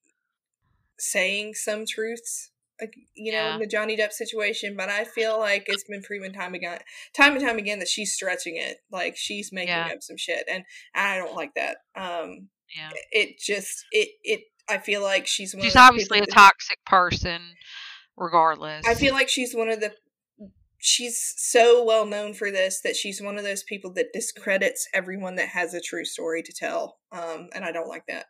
saying 0.99 1.55
some 1.55 1.85
truths, 1.87 2.51
like 2.81 2.95
you 3.15 3.33
know, 3.33 3.39
Yeah. 3.49 3.55
in 3.55 3.61
the 3.61 3.67
Johnny 3.67 3.97
Depp 3.97 4.13
situation. 4.13 4.77
But 4.77 4.89
I 4.89 5.05
feel 5.05 5.39
like 5.39 5.65
it's 5.67 5.85
been 5.85 6.03
proven 6.03 6.33
time 6.33 6.55
again, 6.55 6.81
time 7.15 7.33
and 7.33 7.45
time 7.45 7.59
again, 7.59 7.79
that 7.81 7.89
she's 7.89 8.15
stretching 8.15 8.57
it. 8.57 8.79
Like 8.91 9.17
she's 9.17 9.51
making 9.53 9.75
Yeah. 9.75 9.89
up 9.93 10.03
some 10.03 10.17
shit, 10.17 10.45
and 10.49 10.65
I 10.95 11.17
don't 11.19 11.35
like 11.35 11.55
that. 11.55 11.79
Um, 11.97 12.51
Yeah. 12.75 12.91
it 13.11 13.39
just 13.39 13.85
it 13.91 14.11
it. 14.23 14.41
I 14.69 14.79
feel 14.79 15.03
like 15.03 15.27
she's 15.27 15.55
one. 15.55 15.65
She's 15.65 15.75
obviously 15.75 16.21
a 16.21 16.27
toxic 16.27 16.79
person, 16.87 17.57
regardless. 18.17 18.87
I 18.87 18.95
feel 18.95 19.15
like 19.15 19.29
she's 19.29 19.53
one 19.55 19.69
of 19.69 19.81
the 19.81 19.93
she's 20.81 21.35
so 21.37 21.85
well 21.85 22.07
known 22.07 22.35
for 22.35 22.51
this 22.51 22.81
that 22.83 22.97
she's 22.97 23.21
one 23.21 23.39
of 23.39 23.45
those 23.45 23.63
people 23.63 23.93
that 23.95 24.13
discredits 24.13 24.89
everyone 24.95 25.37
that 25.37 25.49
has 25.49 25.75
a 25.75 25.81
true 25.81 26.05
story 26.05 26.43
to 26.43 26.53
tell. 26.53 26.99
Um 27.13 27.49
and 27.55 27.65
I 27.65 27.73
don't 27.73 27.89
like 27.89 28.05
that. 28.09 28.27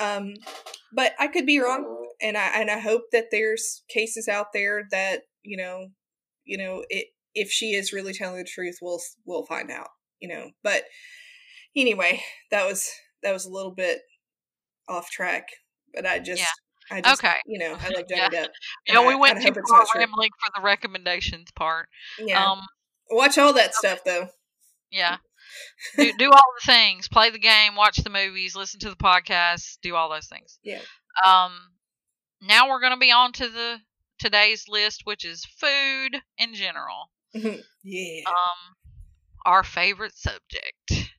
Um 0.00 0.34
but 0.92 1.12
I 1.18 1.28
could 1.28 1.46
be 1.46 1.60
wrong 1.60 2.08
and 2.20 2.36
I 2.36 2.48
and 2.60 2.70
I 2.70 2.78
hope 2.78 3.02
that 3.12 3.26
there's 3.30 3.82
cases 3.88 4.28
out 4.28 4.48
there 4.52 4.84
that, 4.90 5.22
you 5.42 5.56
know, 5.56 5.88
you 6.44 6.58
know, 6.58 6.84
it 6.90 7.08
if 7.34 7.50
she 7.50 7.74
is 7.74 7.92
really 7.92 8.12
telling 8.12 8.38
the 8.38 8.44
truth, 8.44 8.78
we'll 8.82 9.00
we'll 9.26 9.46
find 9.46 9.70
out, 9.70 9.88
you 10.20 10.28
know. 10.28 10.50
But 10.62 10.84
anyway, 11.76 12.22
that 12.50 12.66
was 12.66 12.90
that 13.22 13.32
was 13.32 13.46
a 13.46 13.50
little 13.50 13.74
bit 13.74 14.00
off 14.88 15.10
track, 15.10 15.48
but 15.94 16.06
I 16.06 16.18
just 16.18 16.42
I 16.90 17.00
just 17.00 17.22
Okay. 17.24 17.36
you 17.46 17.58
know, 17.58 17.74
I 17.80 17.88
like 17.90 18.08
Johnny 18.08 18.20
Yeah. 18.32 18.44
Depp. 18.44 18.48
And 18.88 19.06
we 19.06 19.14
I- 19.14 19.16
went 19.16 19.38
I 19.38 19.44
too 19.48 19.54
far 19.68 19.84
rambling 19.94 20.30
for 20.44 20.52
the 20.60 20.64
recommendations 20.64 21.50
part. 21.54 21.88
Yeah. 22.18 22.44
Um, 22.44 22.60
Watch 23.10 23.38
all 23.38 23.52
that 23.54 23.74
stuff 23.74 24.00
though. 24.04 24.28
yeah. 24.90 25.16
do, 25.96 26.12
do 26.18 26.30
all 26.30 26.42
the 26.60 26.72
things. 26.72 27.08
Play 27.08 27.30
the 27.30 27.38
game, 27.38 27.74
watch 27.74 27.96
the 27.98 28.10
movies, 28.10 28.54
listen 28.54 28.80
to 28.80 28.90
the 28.90 28.96
podcast, 28.96 29.78
do 29.82 29.94
all 29.96 30.10
those 30.10 30.26
things. 30.28 30.58
Yeah. 30.62 30.80
Um, 31.26 31.52
now 32.42 32.68
we're 32.68 32.80
going 32.80 32.92
to 32.92 32.98
be 32.98 33.10
on 33.10 33.32
to 33.32 33.48
the 33.48 33.78
today's 34.18 34.64
list, 34.68 35.02
which 35.04 35.24
is 35.24 35.44
food 35.58 36.20
in 36.36 36.52
general. 36.54 37.10
yeah. 37.32 38.20
Um, 38.26 38.76
our 39.46 39.64
favorite 39.64 40.14
subject. 40.16 41.10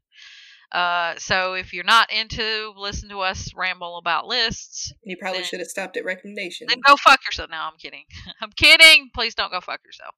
Uh, 0.72 1.15
so 1.17 1.53
if 1.53 1.74
you're 1.74 1.84
not 1.84 2.11
into 2.13 2.72
listen 2.78 3.09
to 3.09 3.20
us 3.22 3.51
ramble 3.55 3.97
about 3.97 4.28
lists, 4.28 4.93
You 5.03 5.17
probably 5.17 5.39
then- 5.39 5.47
should 5.47 5.59
have 5.61 5.67
stopped 5.70 5.97
at 5.97 6.05
recommendation. 6.05 6.67
then 6.70 6.80
go 6.86 6.95
fuck 6.95 7.26
yourself. 7.26 7.49
No, 7.49 7.57
I'm 7.57 7.78
kidding. 7.80 8.05
I'm 8.41 8.51
kidding. 8.51 9.09
Please 9.15 9.34
don't 9.34 9.51
go 9.51 9.61
fuck 9.61 9.82
yourself. 9.84 10.13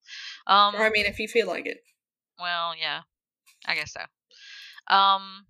Um, 0.48 0.76
Or 0.76 0.86
I 0.86 0.90
mean, 0.90 1.06
if 1.06 1.20
you 1.20 1.28
feel 1.30 1.48
like 1.48 1.66
it. 1.66 1.78
Well, 2.40 2.74
yeah, 2.78 3.02
I 3.66 3.76
guess 3.76 3.94
so. 3.94 4.94
Um, 4.94 5.46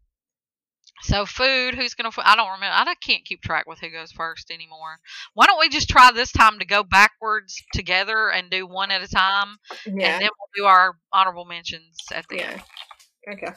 so 1.03 1.25
food. 1.25 1.73
Who's 1.73 1.95
gonna? 1.95 2.11
I 2.19 2.35
don't 2.35 2.51
remember. 2.51 2.75
I 2.75 2.93
can't 3.01 3.25
keep 3.25 3.41
track 3.41 3.65
with 3.65 3.79
who 3.79 3.89
goes 3.89 4.11
first 4.11 4.51
anymore. 4.51 4.97
Why 5.33 5.47
don't 5.47 5.59
we 5.59 5.69
just 5.69 5.89
try 5.89 6.11
this 6.11 6.31
time 6.31 6.59
to 6.59 6.65
go 6.65 6.83
backwards 6.83 7.55
together 7.73 8.29
and 8.29 8.51
do 8.51 8.67
one 8.67 8.91
at 8.91 9.01
a 9.01 9.07
time, 9.07 9.55
Yeah. 9.87 10.13
and 10.13 10.21
then 10.21 10.29
we'll 10.37 10.63
do 10.63 10.65
our 10.65 10.97
honorable 11.11 11.45
mentions 11.45 11.97
at 12.13 12.25
the 12.29 12.35
Yeah. 12.37 12.51
end. 12.51 12.63
Okay. 13.33 13.53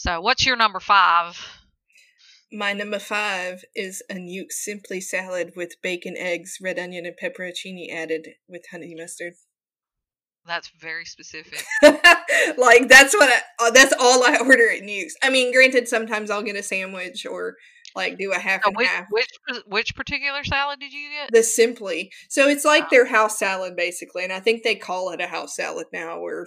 So, 0.00 0.18
what's 0.18 0.46
your 0.46 0.56
number 0.56 0.80
five? 0.80 1.46
My 2.50 2.72
number 2.72 2.98
five 2.98 3.66
is 3.76 4.02
a 4.08 4.14
Newk 4.14 4.50
simply 4.50 4.98
salad 4.98 5.52
with 5.54 5.74
bacon, 5.82 6.14
eggs, 6.16 6.56
red 6.58 6.78
onion, 6.78 7.04
and 7.04 7.14
pepperoncini 7.22 7.92
added 7.92 8.28
with 8.48 8.62
honey 8.70 8.94
mustard. 8.96 9.34
That's 10.46 10.70
very 10.80 11.04
specific. 11.04 11.66
like 11.82 12.88
that's 12.88 13.12
what 13.12 13.28
I, 13.28 13.66
uh, 13.66 13.70
that's 13.72 13.92
all 14.00 14.24
I 14.24 14.38
order 14.38 14.72
at 14.72 14.84
Newk's. 14.84 15.16
I 15.22 15.28
mean, 15.28 15.52
granted, 15.52 15.86
sometimes 15.86 16.30
I'll 16.30 16.42
get 16.42 16.56
a 16.56 16.62
sandwich 16.62 17.26
or 17.26 17.56
like 17.94 18.18
do 18.18 18.32
a 18.32 18.38
half 18.38 18.62
So 18.64 18.72
which, 18.74 18.88
half. 18.88 19.06
which 19.10 19.28
which 19.66 19.94
particular 19.94 20.44
salad 20.44 20.80
did 20.80 20.92
you 20.92 21.08
get? 21.10 21.30
The 21.32 21.42
simply, 21.42 22.10
so 22.28 22.48
it's 22.48 22.64
like 22.64 22.84
oh. 22.84 22.88
their 22.90 23.06
house 23.06 23.38
salad 23.38 23.76
basically, 23.76 24.24
and 24.24 24.32
I 24.32 24.40
think 24.40 24.62
they 24.62 24.74
call 24.74 25.10
it 25.10 25.20
a 25.20 25.26
house 25.26 25.56
salad 25.56 25.86
now, 25.92 26.18
or 26.18 26.46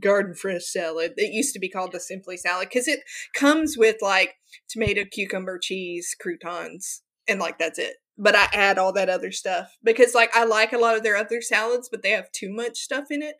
garden 0.00 0.34
fresh 0.34 0.64
salad. 0.66 1.12
It 1.16 1.32
used 1.32 1.52
to 1.54 1.60
be 1.60 1.68
called 1.68 1.92
the 1.92 2.00
simply 2.00 2.36
salad 2.36 2.68
because 2.68 2.88
it 2.88 3.00
comes 3.34 3.76
with 3.76 3.96
like 4.00 4.34
tomato, 4.68 5.04
cucumber, 5.10 5.58
cheese, 5.58 6.14
croutons, 6.20 7.02
and 7.26 7.40
like 7.40 7.58
that's 7.58 7.78
it. 7.78 7.96
But 8.16 8.34
I 8.34 8.48
add 8.52 8.78
all 8.78 8.92
that 8.94 9.08
other 9.08 9.30
stuff 9.30 9.76
because 9.82 10.14
like 10.14 10.34
I 10.34 10.44
like 10.44 10.72
a 10.72 10.78
lot 10.78 10.96
of 10.96 11.02
their 11.02 11.16
other 11.16 11.40
salads, 11.40 11.88
but 11.90 12.02
they 12.02 12.10
have 12.10 12.32
too 12.32 12.52
much 12.52 12.78
stuff 12.78 13.04
in 13.10 13.22
it. 13.22 13.36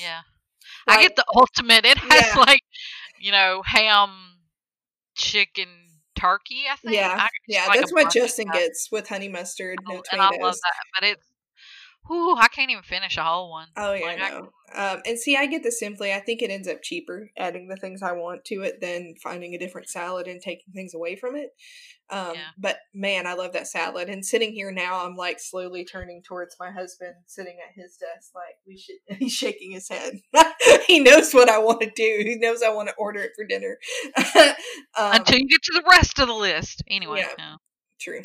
Yeah, 0.00 0.20
I 0.88 1.02
get 1.02 1.16
the 1.16 1.24
ultimate. 1.36 1.84
It 1.84 1.98
has 1.98 2.26
Yeah. 2.34 2.40
like, 2.40 2.62
you 3.20 3.30
know, 3.32 3.62
ham, 3.64 4.10
chicken, 5.14 5.68
turkey. 6.16 6.64
I 6.70 6.76
think. 6.76 6.94
Yeah, 6.94 7.14
I 7.18 7.28
yeah, 7.46 7.68
that's 7.72 7.92
what 7.92 8.12
Justin 8.12 8.48
gets 8.52 8.88
with 8.90 9.08
honey 9.08 9.28
mustard, 9.28 9.78
no 9.88 10.02
and 10.12 10.20
I 10.20 10.30
love 10.30 10.54
that. 10.54 11.00
But 11.00 11.08
it's, 11.08 11.26
whew, 12.06 12.36
I 12.36 12.48
can't 12.48 12.70
even 12.70 12.82
finish 12.82 13.16
a 13.16 13.22
whole 13.22 13.50
one. 13.50 13.68
Oh 13.76 13.92
yeah, 13.92 14.06
Like, 14.06 14.20
I- 14.20 14.30
no. 14.30 14.50
Um, 14.74 15.00
and 15.06 15.16
see, 15.16 15.36
I 15.36 15.46
get 15.46 15.62
the 15.62 15.70
simply. 15.70 16.12
I 16.12 16.18
think 16.18 16.42
it 16.42 16.50
ends 16.50 16.66
up 16.66 16.82
cheaper 16.82 17.30
adding 17.38 17.68
the 17.68 17.76
things 17.76 18.02
I 18.02 18.12
want 18.12 18.44
to 18.46 18.62
it 18.62 18.80
than 18.80 19.14
finding 19.22 19.54
a 19.54 19.58
different 19.58 19.88
salad 19.88 20.26
and 20.26 20.40
taking 20.40 20.74
things 20.74 20.92
away 20.92 21.14
from 21.14 21.36
it. 21.36 21.50
Um, 22.10 22.32
Yeah. 22.34 22.40
But 22.58 22.78
man, 22.92 23.28
I 23.28 23.34
love 23.34 23.52
that 23.52 23.68
salad. 23.68 24.08
And 24.08 24.26
sitting 24.26 24.52
here 24.52 24.72
now, 24.72 25.06
I'm 25.06 25.14
like 25.14 25.38
slowly 25.38 25.84
turning 25.84 26.20
towards 26.26 26.56
my 26.58 26.72
husband, 26.72 27.14
sitting 27.26 27.56
at 27.64 27.80
his 27.80 27.96
desk, 27.96 28.32
like 28.34 28.56
we 28.66 28.76
should. 28.76 28.96
He's 29.18 29.32
shaking 29.32 29.70
his 29.70 29.88
head. 29.88 30.14
he 30.88 30.98
knows 30.98 31.32
what 31.32 31.48
I 31.48 31.58
want 31.58 31.80
to 31.82 31.90
do. 31.94 32.22
He 32.26 32.36
knows 32.36 32.60
I 32.60 32.70
want 32.74 32.88
to 32.88 32.94
order 32.96 33.20
it 33.20 33.30
for 33.36 33.46
dinner. 33.46 33.78
um, 34.98 35.12
Until 35.12 35.38
you 35.38 35.48
get 35.48 35.62
to 35.62 35.72
the 35.74 35.88
rest 35.88 36.18
of 36.18 36.26
the 36.26 36.34
list, 36.34 36.82
anyway. 36.88 37.24
yeah. 37.38 37.54
true. 38.00 38.20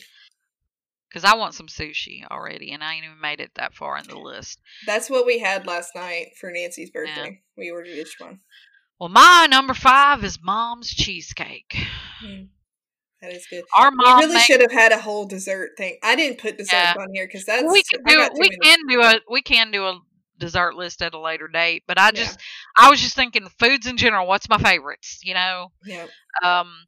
Because 1.12 1.26
I 1.26 1.36
want 1.36 1.54
some 1.54 1.68
sushi 1.68 2.24
already, 2.32 2.72
and 2.72 2.82
I 2.82 2.94
ain't 2.96 3.04
even 3.04 3.20
made 3.20 3.42
it 3.42 3.52
that 3.56 3.74
far 3.74 3.98
in 3.98 4.08
the 4.08 4.18
list. 4.18 4.62
That's 4.86 5.10
what 5.10 5.26
we 5.26 5.40
had 5.40 5.68
last 5.68 5.94
night 5.94 6.28
for 6.40 6.50
Nancy's 6.52 6.90
birthday. 6.90 7.42
We 7.58 7.70
ordered 7.70 7.90
each 7.90 8.16
one. 8.18 8.40
Well, 8.98 9.10
my 9.10 9.48
number 9.50 9.74
five 9.74 10.24
is 10.24 10.40
mom's 10.42 10.90
cheesecake. 10.90 11.76
Mm, 12.24 12.48
that 13.22 13.34
is 13.34 13.46
good. 13.50 13.66
Our 13.76 13.90
We 13.92 13.98
mom 13.98 14.20
really 14.20 14.34
makes- 14.36 14.46
should 14.46 14.62
have 14.62 14.72
had 14.72 14.92
a 14.94 15.00
whole 15.00 15.26
dessert 15.26 15.72
thing. 15.76 15.98
I 16.02 16.16
didn't 16.16 16.38
put 16.40 16.58
dessert 16.58 16.72
Yeah. 16.78 16.94
on 16.98 17.08
here 17.14 17.28
because 17.28 17.44
that's 17.46 17.64
we 17.64 17.84
can 17.84 18.04
do 18.06 18.30
we 18.40 18.50
can 18.50 18.80
do 18.88 19.02
a 19.02 19.20
we 19.30 19.42
can 19.42 19.72
do 19.72 19.86
a 19.88 20.00
dessert 20.38 20.76
list 20.76 21.02
at 21.02 21.14
a 21.14 21.20
later 21.20 21.48
date. 21.50 21.84
But 21.88 22.00
I 22.00 22.06
Yeah. 22.08 22.12
just 22.12 22.40
I 22.78 22.90
was 22.90 23.02
just 23.02 23.16
thinking 23.16 23.50
foods 23.60 23.86
in 23.88 23.98
general. 23.98 24.28
What's 24.28 24.48
my 24.48 24.60
favorites? 24.60 25.20
You 25.24 25.34
know, 25.34 25.72
Yeah, 25.84 26.08
um, 26.44 26.86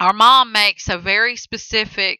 our 0.00 0.12
mom 0.14 0.50
makes 0.52 0.88
a 0.88 0.98
very 0.98 1.36
specific 1.36 2.18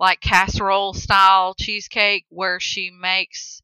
like 0.00 0.20
casserole 0.20 0.94
style 0.94 1.54
cheesecake 1.54 2.24
where 2.28 2.58
she 2.60 2.90
makes 2.90 3.62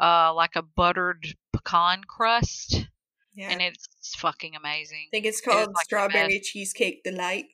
uh 0.00 0.32
like 0.34 0.56
a 0.56 0.62
buttered 0.62 1.34
pecan 1.52 2.02
crust 2.04 2.86
yeah. 3.34 3.50
and 3.50 3.60
it's 3.62 3.88
fucking 4.16 4.54
amazing. 4.54 5.06
I 5.08 5.10
think 5.10 5.26
it's 5.26 5.40
called 5.40 5.72
like 5.74 5.84
strawberry 5.84 6.40
cheesecake 6.40 7.02
delight. 7.02 7.46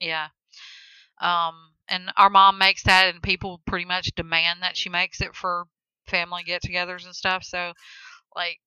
Yeah. 0.00 0.28
Um, 1.20 1.54
and 1.88 2.10
our 2.16 2.30
mom 2.30 2.58
makes 2.58 2.82
that, 2.84 3.12
and 3.12 3.22
people 3.22 3.60
pretty 3.66 3.84
much 3.84 4.14
demand 4.14 4.62
that 4.62 4.76
she 4.76 4.88
makes 4.88 5.20
it 5.20 5.34
for 5.34 5.66
family 6.06 6.42
get-togethers 6.42 7.04
and 7.04 7.14
stuff. 7.14 7.44
So, 7.44 7.72
like, 8.34 8.58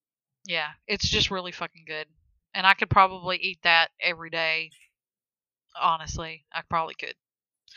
yeah, 0.46 0.70
it's 0.88 1.08
just 1.08 1.32
really 1.32 1.52
fucking 1.52 1.86
good, 1.88 2.08
and 2.54 2.66
I 2.66 2.74
could 2.74 2.90
probably 2.90 3.38
eat 3.38 3.60
that 3.64 3.90
every 4.00 4.30
day. 4.30 4.70
Honestly, 5.80 6.46
I 6.54 6.62
probably 6.70 6.94
could 6.94 7.16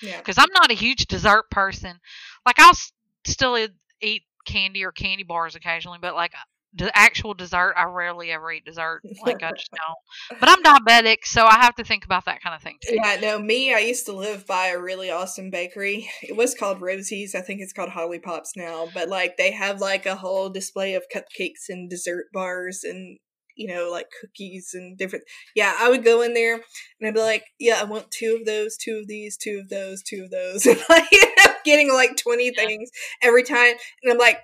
Yeah, 0.03 0.19
because 0.19 0.39
I'm 0.39 0.53
not 0.53 0.71
a 0.71 0.75
huge 0.75 1.07
dessert 1.07 1.51
person. 1.51 1.99
Like, 2.47 2.59
I'll 2.59 2.77
still 3.25 3.69
eat 4.01 4.23
candy 4.47 4.85
or 4.85 4.93
candy 4.93 5.25
bars 5.25 5.55
occasionally, 5.55 5.99
but 6.01 6.15
like 6.15 6.33
uh, 6.35 6.45
the 6.75 6.97
actual 6.97 7.35
dessert, 7.35 7.75
I 7.77 7.85
rarely 7.85 8.31
ever 8.31 8.53
eat 8.53 8.65
dessert. 8.65 9.03
Like, 9.25 9.43
I 9.43 9.53
just 9.53 9.71
don't. 9.71 10.41
But 10.41 10.49
I'm 10.49 10.63
diabetic, 10.87 11.25
so 11.25 11.45
I 11.45 11.57
have 11.57 11.75
to 11.77 11.85
think 11.85 12.05
about 12.05 12.27
that 12.27 12.43
kind 12.43 12.55
of 12.55 12.63
thing 12.63 12.77
too. 12.83 12.95
yeah. 12.95 13.19
No, 13.21 13.39
me. 13.39 13.75
I 13.75 13.79
used 13.79 14.07
to 14.07 14.13
live 14.13 14.47
by 14.47 14.69
a 14.69 14.79
really 14.79 15.11
awesome 15.11 15.51
bakery. 15.51 16.09
It 16.23 16.37
was 16.37 16.55
called 16.55 16.81
Rosie's. 16.81 17.35
I 17.35 17.41
think 17.41 17.61
it's 17.61 17.73
called 17.73 17.91
Holly 17.91 18.19
Pops 18.19 18.53
now. 18.57 18.89
But 18.93 19.09
like 19.09 19.37
they 19.37 19.53
have 19.53 19.81
like 19.81 20.07
a 20.07 20.17
whole 20.17 20.51
display 20.51 20.95
of 20.95 21.05
cupcakes 21.15 21.69
and 21.69 21.89
dessert 21.89 22.27
bars 22.33 22.85
and 22.85 23.19
you 23.59 23.67
know 23.69 23.91
like 23.91 24.07
cookies 24.21 24.71
and 24.73 24.97
different. 24.97 25.25
Yeah, 25.55 25.75
I 25.79 25.91
would 25.91 26.05
go 26.05 26.23
in 26.23 26.33
there 26.33 26.55
and 26.55 27.09
I'd 27.09 27.15
be 27.15 27.21
like, 27.21 27.45
yeah, 27.59 27.79
I 27.81 27.85
want 27.85 28.11
two 28.11 28.39
of 28.41 28.47
those, 28.47 28.77
two 28.77 29.01
of 29.03 29.09
these, 29.09 29.37
two 29.37 29.61
of 29.63 29.69
those, 29.69 30.03
two 30.03 30.23
of 30.25 30.31
those, 30.31 30.65
and 30.67 30.83
like 30.89 31.11
you 31.13 31.35
know, 31.37 31.53
getting 31.65 31.93
like 31.93 32.17
20 32.17 32.53
things 32.55 32.89
every 33.21 33.43
time. 33.43 33.75
And 34.03 34.13
I'm 34.13 34.19
like, 34.19 34.39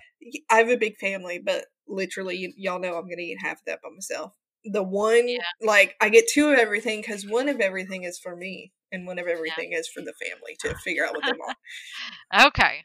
I 0.51 0.57
have 0.57 0.69
a 0.69 0.77
big 0.77 0.97
family, 0.99 1.41
but 1.43 1.65
literally, 1.87 2.47
y- 2.47 2.55
y'all 2.57 2.81
know 2.81 2.97
I'm 2.97 3.05
going 3.05 3.19
to 3.19 3.23
eat 3.23 3.39
half 3.41 3.59
of 3.59 3.65
that 3.67 3.81
by 3.83 3.91
myself. 3.95 4.33
The 4.65 4.83
one, 4.83 5.29
Yeah. 5.29 5.39
like, 5.61 5.95
I 6.01 6.09
get 6.09 6.25
two 6.29 6.51
of 6.51 6.59
everything 6.59 7.01
because 7.03 7.27
one 7.27 7.49
of 7.49 7.61
everything 7.61 8.05
is 8.05 8.19
for 8.19 8.35
me 8.35 8.73
and 8.91 9.07
one 9.07 9.19
of 9.19 9.27
everything 9.27 9.73
is 9.73 9.89
for 9.89 10.01
the 10.01 10.15
family 10.15 10.57
to 10.61 10.75
figure 10.77 11.05
out 11.07 11.15
what 11.15 11.25
they 11.25 11.33
want. 11.33 11.57
Okay. 12.47 12.85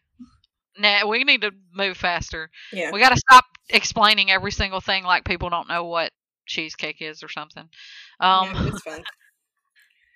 Now 0.78 1.08
we 1.08 1.24
need 1.24 1.42
to 1.42 1.52
move 1.74 1.98
faster. 1.98 2.50
Yeah. 2.72 2.92
We 2.92 3.00
got 3.00 3.10
to 3.10 3.18
stop 3.18 3.46
explaining 3.70 4.32
every 4.32 4.52
single 4.52 4.80
thing 4.82 5.04
like 5.04 5.26
people 5.26 5.50
don't 5.50 5.68
know 5.68 5.86
what 5.86 6.12
cheesecake 6.50 7.02
is 7.02 7.24
or 7.24 7.30
something. 7.30 7.70
Um, 8.20 8.50
yeah, 8.54 8.68
it's 8.68 8.82
fun. 8.82 9.04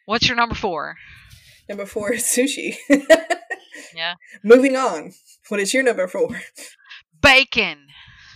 what's 0.06 0.28
your 0.28 0.36
number 0.36 0.56
four? 0.56 0.96
Number 1.70 1.86
four 1.86 2.14
is 2.14 2.24
sushi. 2.24 2.76
Yeah. 3.96 4.16
Moving 4.44 4.76
on. 4.76 5.14
What 5.50 5.60
is 5.60 5.74
your 5.74 5.84
number 5.84 6.08
four? 6.08 6.42
Bacon. 7.22 7.88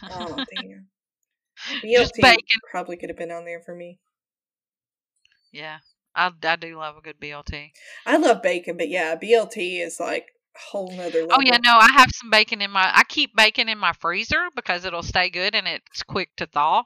Oh, 0.03 0.35
damn. 0.55 0.87
BLT 1.83 2.21
bacon. 2.21 2.59
probably 2.69 2.97
could 2.97 3.09
have 3.09 3.17
been 3.17 3.31
on 3.31 3.43
there 3.43 3.61
for 3.61 3.75
me. 3.75 3.99
Yeah, 5.51 5.79
I, 6.15 6.31
I 6.43 6.55
do 6.55 6.77
love 6.77 6.97
a 6.97 7.01
good 7.01 7.19
BLT. 7.19 7.71
I 8.05 8.17
love 8.17 8.43
bacon, 8.43 8.77
but 8.77 8.89
yeah, 8.89 9.15
BLT 9.15 9.83
is 9.83 9.99
like 9.99 10.27
whole 10.55 10.91
nother 10.91 11.21
level. 11.21 11.29
Oh 11.31 11.41
yeah, 11.43 11.57
no, 11.57 11.71
I 11.71 11.89
have 11.93 12.09
some 12.13 12.29
bacon 12.29 12.61
in 12.61 12.69
my. 12.69 12.91
I 12.93 13.03
keep 13.05 13.35
bacon 13.35 13.69
in 13.69 13.79
my 13.79 13.93
freezer 13.93 14.49
because 14.55 14.85
it'll 14.85 15.03
stay 15.03 15.29
good 15.29 15.55
and 15.55 15.67
it's 15.67 16.03
quick 16.03 16.29
to 16.37 16.45
thaw. 16.45 16.83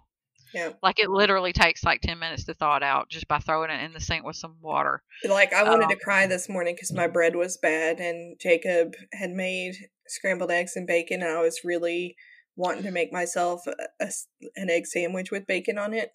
Yeah. 0.54 0.74
Like 0.84 1.00
it 1.00 1.10
literally 1.10 1.54
takes 1.54 1.84
like 1.84 2.02
ten 2.02 2.20
minutes 2.20 2.46
to 2.46 2.54
thaw 2.54 2.78
it 2.78 2.84
out 2.84 3.10
just 3.10 3.28
by 3.28 3.40
throwing 3.40 3.70
it 3.70 3.84
in 3.84 3.94
the 3.94 4.00
sink 4.00 4.26
with 4.26 4.36
some 4.36 4.58
water. 4.62 5.02
Like 5.28 5.54
I 5.54 5.64
wanted 5.64 5.86
Um, 5.86 5.90
to 5.92 5.96
cry 5.96 6.28
this 6.28 6.50
morning 6.50 6.76
because 6.76 6.92
my 6.92 7.08
bread 7.08 7.36
was 7.36 7.58
bad, 7.58 8.00
and 8.00 8.38
Jacob 8.40 8.94
had 9.14 9.32
made 9.32 9.76
scrambled 10.08 10.52
eggs 10.52 10.76
and 10.76 10.86
bacon, 10.88 11.22
and 11.22 11.32
I 11.32 11.42
was 11.42 11.62
really 11.64 12.16
wanting 12.58 12.84
to 12.84 12.92
make 12.92 13.14
myself 13.14 13.62
a, 13.68 14.10
an 14.56 14.70
egg 14.70 14.86
sandwich 14.86 15.32
with 15.32 15.48
bacon 15.48 15.78
on 15.78 15.94
it, 15.94 16.12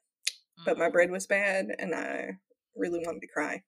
but 0.64 0.76
my 0.78 0.88
Mm. 0.88 0.92
bread 0.92 1.10
was 1.10 1.26
bad, 1.26 1.68
and 1.78 1.94
I 1.94 2.32
really 2.76 3.00
wanted 3.04 3.20
to 3.20 3.28
cry. 3.28 3.62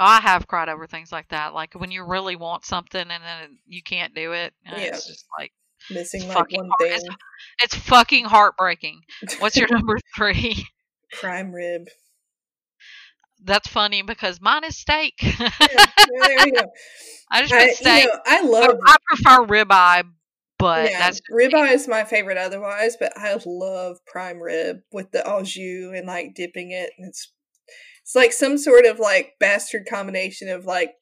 I 0.00 0.20
have 0.20 0.46
cried 0.46 0.68
over 0.68 0.86
things 0.86 1.10
like 1.10 1.28
that. 1.28 1.54
Like 1.54 1.74
when 1.74 1.90
you 1.90 2.04
really 2.04 2.36
want 2.36 2.64
something 2.64 3.00
and 3.00 3.10
then 3.24 3.58
you 3.66 3.82
can't 3.82 4.14
do 4.14 4.32
it. 4.32 4.54
Yeah. 4.64 4.78
It's 4.78 5.06
just 5.06 5.26
like 5.38 5.52
Missing 5.90 6.22
It's 6.24 6.34
like 6.34 6.50
one 6.52 6.68
hard. 6.68 6.78
thing. 6.80 6.92
It's- 6.98 7.16
it's 7.62 7.74
fucking 7.74 8.24
heartbreaking. 8.26 9.00
What's 9.38 9.56
your 9.56 9.68
number 9.70 9.98
three? 10.16 10.66
Prime 11.12 11.52
rib. 11.52 11.88
That's 13.44 13.68
funny 13.68 14.02
because 14.02 14.40
mine 14.40 14.64
is 14.64 14.76
steak. 14.76 15.14
Yeah, 15.22 15.50
there 16.20 16.46
you 16.46 16.52
go. 16.52 16.62
I 17.30 17.40
just 17.42 17.52
put 17.52 17.60
I, 17.62 17.66
you 17.66 17.74
steak. 17.74 18.04
know, 18.06 18.18
I 18.26 18.38
I, 18.38 18.42
love 18.42 18.76
I 18.84 18.96
prefer 19.06 19.46
ribeye, 19.46 20.02
but 20.58 20.90
yeah, 20.90 20.98
that's 20.98 21.20
ribeye 21.30 21.72
is 21.72 21.86
my 21.86 22.04
favorite 22.04 22.36
otherwise, 22.36 22.96
but 22.98 23.12
I 23.16 23.38
love 23.46 23.98
prime 24.06 24.40
rib 24.40 24.78
with 24.92 25.12
the 25.12 25.24
au 25.30 25.42
jus 25.44 25.92
and 25.96 26.06
like 26.06 26.34
dipping 26.34 26.72
it. 26.72 26.90
And 26.98 27.08
it's 27.08 27.32
it's 28.02 28.14
like 28.16 28.32
some 28.32 28.58
sort 28.58 28.86
of 28.86 28.98
like 28.98 29.34
bastard 29.38 29.86
combination 29.88 30.48
of 30.48 30.64
like 30.64 30.94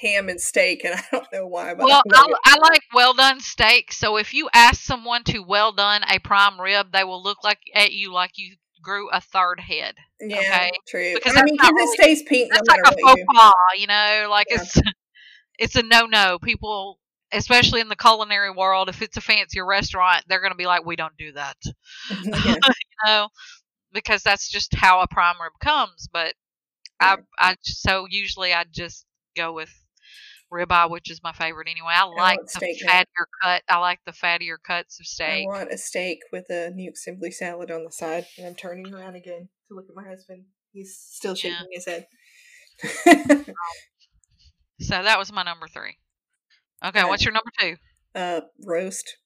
ham 0.00 0.28
and 0.28 0.40
steak, 0.40 0.84
and 0.84 0.94
I 1.00 1.02
don't 1.10 1.32
know 1.32 1.46
why. 1.46 1.74
But 1.74 1.86
Well, 1.86 2.02
I 2.12 2.34
I, 2.44 2.58
like 2.70 2.82
well 2.92 3.14
done 3.14 3.40
steak. 3.40 3.92
So 3.92 4.16
if 4.16 4.34
you 4.34 4.48
ask 4.52 4.82
someone 4.82 5.24
to 5.24 5.40
well 5.40 5.72
done 5.72 6.02
a 6.08 6.18
prime 6.18 6.60
rib, 6.60 6.92
they 6.92 7.04
will 7.04 7.22
look 7.22 7.42
like 7.44 7.60
at 7.74 7.92
you 7.92 8.12
like 8.12 8.32
you 8.36 8.56
grew 8.82 9.08
a 9.10 9.20
third 9.20 9.60
head. 9.60 9.94
yeah, 10.20 10.38
okay, 10.38 10.70
true. 10.86 11.14
because 11.14 11.36
I 11.36 11.42
mean, 11.42 11.56
because 11.56 11.72
it 11.76 11.88
stays 12.00 12.22
pink 12.22 12.50
no 12.52 12.56
That's 12.56 12.68
like 12.68 12.80
a 12.84 12.92
faux 13.00 13.22
pas, 13.34 13.52
you 13.78 13.86
know. 13.86 14.26
Like 14.30 14.46
Yeah. 14.50 14.56
it's 14.60 14.80
it's 15.58 15.76
a 15.76 15.82
no 15.82 16.06
no. 16.06 16.38
People, 16.38 16.98
especially 17.32 17.80
in 17.80 17.88
the 17.88 17.96
culinary 17.96 18.50
world, 18.50 18.88
if 18.88 19.02
it's 19.02 19.16
a 19.16 19.20
fancier 19.20 19.66
restaurant, 19.66 20.24
they're 20.28 20.40
going 20.40 20.52
to 20.52 20.56
be 20.56 20.66
like, 20.66 20.84
we 20.84 20.96
don't 20.96 21.16
do 21.16 21.32
that, 21.32 21.56
you 22.44 22.56
know, 23.06 23.28
because 23.92 24.22
that's 24.22 24.48
just 24.48 24.74
how 24.74 25.00
a 25.00 25.08
prime 25.08 25.36
rib 25.42 25.52
comes. 25.60 26.08
But 26.12 26.34
I, 27.00 27.16
I 27.38 27.56
so 27.62 28.06
usually 28.08 28.52
I 28.52 28.64
just 28.70 29.04
go 29.36 29.52
with 29.52 29.70
ribeye, 30.54 30.88
which 30.90 31.10
is 31.10 31.20
my 31.22 31.32
favorite 31.32 31.68
anyway. 31.68 31.92
I 31.94 32.04
like 32.04 32.38
the 32.52 32.60
fattier 32.60 33.04
cut. 33.42 33.62
I 33.68 33.78
like 33.78 34.00
the 34.06 34.12
fattier 34.12 34.56
cuts 34.64 35.00
of 35.00 35.06
steak. 35.06 35.46
I 35.48 35.52
want 35.58 35.72
a 35.72 35.78
steak 35.78 36.20
with 36.32 36.48
a 36.50 36.70
Newk 36.74 36.96
simply 36.96 37.30
salad 37.30 37.70
on 37.70 37.84
the 37.84 37.90
side, 37.92 38.26
and 38.38 38.46
I'm 38.46 38.54
turning 38.54 38.94
around 38.94 39.16
again 39.16 39.48
to 39.68 39.74
look 39.74 39.86
at 39.88 39.96
my 39.96 40.08
husband. 40.08 40.44
He's 40.72 40.96
still 40.96 41.32
Yeah. 41.36 41.58
shaking 41.58 41.68
his 41.72 41.86
head. 41.86 42.06
So 44.80 45.02
that 45.02 45.18
was 45.18 45.32
my 45.32 45.42
number 45.44 45.68
three. 45.68 45.96
Okay, 46.84 47.00
Right. 47.00 47.08
what's 47.08 47.24
your 47.24 47.32
number 47.32 47.50
two? 47.60 47.76
uh, 48.14 48.40
roast. 48.64 49.16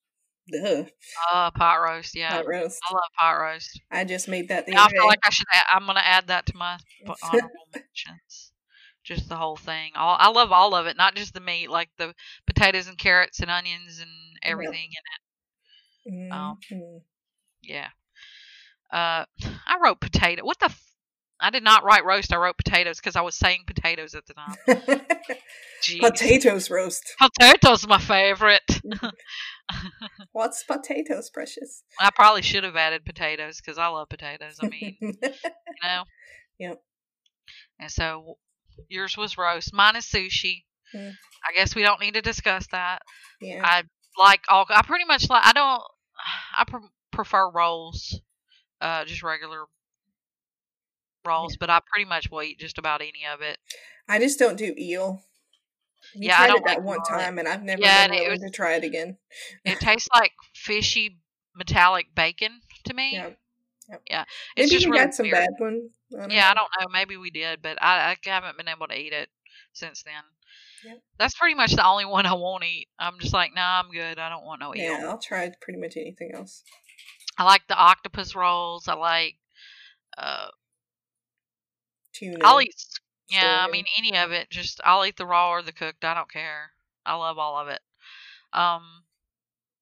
Duh. 0.53 0.85
Uh, 1.33 1.51
pot 1.51 1.77
roast. 1.77 2.15
Yeah, 2.15 2.37
Pot 2.37 2.47
roast. 2.47 2.79
I 2.89 2.93
love 2.93 3.03
pot 3.19 3.33
roast. 3.39 3.81
I 3.91 4.05
just 4.05 4.29
made 4.29 4.49
that 4.49 4.67
the 4.67 4.75
I 4.77 4.85
other 4.85 4.91
feel 4.93 5.03
day. 5.03 5.09
like 5.09 5.19
I 5.25 5.31
should. 5.31 5.47
Add, 5.53 5.65
I'm 5.75 5.87
gonna 5.87 6.01
add 6.03 6.27
that 6.29 6.47
to 6.47 6.57
my 6.57 6.79
honorable 7.23 7.51
mentions. 7.75 8.48
Just 9.09 9.29
the 9.31 9.37
whole 9.37 9.57
thing. 9.57 9.93
All 9.97 10.19
I 10.21 10.29
love 10.29 10.53
all 10.53 10.75
of 10.75 10.87
it, 10.87 10.99
not 10.99 11.15
just 11.15 11.33
the 11.33 11.41
meat, 11.41 11.71
like 11.71 11.89
the 11.97 12.15
potatoes 12.47 12.89
and 12.89 12.99
carrots 12.99 13.41
and 13.41 13.51
onions 13.51 14.01
and 14.01 14.11
everything 14.43 14.91
in 16.05 16.25
it. 16.27 16.33
um, 16.33 16.59
Mhm. 16.71 17.01
Yeah. 17.63 17.89
Uh, 18.93 19.25
I 19.67 19.79
wrote 19.83 20.01
potato. 20.01 20.45
What 20.45 20.59
the? 20.59 20.67
F- 20.67 20.85
I 21.41 21.49
did 21.51 21.63
not 21.63 21.85
write 21.85 22.05
roast. 22.05 22.33
I 22.35 22.37
wrote 22.37 22.59
potatoes 22.59 22.99
because 22.99 23.17
I 23.17 23.21
was 23.23 23.35
saying 23.37 23.63
potatoes 23.67 24.15
at 24.15 24.27
the 24.27 24.35
time. 24.35 24.57
Potatoes 26.01 26.69
roast. 26.71 27.15
Potatoes 27.19 27.87
my 27.87 27.99
favorite. 27.99 28.81
What's 30.33 30.65
potatoes, 30.65 31.31
precious? 31.31 31.83
I 32.01 32.11
probably 32.11 32.43
should 32.43 32.65
have 32.65 32.77
added 32.77 33.05
potatoes 33.05 33.59
because 33.61 33.79
I 33.79 33.87
love 33.87 34.09
potatoes. 34.09 34.57
I 34.61 34.69
mean, 34.69 34.97
you 35.01 35.13
know. 35.85 36.05
Yep. 36.59 36.83
And 37.79 37.91
so 37.91 38.39
yours 38.89 39.17
was 39.17 39.37
roast. 39.39 39.73
Mine 39.73 39.97
is 39.97 40.05
sushi. 40.07 40.65
I 40.95 41.53
guess 41.55 41.75
we 41.75 41.83
don't 41.83 42.01
need 42.01 42.15
to 42.15 42.23
discuss 42.23 42.67
that. 42.73 43.03
yeah. 43.41 43.61
I 43.65 43.83
like 44.19 44.41
all. 44.49 44.67
I 44.71 44.83
pretty 44.83 45.05
much 45.05 45.29
like. 45.29 45.45
I 45.47 45.53
don't. 45.53 45.83
I 46.57 46.65
pre- 46.67 46.89
prefer 47.13 47.51
rolls. 47.51 48.21
Uh, 48.81 49.05
just 49.05 49.23
regular 49.23 49.65
rolls, 51.27 51.57
but 51.59 51.69
I 51.71 51.81
pretty 51.93 52.09
much 52.09 52.31
will 52.31 52.43
eat 52.43 52.59
just 52.59 52.79
about 52.79 53.01
any 53.01 53.25
of 53.33 53.41
it. 53.43 53.59
I 54.09 54.19
just 54.19 54.39
don't 54.39 54.57
do 54.57 54.75
eel. 54.79 55.21
You 56.15 56.29
Yeah, 56.29 56.37
I 56.41 56.47
don't 56.47 56.59
it 56.59 56.65
that 56.67 56.77
like 56.79 56.85
one 56.87 57.03
time, 57.03 57.39
and 57.39 57.47
I've 57.49 57.63
never 57.63 57.83
Yeah, 57.83 58.07
been 58.07 58.17
willing 58.17 58.31
was- 58.31 58.41
to 58.41 58.51
try 58.51 58.75
it 58.77 58.85
again. 58.85 59.19
It 59.65 59.79
tastes 59.81 60.09
like 60.15 60.33
fishy 60.55 61.19
metallic 61.55 62.15
bacon 62.15 62.61
to 62.85 62.95
me. 62.95 63.11
Yeah. 63.15 63.31
Yeah, 64.11 64.25
it's 64.57 64.71
Maybe 64.71 64.71
just 64.71 64.87
we 64.87 64.93
really 64.93 65.05
got 65.07 65.15
some 65.15 65.25
weird. 65.25 65.35
bad 65.35 65.51
one. 65.59 65.91
I 66.19 66.27
Yeah, 66.29 66.51
I 66.51 66.55
don't 66.55 66.69
know. 66.79 66.87
Maybe 66.93 67.17
we 67.17 67.31
did, 67.31 67.63
but 67.63 67.83
I, 67.83 68.11
I 68.11 68.17
haven't 68.23 68.57
been 68.57 68.69
able 68.69 68.87
to 68.87 68.99
eat 68.99 69.13
it 69.13 69.29
since 69.73 70.03
then. 70.03 70.23
Yep. 70.85 71.03
That's 71.19 71.35
pretty 71.35 71.55
much 71.55 71.75
the 71.75 71.87
only 71.87 72.05
one 72.07 72.27
I 72.27 72.35
won't 72.35 72.65
eat. 72.65 72.89
I'm 72.99 73.19
just 73.19 73.33
like, 73.33 73.55
nah, 73.55 73.83
I'm 73.83 73.91
good. 73.91 74.19
I 74.19 74.29
don't 74.29 74.45
want 74.45 74.61
no 74.61 74.75
eel. 74.75 74.83
Yeah, 74.83 75.07
I'll 75.09 75.19
try 75.19 75.51
pretty 75.61 75.81
much 75.81 75.97
anything 75.97 76.33
else. 76.35 76.63
I 77.37 77.45
like 77.45 77.67
the 77.69 77.77
octopus 77.77 78.35
rolls. 78.35 78.89
I 78.89 78.95
like. 78.95 79.37
Uh, 80.17 80.49
Tuna. 82.13 82.39
I'll 82.43 82.61
eat. 82.61 82.75
Yeah, 83.31 83.67
I 83.67 83.71
mean 83.71 83.85
any 83.97 84.17
of 84.17 84.33
it. 84.33 84.51
Just 84.51 84.81
I'll 84.85 85.05
eat 85.05 85.17
the 85.17 85.27
raw 85.27 85.51
or 85.51 85.63
the 85.63 85.73
cooked. 85.73 86.05
I 86.05 86.15
don't 86.15 86.33
care. 86.33 86.73
I 87.05 87.15
love 87.15 87.39
all 87.39 87.59
of 87.59 87.69
it. 87.69 87.81
Um. 88.53 88.83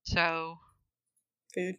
So 0.04 0.58
food. 1.54 1.78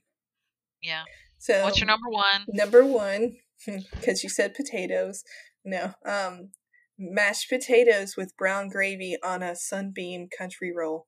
yeah. 0.82 1.04
So 1.38 1.64
What's 1.64 1.80
your 1.80 1.88
number 1.88 2.10
one? 2.10 2.46
number 2.48 2.86
one? 2.86 3.38
Because 3.66 4.24
you 4.24 4.30
said 4.30 4.54
potatoes. 4.54 5.24
No. 5.66 5.94
Um, 6.06 6.52
mashed 6.98 7.50
potatoes 7.50 8.16
with 8.16 8.38
brown 8.38 8.70
gravy 8.70 9.18
on 9.24 9.42
a 9.42 9.56
sunbeam 9.56 10.28
country 10.36 10.72
roll. 10.76 11.08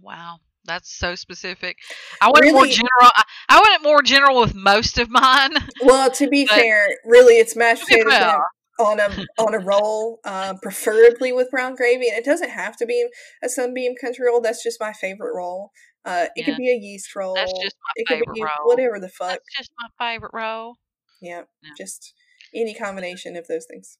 Wow, 0.00 0.38
that's 0.64 0.92
so 0.92 1.14
specific. 1.14 1.76
I 2.20 2.26
want 2.26 2.44
went 2.44 2.54
more 2.54 2.66
general. 2.66 2.88
I, 3.00 3.22
I 3.48 3.60
went 3.70 3.82
more 3.82 4.02
general 4.02 4.40
with 4.40 4.54
most 4.54 4.98
of 4.98 5.10
mine. 5.10 5.52
Well, 5.82 6.10
to 6.12 6.28
be 6.28 6.46
fair, 6.48 6.86
really, 7.04 7.38
it's 7.38 7.56
mashed 7.56 7.86
To 7.86 7.96
potatoes 7.96 8.12
fair. 8.12 8.42
On 8.78 8.98
a 9.00 9.08
on 9.38 9.54
a 9.54 9.58
roll, 9.58 10.20
um, 10.24 10.58
preferably 10.62 11.32
with 11.32 11.50
brown 11.50 11.74
gravy. 11.74 12.08
And 12.08 12.16
it 12.18 12.24
doesn't 12.24 12.50
have 12.50 12.76
to 12.78 12.86
be 12.86 13.06
a 13.42 13.48
sunbeam 13.48 13.94
country 14.00 14.26
roll. 14.26 14.40
That's 14.40 14.62
just 14.62 14.80
my 14.80 14.92
favorite 14.92 15.34
roll. 15.34 15.70
Uh, 16.04 16.26
it 16.34 16.40
Yeah. 16.40 16.44
could 16.46 16.56
be 16.56 16.70
a 16.70 16.74
yeast 16.74 17.14
roll. 17.14 17.34
That's 17.34 17.52
just 17.52 17.76
my 17.80 17.92
it 17.96 18.06
could 18.08 18.18
favorite 18.18 18.34
be 18.34 18.42
roll. 18.42 18.66
whatever 18.68 18.98
the 18.98 19.08
fuck. 19.08 19.28
That's 19.30 19.56
just 19.58 19.72
my 19.78 19.88
favorite 20.12 20.32
roll. 20.34 20.76
Yeah, 21.20 21.42
Yeah. 21.62 21.70
just 21.78 22.14
any 22.54 22.74
combination 22.74 23.36
of 23.36 23.46
those 23.46 23.66
things. 23.70 23.98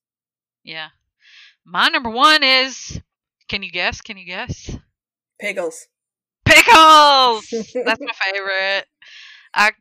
Yeah. 0.64 0.88
My 1.64 1.88
number 1.88 2.10
one 2.10 2.42
is. 2.42 3.00
Can 3.48 3.62
you 3.62 3.70
guess? 3.70 4.00
Can 4.00 4.16
you 4.16 4.24
guess? 4.26 4.76
Pickles. 5.38 5.86
Pickles. 6.44 7.46
That's 7.50 8.00
my 8.00 8.12
favorite. 8.32 8.86
I 9.54 9.72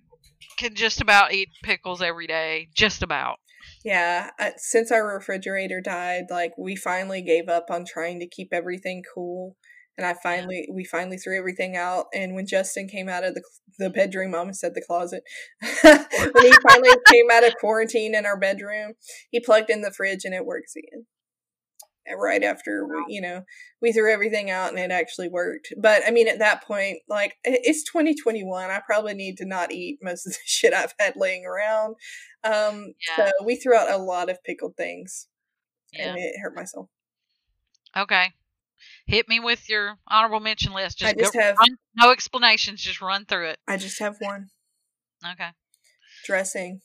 can 0.58 0.76
just 0.76 1.02
about 1.02 1.34
eat 1.34 1.50
pickles 1.64 2.02
every 2.02 2.28
day. 2.28 2.68
Just 2.74 3.02
about. 3.02 3.40
Yeah, 3.84 4.30
uh, 4.40 4.52
since 4.58 4.92
our 4.92 5.06
refrigerator 5.16 5.82
died, 5.82 6.26
like 6.30 6.54
we 6.58 6.76
finally 6.76 7.22
gave 7.22 7.50
up 7.50 7.66
on 7.72 7.84
trying 7.86 8.20
to 8.20 8.28
keep 8.28 8.50
everything 8.54 9.04
cool, 9.14 9.56
and 9.98 10.06
I 10.06 10.14
finally 10.22 10.68
we 10.72 10.84
finally 10.86 11.18
threw 11.18 11.38
everything 11.38 11.76
out. 11.76 12.06
And 12.14 12.36
when 12.36 12.46
Justin 12.46 12.88
came 12.88 13.10
out 13.10 13.24
of 13.24 13.34
the 13.34 13.42
the 13.80 13.90
bedroom, 13.90 14.36
I 14.36 14.40
almost 14.40 14.60
said 14.60 14.76
the 14.76 14.84
closet. 14.86 15.24
when 15.62 16.46
he 16.46 16.54
finally 16.70 16.96
came 17.08 17.32
out 17.32 17.44
of 17.46 17.56
quarantine 17.60 18.14
in 18.14 18.26
our 18.26 18.38
bedroom, 18.38 18.94
he 19.32 19.40
plugged 19.40 19.72
in 19.72 19.82
the 19.82 19.92
fridge 19.92 20.26
and 20.26 20.36
it 20.36 20.46
works 20.46 20.76
again. 20.76 21.06
And 22.06 22.20
Right 22.20 22.44
after 22.44 22.86
we, 22.88 23.14
you 23.14 23.22
know, 23.22 23.44
we 23.82 23.92
threw 23.94 24.12
everything 24.12 24.50
out 24.50 24.70
and 24.72 24.80
it 24.80 24.92
actually 24.92 25.30
worked. 25.30 25.72
But 25.78 26.02
I 26.06 26.12
mean, 26.12 26.28
at 26.28 26.40
that 26.40 26.64
point, 26.64 26.98
like 27.08 27.36
it's 27.44 27.84
2021. 27.84 28.70
I 28.72 28.82
probably 28.86 29.14
need 29.14 29.38
to 29.38 29.46
not 29.46 29.72
eat 29.72 30.00
most 30.02 30.26
of 30.26 30.34
the 30.34 30.40
shit 30.46 30.74
I've 30.74 30.94
had 31.00 31.14
laying 31.16 31.46
around. 31.46 31.96
Um, 32.44 32.94
Yeah. 33.18 33.28
so 33.28 33.32
we 33.46 33.56
threw 33.56 33.76
out 33.76 33.92
a 33.92 33.98
lot 33.98 34.30
of 34.32 34.44
pickled 34.44 34.76
things, 34.76 35.28
Yeah. 35.94 36.10
and 36.10 36.18
it 36.18 36.34
hurt 36.42 36.56
myself. 36.56 36.88
Okay. 37.96 38.32
Hit 39.06 39.28
me 39.30 39.40
with 39.40 39.70
your 39.70 39.98
honorable 40.08 40.40
mention 40.40 40.74
list. 40.74 41.04
I 41.04 41.14
Just, 41.14 41.20
just 41.20 41.34
go, 41.34 41.40
have, 41.40 41.58
run, 41.58 41.78
no 41.96 42.12
explanations. 42.12 42.82
Just 42.82 43.02
run 43.02 43.26
through 43.26 43.50
it. 43.50 43.60
I 43.68 43.78
just 43.78 44.00
have 44.00 44.16
one 44.20 44.50
Okay. 45.34 45.50
dressing. 46.26 46.82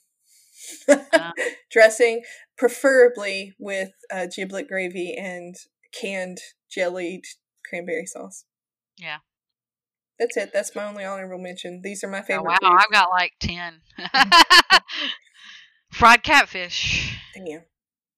Dressing, 1.71 2.23
preferably 2.57 3.55
with 3.59 3.91
uh, 4.13 4.27
giblet 4.35 4.69
gravy 4.69 5.15
and 5.19 5.55
canned 5.99 6.39
jellied 6.71 7.23
cranberry 7.69 8.07
sauce. 8.07 8.45
Yeah. 8.99 9.19
That's 10.19 10.37
it. 10.37 10.51
That's 10.53 10.75
my 10.75 10.85
only 10.85 11.05
honorable 11.05 11.39
mention. 11.43 11.81
These 11.85 12.03
are 12.03 12.09
my 12.09 12.21
Oh, 12.21 12.23
favorite. 12.23 12.45
wow, 12.45 12.57
foods. 12.61 12.85
I've 12.87 12.93
got 12.93 13.11
like 13.11 13.33
ten. 13.41 13.81
Fried 15.93 16.23
catfish 16.23 17.19
Damn. 17.35 17.63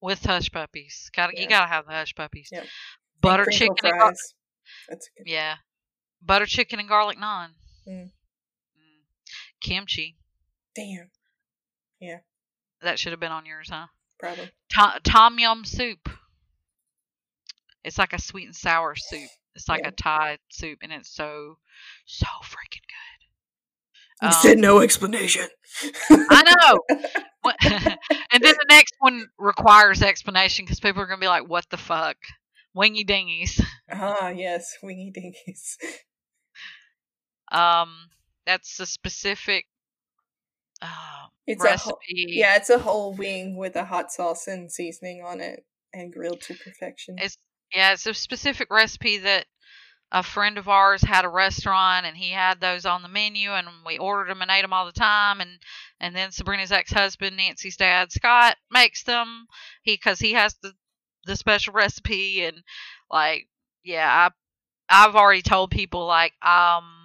with 0.00 0.24
hush 0.24 0.50
puppies. 0.50 1.10
Got 1.14 1.28
to 1.28 1.32
Yeah. 1.36 1.42
you 1.42 1.48
gotta 1.48 1.66
have 1.68 1.86
the 1.86 1.92
hush 1.92 2.14
puppies. 2.14 2.48
Yep. 2.52 2.62
And 2.62 2.70
Butter 3.20 3.44
crinkle 3.44 3.58
chicken 3.76 3.90
and 3.90 3.98
gar- 3.98 4.08
fries. 4.10 4.34
That's 4.88 5.10
good. 5.16 5.24
yeah, 5.30 5.54
butter 6.22 6.46
chicken 6.46 6.78
and 6.78 6.88
garlic 6.88 7.18
naan. 7.18 7.48
Mm. 7.88 8.04
Mm. 8.04 8.10
Kimchi. 9.60 10.16
Damn. 10.76 11.10
That 12.82 12.98
should 12.98 13.12
have 13.12 13.20
been 13.20 13.32
on 13.32 13.46
yours, 13.46 13.68
huh? 13.70 13.86
Probably. 14.20 14.50
To- 14.70 15.00
tom 15.04 15.38
yum 15.38 15.64
soup. 15.64 16.08
It's 17.84 17.98
like 17.98 18.12
a 18.12 18.20
sweet 18.20 18.46
and 18.46 18.54
sour 18.56 18.94
soup. 18.96 19.28
It's 19.54 19.68
like 19.68 19.82
Yeah. 19.82 19.88
a 19.88 19.92
Thai 19.92 20.38
soup, 20.50 20.78
and 20.82 20.92
it's 20.92 21.08
so 21.14 21.58
so 22.06 22.26
freaking 22.42 22.84
good. 22.86 24.22
You 24.22 24.28
Um, 24.28 24.32
said 24.34 24.58
no 24.58 24.80
explanation. 24.80 25.48
I 26.10 26.54
know. 26.60 26.98
And 28.30 28.42
then 28.42 28.54
the 28.54 28.66
next 28.68 28.94
one 28.98 29.26
requires 29.38 30.02
explanation 30.02 30.64
because 30.64 30.80
people 30.80 31.00
are 31.00 31.06
going 31.06 31.18
to 31.18 31.24
be 31.24 31.28
like, 31.28 31.48
"What 31.48 31.64
the 31.70 31.76
fuck, 31.78 32.16
wingy 32.74 33.04
dingies?" 33.04 33.58
Ah, 33.90 34.28
yes, 34.28 34.76
wingy 34.82 35.10
dingies. 35.10 35.76
Um, 37.50 38.10
that's 38.44 38.78
a 38.80 38.86
specific 38.86 39.66
uh, 40.82 41.26
It's 41.46 41.64
a 41.64 41.76
whole, 41.76 41.98
yeah, 42.08 42.56
it's 42.56 42.70
a 42.70 42.78
whole 42.78 43.14
wing 43.14 43.56
with 43.56 43.76
a 43.76 43.84
hot 43.84 44.12
sauce 44.12 44.46
and 44.46 44.70
seasoning 44.70 45.22
on 45.24 45.40
it 45.40 45.64
and 45.92 46.12
grilled 46.12 46.40
to 46.42 46.54
perfection. 46.54 47.16
It's 47.18 47.38
yeah, 47.74 47.92
it's 47.92 48.06
a 48.06 48.14
specific 48.14 48.70
recipe 48.70 49.18
that 49.18 49.46
a 50.10 50.22
friend 50.22 50.56
of 50.56 50.68
ours 50.68 51.02
had 51.02 51.24
a 51.24 51.28
restaurant 51.28 52.06
and 52.06 52.16
he 52.16 52.30
had 52.30 52.60
those 52.60 52.86
on 52.86 53.02
the 53.02 53.08
menu 53.08 53.50
and 53.50 53.68
we 53.84 53.98
ordered 53.98 54.30
them 54.30 54.40
and 54.40 54.50
ate 54.50 54.62
them 54.62 54.72
all 54.72 54.86
the 54.86 54.92
time 54.92 55.40
and 55.40 55.58
and 56.00 56.16
then 56.16 56.30
Sabrina's 56.30 56.72
ex-husband 56.72 57.36
Nancy's 57.36 57.76
dad 57.76 58.10
Scott 58.10 58.56
makes 58.70 59.02
them 59.02 59.46
he 59.82 59.98
cuz 59.98 60.18
he 60.18 60.32
has 60.32 60.54
the 60.62 60.72
the 61.26 61.36
special 61.36 61.74
recipe 61.74 62.42
and 62.44 62.62
like 63.10 63.48
yeah 63.84 64.30
I 64.90 65.04
I've 65.06 65.14
already 65.14 65.42
told 65.42 65.70
people 65.70 66.06
like 66.06 66.32
um 66.42 66.97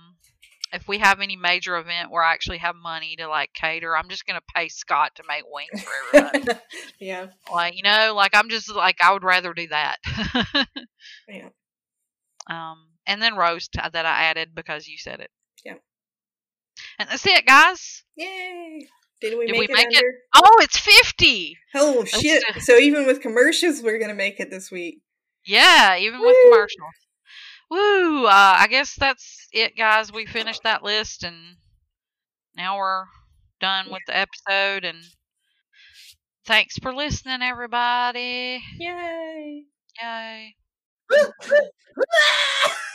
if 0.73 0.87
we 0.87 0.97
have 0.97 1.21
any 1.21 1.35
major 1.35 1.77
event 1.77 2.09
where 2.11 2.23
I 2.23 2.33
actually 2.33 2.57
have 2.57 2.75
money 2.75 3.15
to 3.17 3.27
like 3.27 3.53
cater 3.53 3.95
I'm 3.95 4.09
just 4.09 4.25
going 4.25 4.39
to 4.39 4.45
pay 4.55 4.67
Scott 4.69 5.11
to 5.15 5.23
make 5.27 5.43
wings 5.49 5.83
for 5.83 6.17
everybody 6.17 6.59
yeah, 6.99 7.27
like 7.53 7.75
you 7.77 7.83
know 7.83 8.13
like 8.15 8.31
i'm 8.35 8.49
just 8.49 8.73
like 8.73 8.97
i 9.03 9.11
would 9.13 9.23
rather 9.23 9.53
do 9.53 9.67
that 9.67 9.97
yeah. 11.27 11.49
um 12.49 12.77
and 13.05 13.21
then 13.21 13.35
roast 13.35 13.73
that 13.73 14.05
i 14.05 14.23
added 14.23 14.49
because 14.55 14.87
you 14.87 14.97
said 14.97 15.19
it 15.19 15.29
Yeah. 15.65 15.75
and 16.99 17.09
that's 17.09 17.25
it 17.25 17.45
guys 17.45 18.03
Yay! 18.15 18.87
Did 19.21 19.37
we 19.37 19.45
Did 19.47 19.51
make 19.53 19.59
we 19.59 19.65
it 19.65 19.71
make 19.77 19.87
it? 19.97 20.05
oh 20.35 20.57
it's 20.61 20.77
50 20.77 21.57
Oh 21.75 22.03
shit! 22.05 22.43
So 22.59 22.77
even 22.77 23.05
with 23.07 23.21
commercials, 23.21 23.81
we're 23.81 23.97
gonna 23.99 24.13
make 24.13 24.39
it 24.39 24.49
this 24.51 24.69
week. 24.71 24.99
yeah 25.45 25.97
even 25.97 26.19
with 26.21 26.35
commercials 26.45 26.93
Woo! 27.69 28.25
Uh, 28.25 28.55
I 28.59 28.67
guess 28.67 28.95
that's 28.95 29.47
it, 29.51 29.75
guys. 29.75 30.11
We 30.11 30.25
finished 30.25 30.63
that 30.63 30.83
list, 30.83 31.23
and 31.23 31.57
now 32.55 32.77
we're 32.77 33.05
done 33.59 33.89
with 33.91 34.01
the 34.07 34.15
episode. 34.17 34.85
And 34.85 35.03
thanks 36.45 36.77
for 36.77 36.93
listening, 36.93 37.41
everybody. 37.41 38.61
Yay! 38.79 39.63
Yay! 40.01 40.55